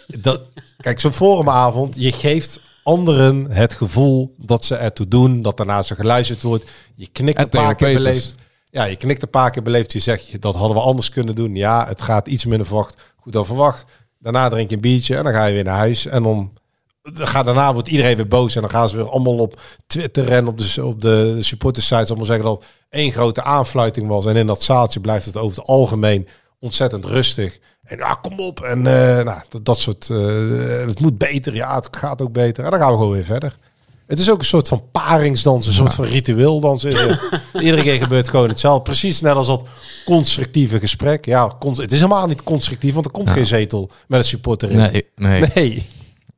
[0.06, 0.40] dat,
[0.76, 5.94] kijk, zo'n forumavond, je geeft anderen het gevoel dat ze ertoe doen, dat daarna ze
[5.94, 6.70] geluisterd wordt.
[6.94, 8.34] Je knikt En een paar keer beleefd.
[8.70, 9.92] Ja, je knikt een paar keer beleefd.
[9.92, 11.54] Je zegt, je, dat hadden we anders kunnen doen.
[11.54, 13.84] Ja, het gaat iets minder verwacht, goed dan verwacht.
[14.24, 16.06] Daarna drink je een biertje en dan ga je weer naar huis.
[16.06, 16.52] En dan,
[17.02, 18.54] gaat, daarna wordt iedereen weer boos.
[18.54, 22.26] En dan gaan ze weer allemaal op Twitter en op de, op de supportersites allemaal
[22.26, 24.26] zeggen dat één grote aanfluiting was.
[24.26, 27.58] En in dat zaaltje blijft het over het algemeen ontzettend rustig.
[27.82, 28.60] En ja, kom op.
[28.60, 30.10] En eh, nou, dat, dat soort.
[30.10, 31.54] eh, het moet beter.
[31.54, 32.64] Ja, het gaat ook beter.
[32.64, 33.56] En dan gaan we gewoon weer verder.
[34.14, 36.82] Het is ook een soort van paringsdans, een soort van ritueel het.
[37.54, 38.82] Iedere keer gebeurt gewoon hetzelfde.
[38.82, 39.66] Precies net als dat
[40.04, 41.24] constructieve gesprek.
[41.24, 44.76] Ja, het is helemaal niet constructief, want er komt geen zetel met een supporter in.
[44.76, 45.44] nee, nee.
[45.54, 45.86] nee.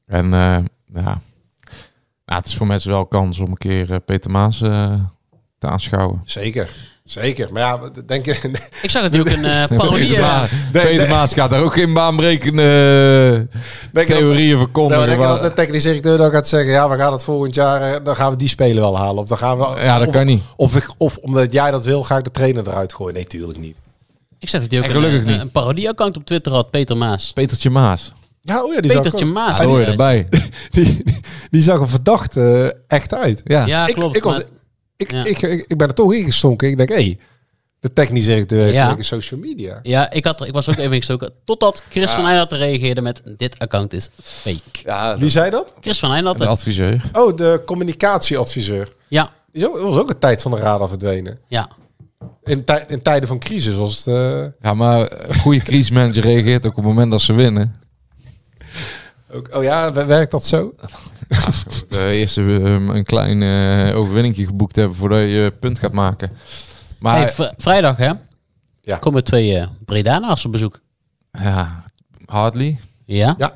[0.06, 0.58] En eh,
[0.94, 1.20] ja.
[2.24, 4.94] Nou, het is voor mensen wel kans om een keer eh, Peter Maas eh,
[5.58, 6.20] te aanschouwen.
[6.24, 6.68] Zeker.
[7.04, 7.48] Zeker.
[7.52, 8.50] Maar ja, denk je...
[8.82, 10.06] Ik zag ook een eh, parodie...
[10.08, 13.48] Peter, eh, Ma- Peter Maas gaat daar ook geen baanbrekende
[13.92, 15.06] denk theorieën Nou, verkondigen.
[15.06, 16.70] denk je dat de technisch directeur dan gaat zeggen...
[16.70, 17.82] ja, we gaan het volgend jaar...
[17.94, 19.22] eh, dan gaan we die spelen wel halen.
[19.22, 19.64] Of dan gaan we...
[19.82, 20.42] Ja, dat of, kan niet.
[20.56, 23.14] Of, ik- of omdat jij dat wil, ga ik de trainer eruit gooien.
[23.14, 23.76] Nee, tuurlijk niet.
[24.38, 25.40] ik zag hij ook En een, gelukkig een, niet.
[25.40, 27.32] een parodie-account op Twitter had, Peter Maas.
[27.32, 28.12] Petertje Maas.
[28.40, 29.58] Ja, oh ja, die zag, Petertje ook- Maas.
[29.58, 30.28] Daar hoor je erbij.
[30.70, 31.02] die,
[31.50, 33.40] die zag er verdacht eh, echt uit.
[33.44, 33.66] Ja.
[33.66, 34.16] Ja, ik, klopt.
[34.16, 34.44] Ik, was, maar-
[34.96, 35.24] ik, Ja.
[35.24, 36.68] ik, ik, ik ben er toch ingestonken.
[36.68, 37.18] Ik denk, hé, hey,
[37.80, 38.96] de technisch directeur heeft Ja.
[39.00, 39.80] social media.
[39.82, 41.32] ja, ik, had er, ik was ook even ingestoken.
[41.44, 43.22] Totdat Chris van Eijnatten reageerde met...
[43.36, 44.60] Dit account is fake.
[44.84, 45.72] ja Wie zei dat?
[45.80, 46.46] Chris van de Eijnatten.
[46.48, 47.10] adviseur.
[47.12, 48.92] Oh, de communicatieadviseur.
[49.08, 51.38] Ja, Die ook- was ook een tijd van de radar verdwenen.
[51.46, 51.68] ja.
[52.44, 54.06] In, tij- in tijden van crisis was het...
[54.06, 57.74] eh, Ja, maar een goede crisismanager reageert ook op het moment dat ze winnen.
[59.32, 60.74] ook, oh ja, wer- werkt dat zo?
[61.88, 66.30] De eerste um, een klein eh overwinningje geboekt hebben voordat je punt gaat maken.
[66.98, 68.10] Maar Hey, vrijdag, hè?
[68.80, 68.96] Ja.
[68.96, 70.80] Komen twee eh Bredanaars op bezoek.
[71.30, 71.84] ja,
[72.26, 73.34] Hardley Ja?
[73.38, 73.48] Ja.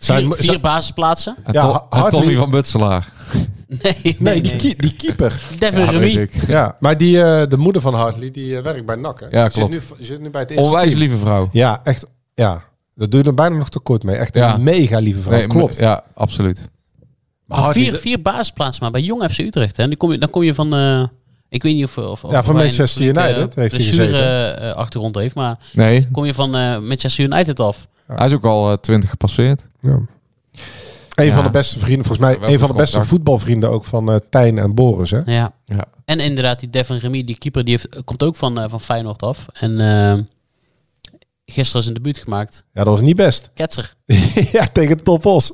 [0.00, 1.36] Vier, Zijn- vier zijn- basisplaatsen?
[1.44, 3.08] en, Ja, To- Ha- en Hartley- Tommy van Butselaar.
[3.82, 4.76] Nee, nee, Nee, die, nee.
[4.76, 5.40] die keeper.
[5.58, 6.28] Devin Ja, Remy.
[6.46, 9.20] Ja, maar die, eh, de moeder van Hartley, die eh, werkt bij NAC.
[9.20, 9.26] Hè?
[9.30, 9.72] Ja, Die klopt.
[9.74, 10.98] Zit nu, zit nu bij het eerste Onwijs team.
[10.98, 11.48] lieve vrouw.
[11.52, 12.06] Ja, echt.
[12.34, 12.62] Ja,
[12.94, 14.16] dat doe je er bijna nog tekort mee.
[14.16, 14.54] Echt Ja.
[14.54, 15.36] een mega lieve vrouw.
[15.38, 15.76] Nee, klopt.
[15.76, 16.68] Ja, absoluut.
[17.48, 19.76] Maar Vier, vier basisplaatsen maar bij Jong FC Utrecht.
[19.76, 19.86] Hè?
[19.88, 20.74] Dan, kom je, dan kom je van...
[20.74, 21.02] eh,
[21.48, 21.98] ik weet niet of...
[21.98, 24.60] of, of Ja, van Manchester flinke, United heeft hij gezeten.
[24.60, 25.34] eh, achtergrond heeft.
[25.34, 27.86] Maar Nee, kom je van eh, Manchester United af.
[28.06, 29.66] hij is ook al eh, 20 gepasseerd.
[29.80, 30.00] Ja.
[31.14, 31.34] Een Ja.
[31.34, 33.06] van de beste vrienden, volgens mij, een van de beste contact.
[33.06, 35.10] voetbalvrienden ook van eh Tijn en Boris.
[35.10, 35.20] Hè?
[35.24, 35.52] Ja.
[35.64, 35.84] Ja.
[36.04, 39.22] En inderdaad, die Devin Remy, die keeper, die heeft, komt ook van, eh, van Feyenoord
[39.22, 39.46] af.
[39.52, 40.18] En eh,
[41.46, 42.64] gisteren is een debuut gemaakt.
[42.72, 43.50] Ja, dat was niet best.
[43.54, 43.94] Ketser.
[44.52, 45.52] ja, tegen Topos.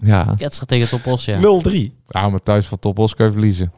[0.00, 0.06] 0-3.
[0.06, 1.38] Ja, Ketser tegen Topos, ja.
[2.08, 3.72] ja maar thuis van Top Os kan je verliezen.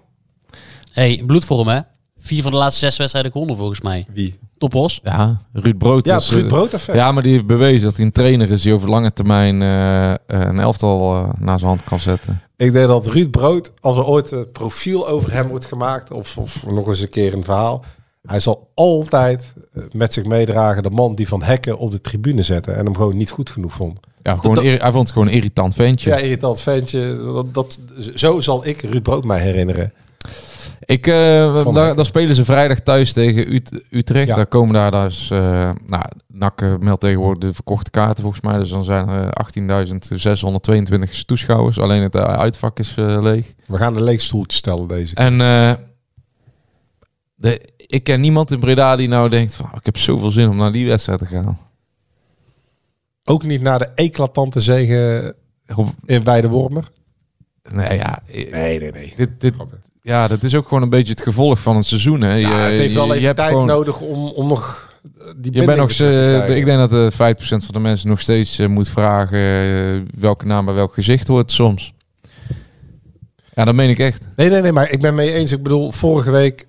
[0.93, 1.81] hey, bloedvorm hè.
[2.19, 4.07] Vier van de laatste zes wedstrijden gewonnen volgens mij.
[4.13, 4.39] Wie?
[4.59, 5.01] Topos.
[5.03, 6.25] Ja, Ruud Brood Ja, is...
[6.25, 6.97] het Ruud eh, Brood effect.
[6.99, 10.11] Ja, maar die heeft bewezen dat hij een trainer is die over lange termijn eh,
[10.11, 12.41] eh, een elftal eh, naar zijn hand kan zetten.
[12.57, 16.39] Ik denk dat Ruud Brood, als er ooit een profiel over hem wordt gemaakt, of,
[16.39, 17.85] of nog eens een keer een verhaal,
[18.23, 19.53] hij zal altijd
[19.93, 23.17] met zich meedragen de man die van Hekken op de tribune zette en hem gewoon
[23.17, 24.01] niet goed genoeg vond.
[24.29, 26.11] Ja, gewoon Dat- hij vond het gewoon een irritant ventje.
[26.11, 27.17] Ja, irritant ventje.
[27.25, 27.81] Dat, dat,
[28.15, 29.93] zo zal ik Ruud Brood mij herinneren.
[30.85, 31.05] Ik,
[31.63, 34.29] Van daar, spelen ze vrijdag thuis tegen Ut- Utrecht.
[34.29, 34.35] Ja.
[34.35, 38.59] Daar komen daar dus, eh nou, NAC eh, meldt tegenwoordig de verkochte kaarten volgens mij.
[38.59, 39.33] Dus dan zijn er
[41.09, 41.79] 18.622 toeschouwers.
[41.79, 43.55] Alleen het uitvak is leeg.
[43.67, 45.25] We gaan een leeg stoeltje stellen deze keer.
[45.25, 45.39] En
[47.35, 49.67] De, ik ken niemand in Breda die nou denkt van...
[49.67, 51.59] "Oh, ik heb zoveel zin om naar die wedstrijd te gaan.
[53.29, 55.35] Ook niet naar de eclatante zegen
[56.05, 56.85] in Weidewormer.
[57.73, 59.13] Nee, ja, Nee, nee, nee.
[59.17, 59.55] dit, dit,
[60.03, 62.21] ja, dat is ook gewoon een beetje het gevolg van het seizoen.
[62.21, 62.35] Hè.
[62.35, 65.53] Ja, het heeft wel je even hebt tijd gewoon- nodig om, om nog eh, die
[65.53, 66.57] Je bent nog, eh, krijgen.
[66.57, 70.47] ik denk dat de 5% van de mensen nog steeds eh, moet vragen eh, welke
[70.47, 71.95] naam bij welk gezicht hoort soms.
[73.55, 74.29] Ja, dat meen ik echt.
[74.37, 75.53] Nee, nee, nee, maar ik ben mee eens.
[75.53, 76.67] Ik bedoel, vorige week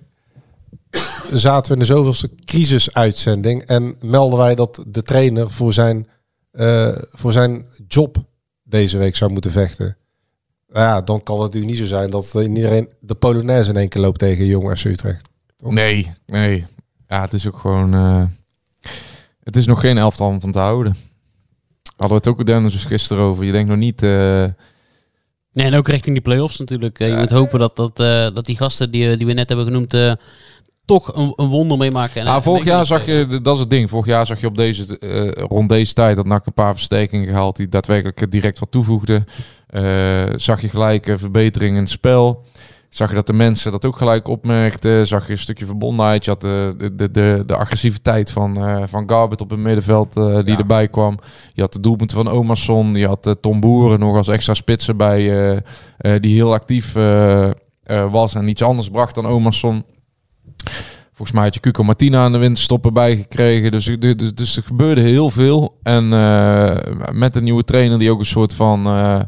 [1.32, 6.06] zaten we in de zoveelste crisisuitzending en melden wij dat de trainer voor zijn,
[6.50, 8.16] eh, voor zijn job
[8.62, 9.96] deze week zou moeten vechten.
[10.68, 13.88] Nou ja, dan kan het natuurlijk niet zo zijn dat iedereen de Polonaise in één
[13.88, 15.28] keer loopt tegen Jong FC Utrecht.
[15.56, 15.72] Toch?
[15.72, 16.66] Nee, nee.
[17.08, 17.94] Ja, het is ook gewoon...
[17.94, 18.24] eh,
[19.42, 20.96] het is nog geen elftal om van te houden.
[21.96, 23.44] Hadden we het ook Dennis dus gisteren over.
[23.44, 24.02] Je denkt nog niet...
[24.02, 24.44] eh,
[25.52, 26.98] Nee, en ook richting die play-offs natuurlijk.
[26.98, 29.94] Je moet hopen dat, dat, eh, dat die gasten die, die we net hebben genoemd...
[29.94, 30.12] eh,
[30.90, 32.20] toch een, een wonder meemaken.
[32.20, 33.90] En Nou, vorig jaar zag je, dat is het ding.
[33.90, 37.28] Vorig jaar zag je op deze, eh, rond deze tijd dat NAC een paar versterkingen
[37.28, 39.24] gehaald die daadwerkelijk direct wat toevoegden.
[39.66, 39.82] Eh,
[40.36, 42.44] zag je gelijk eh, verbetering in het spel.
[42.88, 45.06] Zag je dat de mensen dat ook gelijk opmerkten.
[45.06, 46.24] Zag je een stukje verbondenheid.
[46.24, 50.22] Je had de, de, de, de, agressiviteit van, eh van Garbert op het middenveld die
[50.44, 50.58] Ja.
[50.58, 51.18] erbij kwam.
[51.52, 52.94] Je had de doelpunten van Omerson.
[52.94, 55.62] Je had Tom Boeren nog als extra spitsen bij.
[56.20, 56.92] die heel actief
[58.10, 59.84] was en iets anders bracht dan Omerson.
[61.20, 63.70] Volgens mij had je Cuco Martina aan de winterstoppen bijgekregen.
[63.70, 65.78] Dus, dus, dus er gebeurde heel veel.
[65.82, 66.76] En eh,
[67.12, 69.20] met een nieuwe trainer die ook een soort van eh,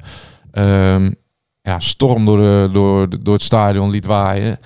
[0.50, 1.12] ehm,
[1.60, 4.58] ja, storm door, de, door, door het stadion liet waaien.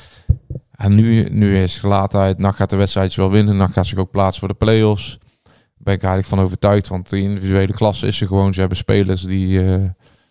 [0.71, 2.39] En nu, nu is gelatenheid.
[2.39, 3.57] NAC gaat de wedstrijdje wel winnen.
[3.57, 5.19] NAC gaat zich ook plaatsen voor de play-offs.
[5.43, 6.89] Daar ben ik eigenlijk van overtuigd.
[6.89, 8.55] Want de individuele klasse is er gewoon.
[8.55, 9.85] Ze hebben spelers die, eh,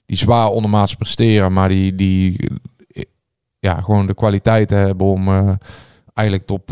[0.06, 1.54] die zwaar ondermaats presteren.
[1.54, 2.50] Maar die, die
[3.60, 5.58] ja, gewoon de kwaliteit hebben om...
[6.16, 6.70] eigenlijk top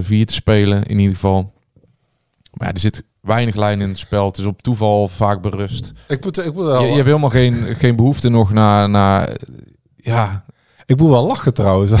[0.00, 1.52] 4 te spelen, in ieder geval.
[2.52, 4.26] Maar ja, er zit weinig lijn in het spel.
[4.26, 5.92] Het is op toeval vaak berust.
[6.08, 8.88] Ik moet, ik moet, wel, Je, je hebt helemaal geen, geen behoefte nog naar...
[8.88, 9.36] naar
[9.96, 10.44] ja,
[10.86, 12.00] ik moet wel lachen trouwens.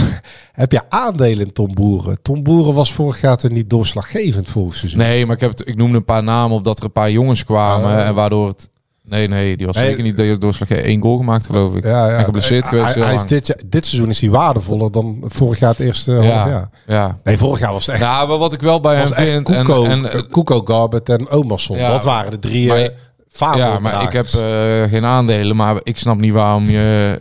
[0.52, 2.22] Heb je aandelen in Tom Boeren?
[2.22, 5.00] Tom Boeren was vorig jaar toch niet doorslaggevend volgens seizoen.
[5.00, 7.10] nee, maar ik, heb het, ik noemde een paar namen op dat er een paar
[7.10, 7.90] jongens kwamen.
[7.90, 8.06] Oh.
[8.06, 8.70] En waardoor het...
[9.12, 9.86] Nee, nee, die was Nee.
[9.88, 10.68] zeker niet de doorslag.
[10.70, 11.84] Eén goal gemaakt, geloof ik.
[11.84, 12.16] Ja, ja.
[12.16, 15.58] En geblesseerd Hij- geweest hij, hij is dit, dit seizoen is hij waardevoller dan vorig
[15.58, 16.70] jaar het eerste half jaar.
[16.86, 17.18] Ja.
[17.24, 19.42] Nee, vorig jaar was het echt, Nou, maar wat ik wel bij hem vind...
[19.44, 21.76] Koeko, en, en, Koeko Garbet en Omerson.
[21.76, 25.56] Ja, dat waren de drie maar- eh Ja, maar ik heb eh, geen aandelen.
[25.56, 27.18] Maar ik snap niet waarom je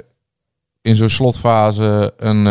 [0.81, 2.43] in zo'n slotfase een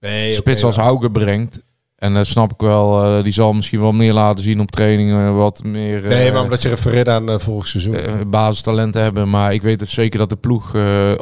[0.00, 1.58] nee, spits als Hauge brengt.
[2.00, 3.04] En dat snap ik wel.
[3.04, 5.36] eh, die zal misschien wel meer laten zien op trainingen.
[5.36, 7.96] Wat meer Nee, eh, maar omdat je refereert aan vorig seizoen.
[8.26, 9.30] basistalenten hebben.
[9.30, 10.74] Maar ik weet zeker dat de ploeg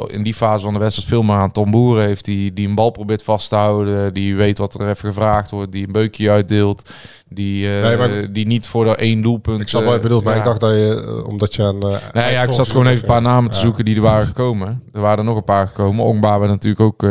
[0.07, 2.25] in die fase van de wedstrijd veel meer aan Tom Boer heeft.
[2.25, 4.13] Die, die een bal probeert vast te houden.
[4.13, 5.71] Die weet wat er even gevraagd wordt.
[5.71, 6.89] Die een beukje uitdeelt.
[7.29, 9.61] Die, Nee, maar- die niet voor dat één doelpunt...
[9.61, 10.39] ik snap wat je bedoelt, maar ja.
[10.39, 11.77] ik dacht dat je, omdat je aan...
[12.11, 13.61] Nee, ja, ik zat gewoon even een paar namen te Ja.
[13.63, 14.83] zoeken die er waren gekomen.
[14.93, 16.05] Er waren er nog een paar gekomen.
[16.05, 17.03] Ongba werd natuurlijk ook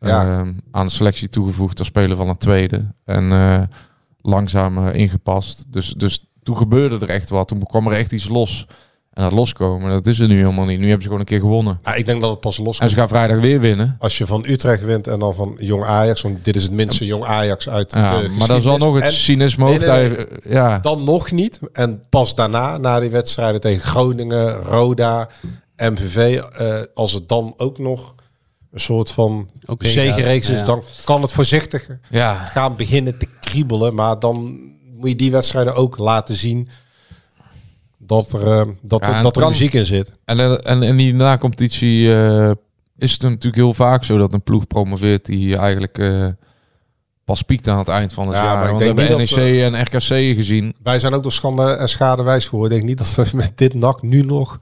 [0.00, 0.24] Ja.
[0.24, 2.94] eh, aan de selectie toegevoegd als speler van het tweede.
[3.04, 3.62] En eh,
[4.20, 5.64] langzaam eh, ingepast.
[5.68, 7.48] Dus, dus toen gebeurde er echt wat.
[7.48, 8.66] Toen kwam er echt iets los.
[9.12, 10.78] En dat loskomen, dat is er nu helemaal niet.
[10.78, 11.78] Nu hebben ze gewoon een keer gewonnen.
[11.82, 13.96] Ja, ik denk dat het pas los En ze gaan vrijdag weer winnen.
[13.98, 17.06] Als je van Utrecht wint en dan van Jong Ajax, want dit is het minste
[17.06, 21.04] Jong Ajax uit Ja, de maar dan zal nog het En cynisme Nee, Ja, dan
[21.04, 21.60] nog niet.
[21.72, 25.28] En pas daarna, na die wedstrijden tegen Groningen, Roda,
[25.76, 28.14] MVV, eh, als het dan ook nog
[28.78, 30.64] een soort van Oké, zegenreeks is, ja.
[30.64, 32.34] dan kan het voorzichtiger ja.
[32.34, 33.94] gaan beginnen te kriebelen.
[33.94, 34.58] Maar dan
[34.96, 36.68] moet je die wedstrijden ook laten zien
[37.98, 40.12] dat er, eh, dat, Ja, er- en dat er kan- muziek in zit.
[40.24, 42.50] En, eh, en in die na-competitie eh,
[42.98, 46.10] is het natuurlijk heel vaak zo dat een ploeg promoveert die eigenlijk
[47.24, 48.62] pas piekt aan het eind van het Ja, maar jaar.
[48.64, 49.28] ik Want we hebben NEC
[49.62, 50.74] dat en RKC gezien.
[50.82, 52.78] Wij zijn ook door schande en schade wijs geworden.
[52.78, 54.58] Ik denk niet dat we met dit nak nu nog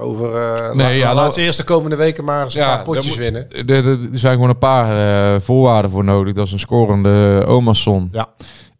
[0.00, 0.34] over...
[0.34, 3.50] eh Nee, ja, laat ze eerst de komende weken maar eens een paar potjes winnen.
[3.66, 6.34] Er, er- zijn gewoon een paar eh, voorwaarden voor nodig.
[6.34, 8.08] Dat is een scorende Omerson.
[8.12, 8.28] Ja.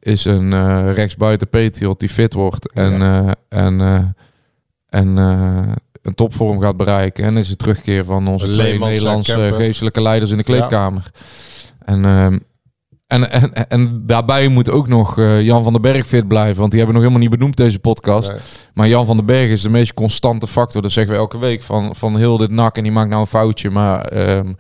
[0.00, 2.72] Is een eh rechtsbuiten Patriot die fit wordt.
[2.72, 3.02] En,
[3.48, 4.14] en,
[4.88, 5.16] en
[6.02, 7.24] een topvorm gaat bereiken.
[7.24, 11.10] En is het terugkeer van onze twee Nederlandse geestelijke leiders in de kleedkamer.
[11.84, 12.38] En, ehm,
[13.10, 16.58] en, en, en daarbij moet ook nog eh, Jan van den Berg fit blijven.
[16.58, 18.28] Want die hebben we nog helemaal niet benoemd deze podcast.
[18.28, 18.38] Nee.
[18.74, 20.82] Maar Jan van den Berg is de meest constante factor.
[20.82, 21.62] Dat zeggen we elke week.
[21.62, 22.76] Van, van heel dit nak.
[22.76, 23.70] En die maakt nou een foutje.
[23.70, 24.52] Maar ehm,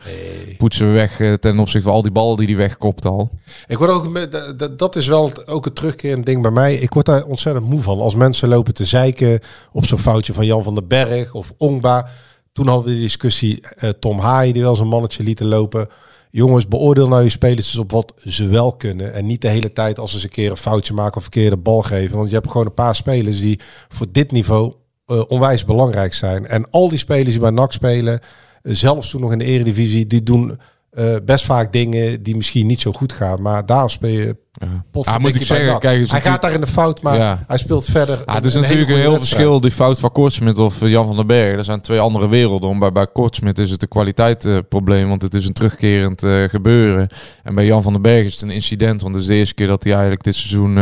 [0.58, 3.30] poetsen we weg eh, ten opzichte van al die ballen die hij wegkopt al.
[3.66, 6.74] Ik word ook, dat is wel ook het terugkerend ding bij mij.
[6.74, 7.98] Ik word daar ontzettend moe van.
[8.00, 9.40] Als mensen lopen te zeiken
[9.72, 12.08] op zo'n foutje van Jan van den Berg of Ongba.
[12.52, 15.88] Toen hadden we de discussie eh, Tom Haaien die wel zijn mannetje lieten lopen.
[16.30, 19.12] Jongens, beoordeel nou je spelers eens op wat ze wel kunnen.
[19.12, 21.56] En niet de hele tijd als ze eens een keer een foutje maken of verkeerde
[21.56, 22.16] bal geven.
[22.16, 24.74] Want je hebt gewoon een paar spelers die voor dit niveau
[25.06, 26.46] eh, onwijs belangrijk zijn.
[26.46, 28.20] En al die spelers die bij NAC spelen,
[28.62, 30.58] eh, zelfs toen nog in de eredivisie, die doen
[30.90, 33.42] eh, best vaak dingen die misschien niet zo goed gaan.
[33.42, 34.84] Maar daar speel je Ja.
[35.02, 37.44] Ah, moet ik zeggen, kijk, hij gaat daar in de fout, maar Ja.
[37.46, 38.22] hij speelt verder.
[38.24, 41.06] Ah, het is een natuurlijk een heel verschil, die fout van Kortsmit of eh, Jan
[41.06, 41.56] van den Berg.
[41.56, 42.78] Dat zijn twee andere werelden.
[42.78, 47.08] Bij, bij Kortsmit is het een kwaliteitsprobleem, want het is een terugkerend eh, gebeuren.
[47.42, 49.54] En bij Jan van den Berg is het een incident, want het is de eerste
[49.54, 50.78] keer dat hij eigenlijk dit seizoen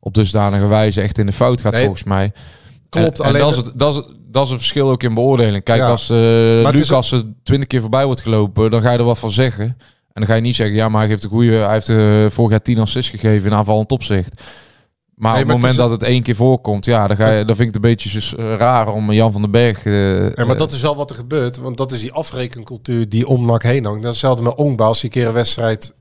[0.00, 2.32] op dusdanige wijze echt in de fout gaat, Nee, volgens mij.
[2.88, 4.02] Klopt, En, alleen en dat, is het, dat, is,
[4.36, 5.64] dat is een verschil ook in beoordeling.
[5.64, 5.88] Kijk, Ja.
[5.88, 6.16] als uh,
[6.70, 9.64] Lucas er twintig keer voorbij wordt gelopen, dan ga je er wat van zeggen.
[9.64, 12.26] En dan ga je niet zeggen, ja, maar hij heeft een goede, hij heeft eh,
[12.28, 14.42] vorig jaar 10 assists gegeven in aanvallend opzicht.
[15.14, 17.16] Maar Nee, op maar het het moment is- dat het één keer voorkomt, ja, dan,
[17.16, 19.84] ga je, dan vind ik het een beetje raar om Jan van den Berg.
[19.84, 21.56] eh, Ja, maar dat is wel wat er gebeurt.
[21.56, 24.02] Want dat is die afrekencultuur die om NAC heen hangt.
[24.02, 24.84] Dat is hetzelfde met Ongba.
[24.84, 25.94] Als die keer een wedstrijd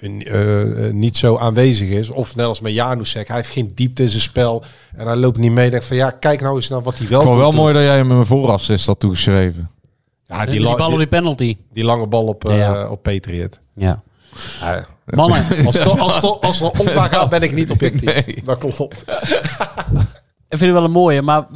[0.00, 2.10] eh, eh, niet zo aanwezig is.
[2.10, 3.26] Of net als met Janusek.
[3.28, 4.64] Hij heeft geen diepte in zijn spel.
[4.96, 5.70] En hij loopt niet mee.
[5.70, 7.60] Denk van ja, kijk nou eens naar wat hij wel ik vond wel doet.
[7.60, 9.70] mooi dat jij hem een voorassist had toegeschreven.
[10.24, 11.56] Ja, Die, die, bal op die, penalty.
[11.72, 12.88] die lange bal op, eh Ja.
[12.90, 13.60] op Patriot.
[13.74, 14.02] Ja.
[14.60, 18.24] Ja, Mannen, als het als, als er gaat, ben ik niet objectief.
[18.24, 18.42] Nee.
[18.44, 19.04] Dat klopt.
[20.48, 21.46] ik vind het wel een mooie, maar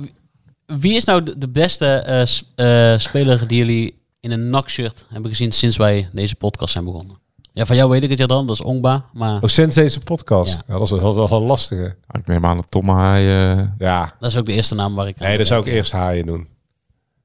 [0.66, 5.52] wie is nou de, beste eh, eh, speler die jullie in een NAC-shirt hebben gezien
[5.52, 7.16] sinds wij deze podcast zijn begonnen?
[7.56, 10.00] Ja, van jou weet ik het ja dan, dat is Ongba, maar Oh, sinds deze
[10.00, 10.52] podcast.
[10.52, 10.62] Ja.
[10.66, 10.72] Ja.
[10.78, 11.96] dat is wel, wel een lastige.
[12.10, 14.14] Ik neem aan dat Tom Haaien, eh, Ja.
[14.18, 16.26] dat is ook de eerste naam waar ik aan Nee, dat zou ik eerst Haaien
[16.26, 16.46] doen.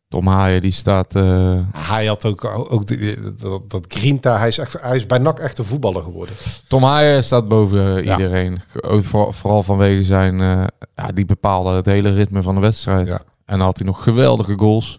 [0.07, 1.15] Tom Haaien die staat...
[1.15, 4.37] eh, Hij had ook, ook die- dat, dat Grinta.
[4.37, 6.35] Hij is, echt, hij is bij NAC echt een voetballer geworden.
[6.67, 8.11] Tom Haaien staat boven eh, Ja.
[8.17, 8.61] iedereen.
[9.03, 10.41] Voor- vooral vanwege zijn...
[10.41, 10.63] eh,
[10.95, 13.07] ja, die bepaalde het hele ritme van de wedstrijd.
[13.07, 13.21] Ja.
[13.45, 14.97] En dan had hij nog geweldige goals.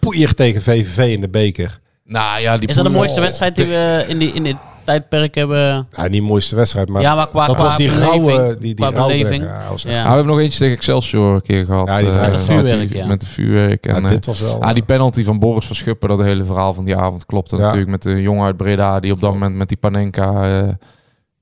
[0.00, 1.80] Poeier tegen VVV in de beker.
[2.10, 5.34] Nou ja, die Is dat de mooiste wedstrijd die we in, die, in dit tijdperk
[5.34, 5.86] hebben?
[5.90, 8.46] Ja, niet de mooiste wedstrijd, maar, ja, maar qua, dat qua was die beleving, rauwe...
[8.58, 9.42] Die, die qua rauwe beleving.
[9.42, 10.00] Ja, was echt- Ja.
[10.00, 11.88] Ja, we hebben nog eentje tegen Excelsior een keer gehad.
[11.88, 13.06] Ja, die eh, Met het vuurwerk, die- ja.
[13.06, 13.86] Met de vuurwerk.
[13.86, 14.62] En, Ja, eh, dit was wel...
[14.62, 17.62] ah, die penalty van Boris van Schuppen, dat hele verhaal van die avond klopte Ja.
[17.62, 17.90] natuurlijk.
[17.90, 20.68] Met de jongen uit Breda die op dat moment met die Panenka eh,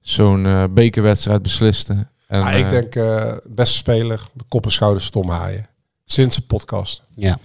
[0.01, 2.07] zo'n eh, bekerwedstrijd besliste.
[2.27, 5.66] En, Ah, ik eh, denk eh, beste speler, kop en schouders Tom Haaien.
[6.05, 7.03] Sinds de podcast.
[7.14, 7.39] Ja.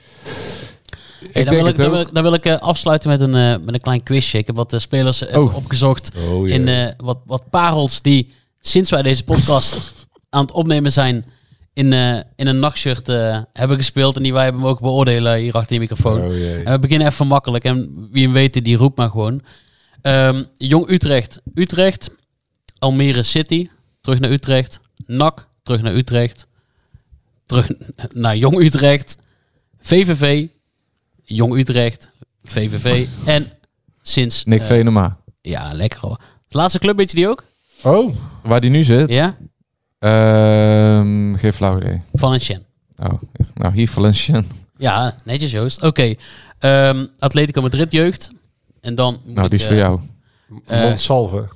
[1.32, 3.74] Hey, dan, wil ik, dan, wil ik, dan wil ik afsluiten met een, eh, met
[3.74, 4.38] een klein quizje.
[4.38, 5.56] Ik heb wat eh, spelers even Oh.
[5.56, 6.12] opgezocht.
[6.30, 9.78] Oh, in eh, wat, wat parels die sinds wij deze podcast
[10.30, 11.26] aan het opnemen zijn
[11.74, 11.94] in,
[12.36, 13.08] in een nachtshirt
[13.54, 16.20] hebben gespeeld en die wij hebben mogen beoordelen hier achter je microfoon.
[16.20, 16.66] Oh.
[16.66, 19.42] En we beginnen even makkelijk en wie hem weet die roept maar gewoon.
[20.02, 22.10] Ehm, Jong Utrecht, Utrecht,
[22.80, 23.68] Almere City,
[24.02, 26.48] terug naar Utrecht, NAC, terug naar Utrecht,
[27.46, 27.70] terug
[28.12, 29.18] naar Jong Utrecht,
[29.82, 30.48] VVV,
[31.24, 32.10] Jong Utrecht,
[32.44, 33.46] VVV en
[34.02, 34.44] sinds...
[34.44, 35.18] Nick eh, Venema.
[35.42, 36.20] Ja, lekker hoor.
[36.50, 37.44] Laatste club, weet je die ook?
[37.84, 38.14] Oh,
[38.44, 39.10] Waar die nu zit?
[39.10, 39.38] Ja?
[40.00, 42.02] Ehm, geen flauw idee.
[42.14, 42.66] Valenciennes.
[42.98, 43.46] Oh, ja.
[43.54, 44.46] nou hier Valenciennes.
[44.78, 45.82] Ja, netjes Joost.
[45.82, 46.14] Oké.
[46.60, 48.30] Ehm, Atletico Madrid jeugd.
[48.82, 50.00] En dan moet Nou, die ik, is voor eh, jou.
[50.66, 51.50] eh, Montsalve.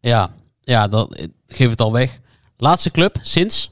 [0.00, 2.20] Ja, ja dat, geef het al weg.
[2.56, 3.70] Laatste club sinds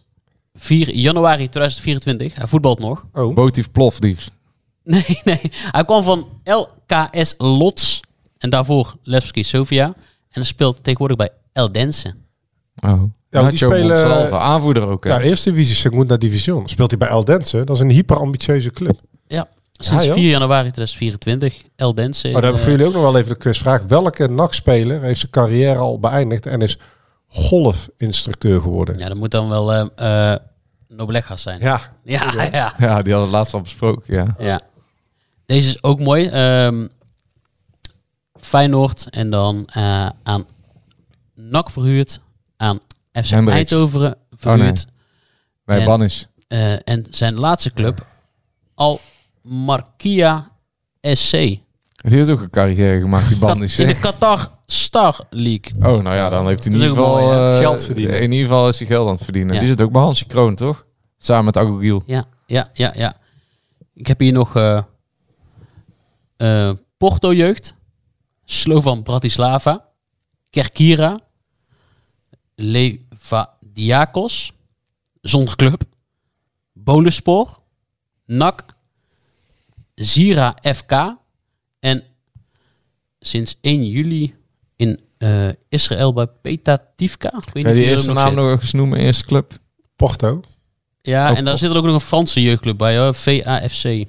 [0.55, 2.34] 4 januari 2024.
[2.34, 3.07] Hij voetbalt nog.
[3.12, 4.28] Oh, Botief Plofdief.
[4.95, 5.41] Nee, nee.
[5.53, 8.01] Hij kwam van LKS Lots.
[8.39, 9.85] En daarvoor Levski Sofia.
[9.87, 9.95] En
[10.30, 12.14] hij speelt tegenwoordig bij Eldense.
[12.85, 13.03] Oh.
[13.30, 15.05] Ja, die spelen- Monsalve, aanvoerder ook.
[15.05, 15.11] hè?
[15.11, 16.68] ja, eerste divisie naar division.
[16.68, 17.64] Speelt hij bij Eldense.
[17.64, 19.01] Dat is een hyperambitieuze club.
[19.26, 20.14] Ja, sinds joh.
[20.14, 21.62] 4 januari 2024.
[21.76, 22.28] Eldense.
[22.30, 23.83] Maar dan heb ik eh, voor jullie ook nog wel even de quizvraag.
[23.89, 26.78] Welke NAC-speler heeft zijn carrière al beëindigd en is
[27.28, 28.99] golfinstructeur geworden?
[28.99, 30.39] ja, dat moet dan wel eh eh
[30.89, 31.61] Noblegas zijn.
[31.61, 32.43] Ja, Ja, ja.
[32.53, 32.72] ja.
[32.78, 34.61] Ja, die hadden het laatst al besproken, ja.
[35.47, 36.26] Deze is ook mooi.
[36.26, 36.86] Ehm
[38.40, 40.47] Feyenoord en dan eh, aan
[41.34, 42.20] NAC verhuurd.
[42.57, 42.80] Aan
[43.12, 43.70] FC Hendricks.
[43.72, 44.86] Eindhoven verhuurd.
[45.64, 46.28] Bij En- Bannis.
[46.49, 48.07] Eh, en zijn laatste club,
[48.74, 49.01] Al
[49.43, 50.51] Markia
[51.01, 51.31] SC.
[51.32, 51.60] Die
[52.02, 53.78] heeft ook een carrière gemaakt, die Bannis.
[53.78, 53.94] in de?
[53.98, 55.73] Qatar Star League.
[55.77, 57.16] Oh, nou ja, dan heeft hij in ieder geval...
[57.20, 58.20] mooi, eh, Geld verdienen.
[58.20, 59.52] In ieder geval is hij geld aan het verdienen.
[59.55, 59.59] Ja.
[59.60, 60.86] Die zit ook bij Hansie Kroon, toch?
[61.19, 62.02] Samen met Agogiel.
[62.06, 63.16] Ja, ja, ja, ja.
[63.94, 64.56] Ik heb hier nog
[66.97, 67.74] Porto Jeugd,
[68.44, 69.85] Slovan Bratislava,
[70.51, 71.19] Kerkira,
[72.55, 74.52] Levadiakos,
[75.20, 75.82] zonder club,
[76.73, 77.60] Bolespor,
[78.24, 78.64] NAC,
[79.94, 81.16] Zira FK
[81.81, 82.05] en
[83.20, 84.35] sinds 1 juli
[84.77, 87.28] in eh, Israël bij Petativka.
[87.28, 89.59] Ik weet Kan je die eerste nog naam nog eens noemen, eerste club?
[89.97, 90.40] Porto.
[91.02, 93.14] Ja, Ook en daar zit er ook nog een Franse jeugdclub bij, hoor.
[93.14, 94.05] VAFC.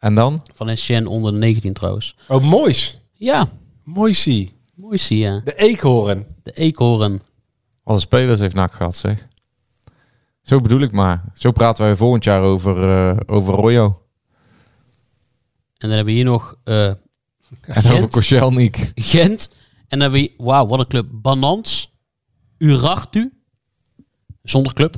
[0.00, 0.42] En dan?
[0.54, 2.16] Valenciennes onder de 19 trouwens.
[2.28, 2.98] Oh, moois.
[3.12, 3.48] Ja,
[3.84, 4.58] Moisie.
[4.74, 5.40] Mooi zie je.
[5.44, 6.26] De eekhoorn.
[6.42, 7.22] De eekhoorn.
[7.82, 9.26] Wat een spelers heeft NAC gehad, zeg.
[10.42, 11.24] Zo bedoel ik maar.
[11.34, 13.84] Zo praten wij volgend jaar over, eh over Royo.
[13.84, 13.98] En
[15.88, 16.96] dan hebben we hier nog eh, En
[17.68, 18.10] over Gent.
[18.10, 18.92] Koscielnik.
[18.94, 19.48] Gent.
[19.88, 21.06] En dan hebben we, wauw, wat een club.
[21.10, 21.92] Banans.
[22.58, 23.32] Urartu.
[24.42, 24.96] Zonder club.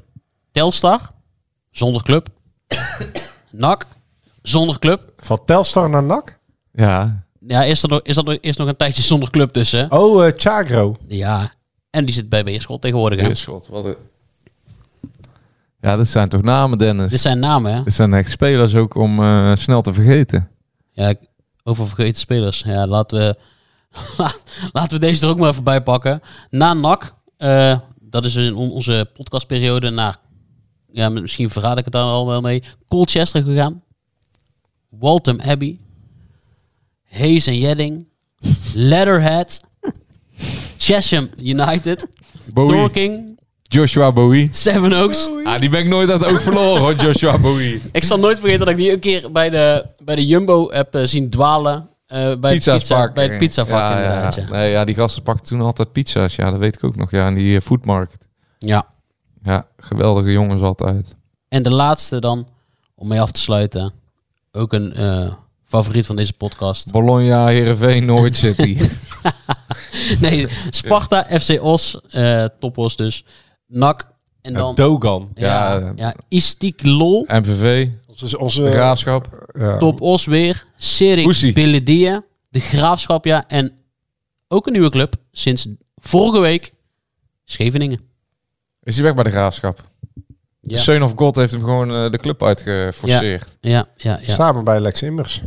[0.51, 1.13] Telstar.
[1.71, 2.29] Zonder club.
[3.51, 3.87] NAC.
[4.43, 5.13] Zonder club.
[5.17, 6.39] Van Telstar naar NAC?
[6.73, 9.91] Ja, Ja, is er nog, is er nog, is nog een tijdje zonder club tussen.
[9.93, 10.97] Oh, eh Chagro.
[11.09, 11.53] Ja.
[11.91, 13.21] En die zit bij Beerschot tegenwoordig.
[13.21, 13.27] Hè?
[13.27, 13.67] Beerschot.
[13.69, 13.97] Wat een...
[15.81, 17.11] Ja, dit zijn toch namen, Dennis?
[17.11, 17.83] Dit zijn namen, hè?
[17.83, 20.49] Dit zijn echt spelers ook om eh, snel te vergeten.
[20.91, 21.15] Ja,
[21.65, 22.63] over vergeten spelers.
[22.67, 23.37] Ja, laten we,
[24.73, 26.21] laten we deze er ook maar even bij pakken.
[26.51, 30.17] Na NAC, eh, dat is dus in on- onze podcastperiode, naar,
[30.93, 33.83] ja, misschien verraad ik het daar al wel mee, Colchester gegaan.
[34.99, 35.79] Waltham Abbey.
[37.11, 38.07] Hayes en Jedding.
[38.75, 39.61] Leatherhead.
[40.79, 42.07] Chesham United.
[42.53, 42.77] Bowie.
[42.77, 43.41] Dorking.
[43.63, 44.49] Joshua Bowie.
[44.51, 45.29] Seven Oaks.
[45.45, 47.83] Ah, die ben ik nooit uit het oog verloren, hoor, Joshua Bowie.
[47.93, 50.95] Ik zal nooit vergeten dat ik die een keer bij de, bij de Jumbo heb
[50.95, 51.89] eh, zien dwalen.
[52.07, 53.15] eh, bij, pizza, pakken.
[53.15, 54.35] bij het pizzavak ja, inderdaad.
[54.35, 54.43] Ja.
[54.43, 54.49] Ja.
[54.51, 56.37] Nee, ja, die gasten pakten toen altijd pizza's.
[56.37, 57.11] Ja, dat weet ik ook nog.
[57.11, 58.27] Ja, in die eh, foodmarket.
[58.59, 58.91] ja.
[59.45, 61.15] Ja, geweldige jongens altijd.
[61.49, 62.49] En de laatste dan,
[62.95, 63.93] om mee af te sluiten.
[64.53, 65.35] Ook een eh,
[65.65, 66.91] favoriet van deze podcast.
[66.93, 68.79] Bologna, Heerenveen, Norwich City.
[70.21, 73.25] nee, Sparta, FC Os, eh Topos dus.
[73.67, 74.11] NAC.
[74.43, 75.31] En dan Dogan.
[75.35, 79.47] ja, Ja, ja, Istiklol, MVV, Onze, de onze Graafschap.
[79.59, 79.79] ja.
[79.79, 80.65] Top Os weer.
[80.77, 81.53] Serik Oesie.
[81.53, 83.49] Beledia, de Graafschap, ja.
[83.49, 83.73] En
[84.49, 85.67] ook een nieuwe club sinds
[85.97, 86.73] vorige week.
[87.45, 88.01] Scheveningen.
[88.83, 89.91] Is hij weg bij de Graafschap?
[90.65, 90.77] Ja.
[90.77, 93.45] De Son of God heeft hem gewoon eh, de club uitgeforceerd.
[93.61, 94.33] Ja, ja, ja.
[94.35, 95.43] Samen bij Lex Immers.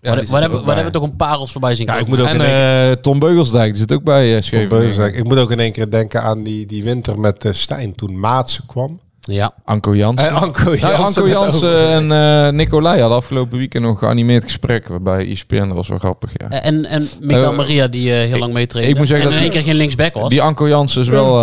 [0.00, 2.18] Ja, waar, hebben, waar hebben we toch een parels voorbij zien Ja, ik komen.
[2.18, 4.68] moet ook En in één- eh, Tom Beugelsdijk die zit ook bij uh, Tom.
[4.68, 5.16] Beugelsdijk.
[5.16, 8.20] Ik moet ook in één keer denken aan die, die winter met eh, Stijn toen
[8.20, 9.00] Maatsen kwam.
[9.20, 9.54] Ja.
[9.64, 10.28] Anko Jansen.
[10.28, 11.26] En Anko Jansen.
[11.28, 15.66] Ja, Anko en eh Nicolai hadden afgelopen weekend nog een geanimeerd gesprek bij E ESPN.
[15.66, 16.48] Dat was wel grappig, ja.
[16.48, 18.90] En, en Mikael Eh, Maria, die eh, heel lang meetrainde.
[18.90, 20.28] ik moet zeggen en in dat één keer geen linksback was.
[20.28, 21.34] Die Anko Jansen is wel...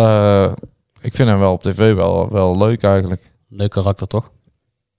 [1.00, 3.32] ik vind hem wel op tv wel, wel leuk eigenlijk.
[3.48, 4.30] Leuk karakter, toch?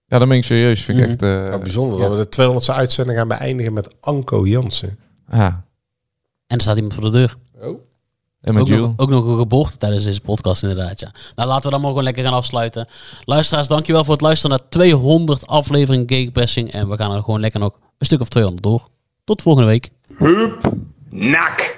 [0.06, 0.82] Ja, dat ben ik serieus.
[0.82, 1.12] Vind ik Mhm.
[1.14, 1.22] echt...
[1.54, 2.08] eh, bijzonder Ja.
[2.10, 5.00] dat we de 200ste uitzending gaan beëindigen met Anko Jansen.
[5.32, 5.64] ja.
[6.48, 7.36] En er staat iemand voor de deur.
[8.42, 8.86] En met Ook Jules.
[8.86, 11.12] nog, ook nog een geboorte tijdens deze podcast inderdaad, ja.
[11.36, 12.88] Nou, laten we dan maar gewoon lekker gaan afsluiten.
[13.24, 16.72] Luisteraars, dankjewel voor het luisteren naar 200 afleveringen Gegenpressing.
[16.72, 18.88] En we gaan er gewoon lekker nog een stuk of 200 door.
[19.24, 19.90] Tot volgende week.
[21.10, 21.78] Nak.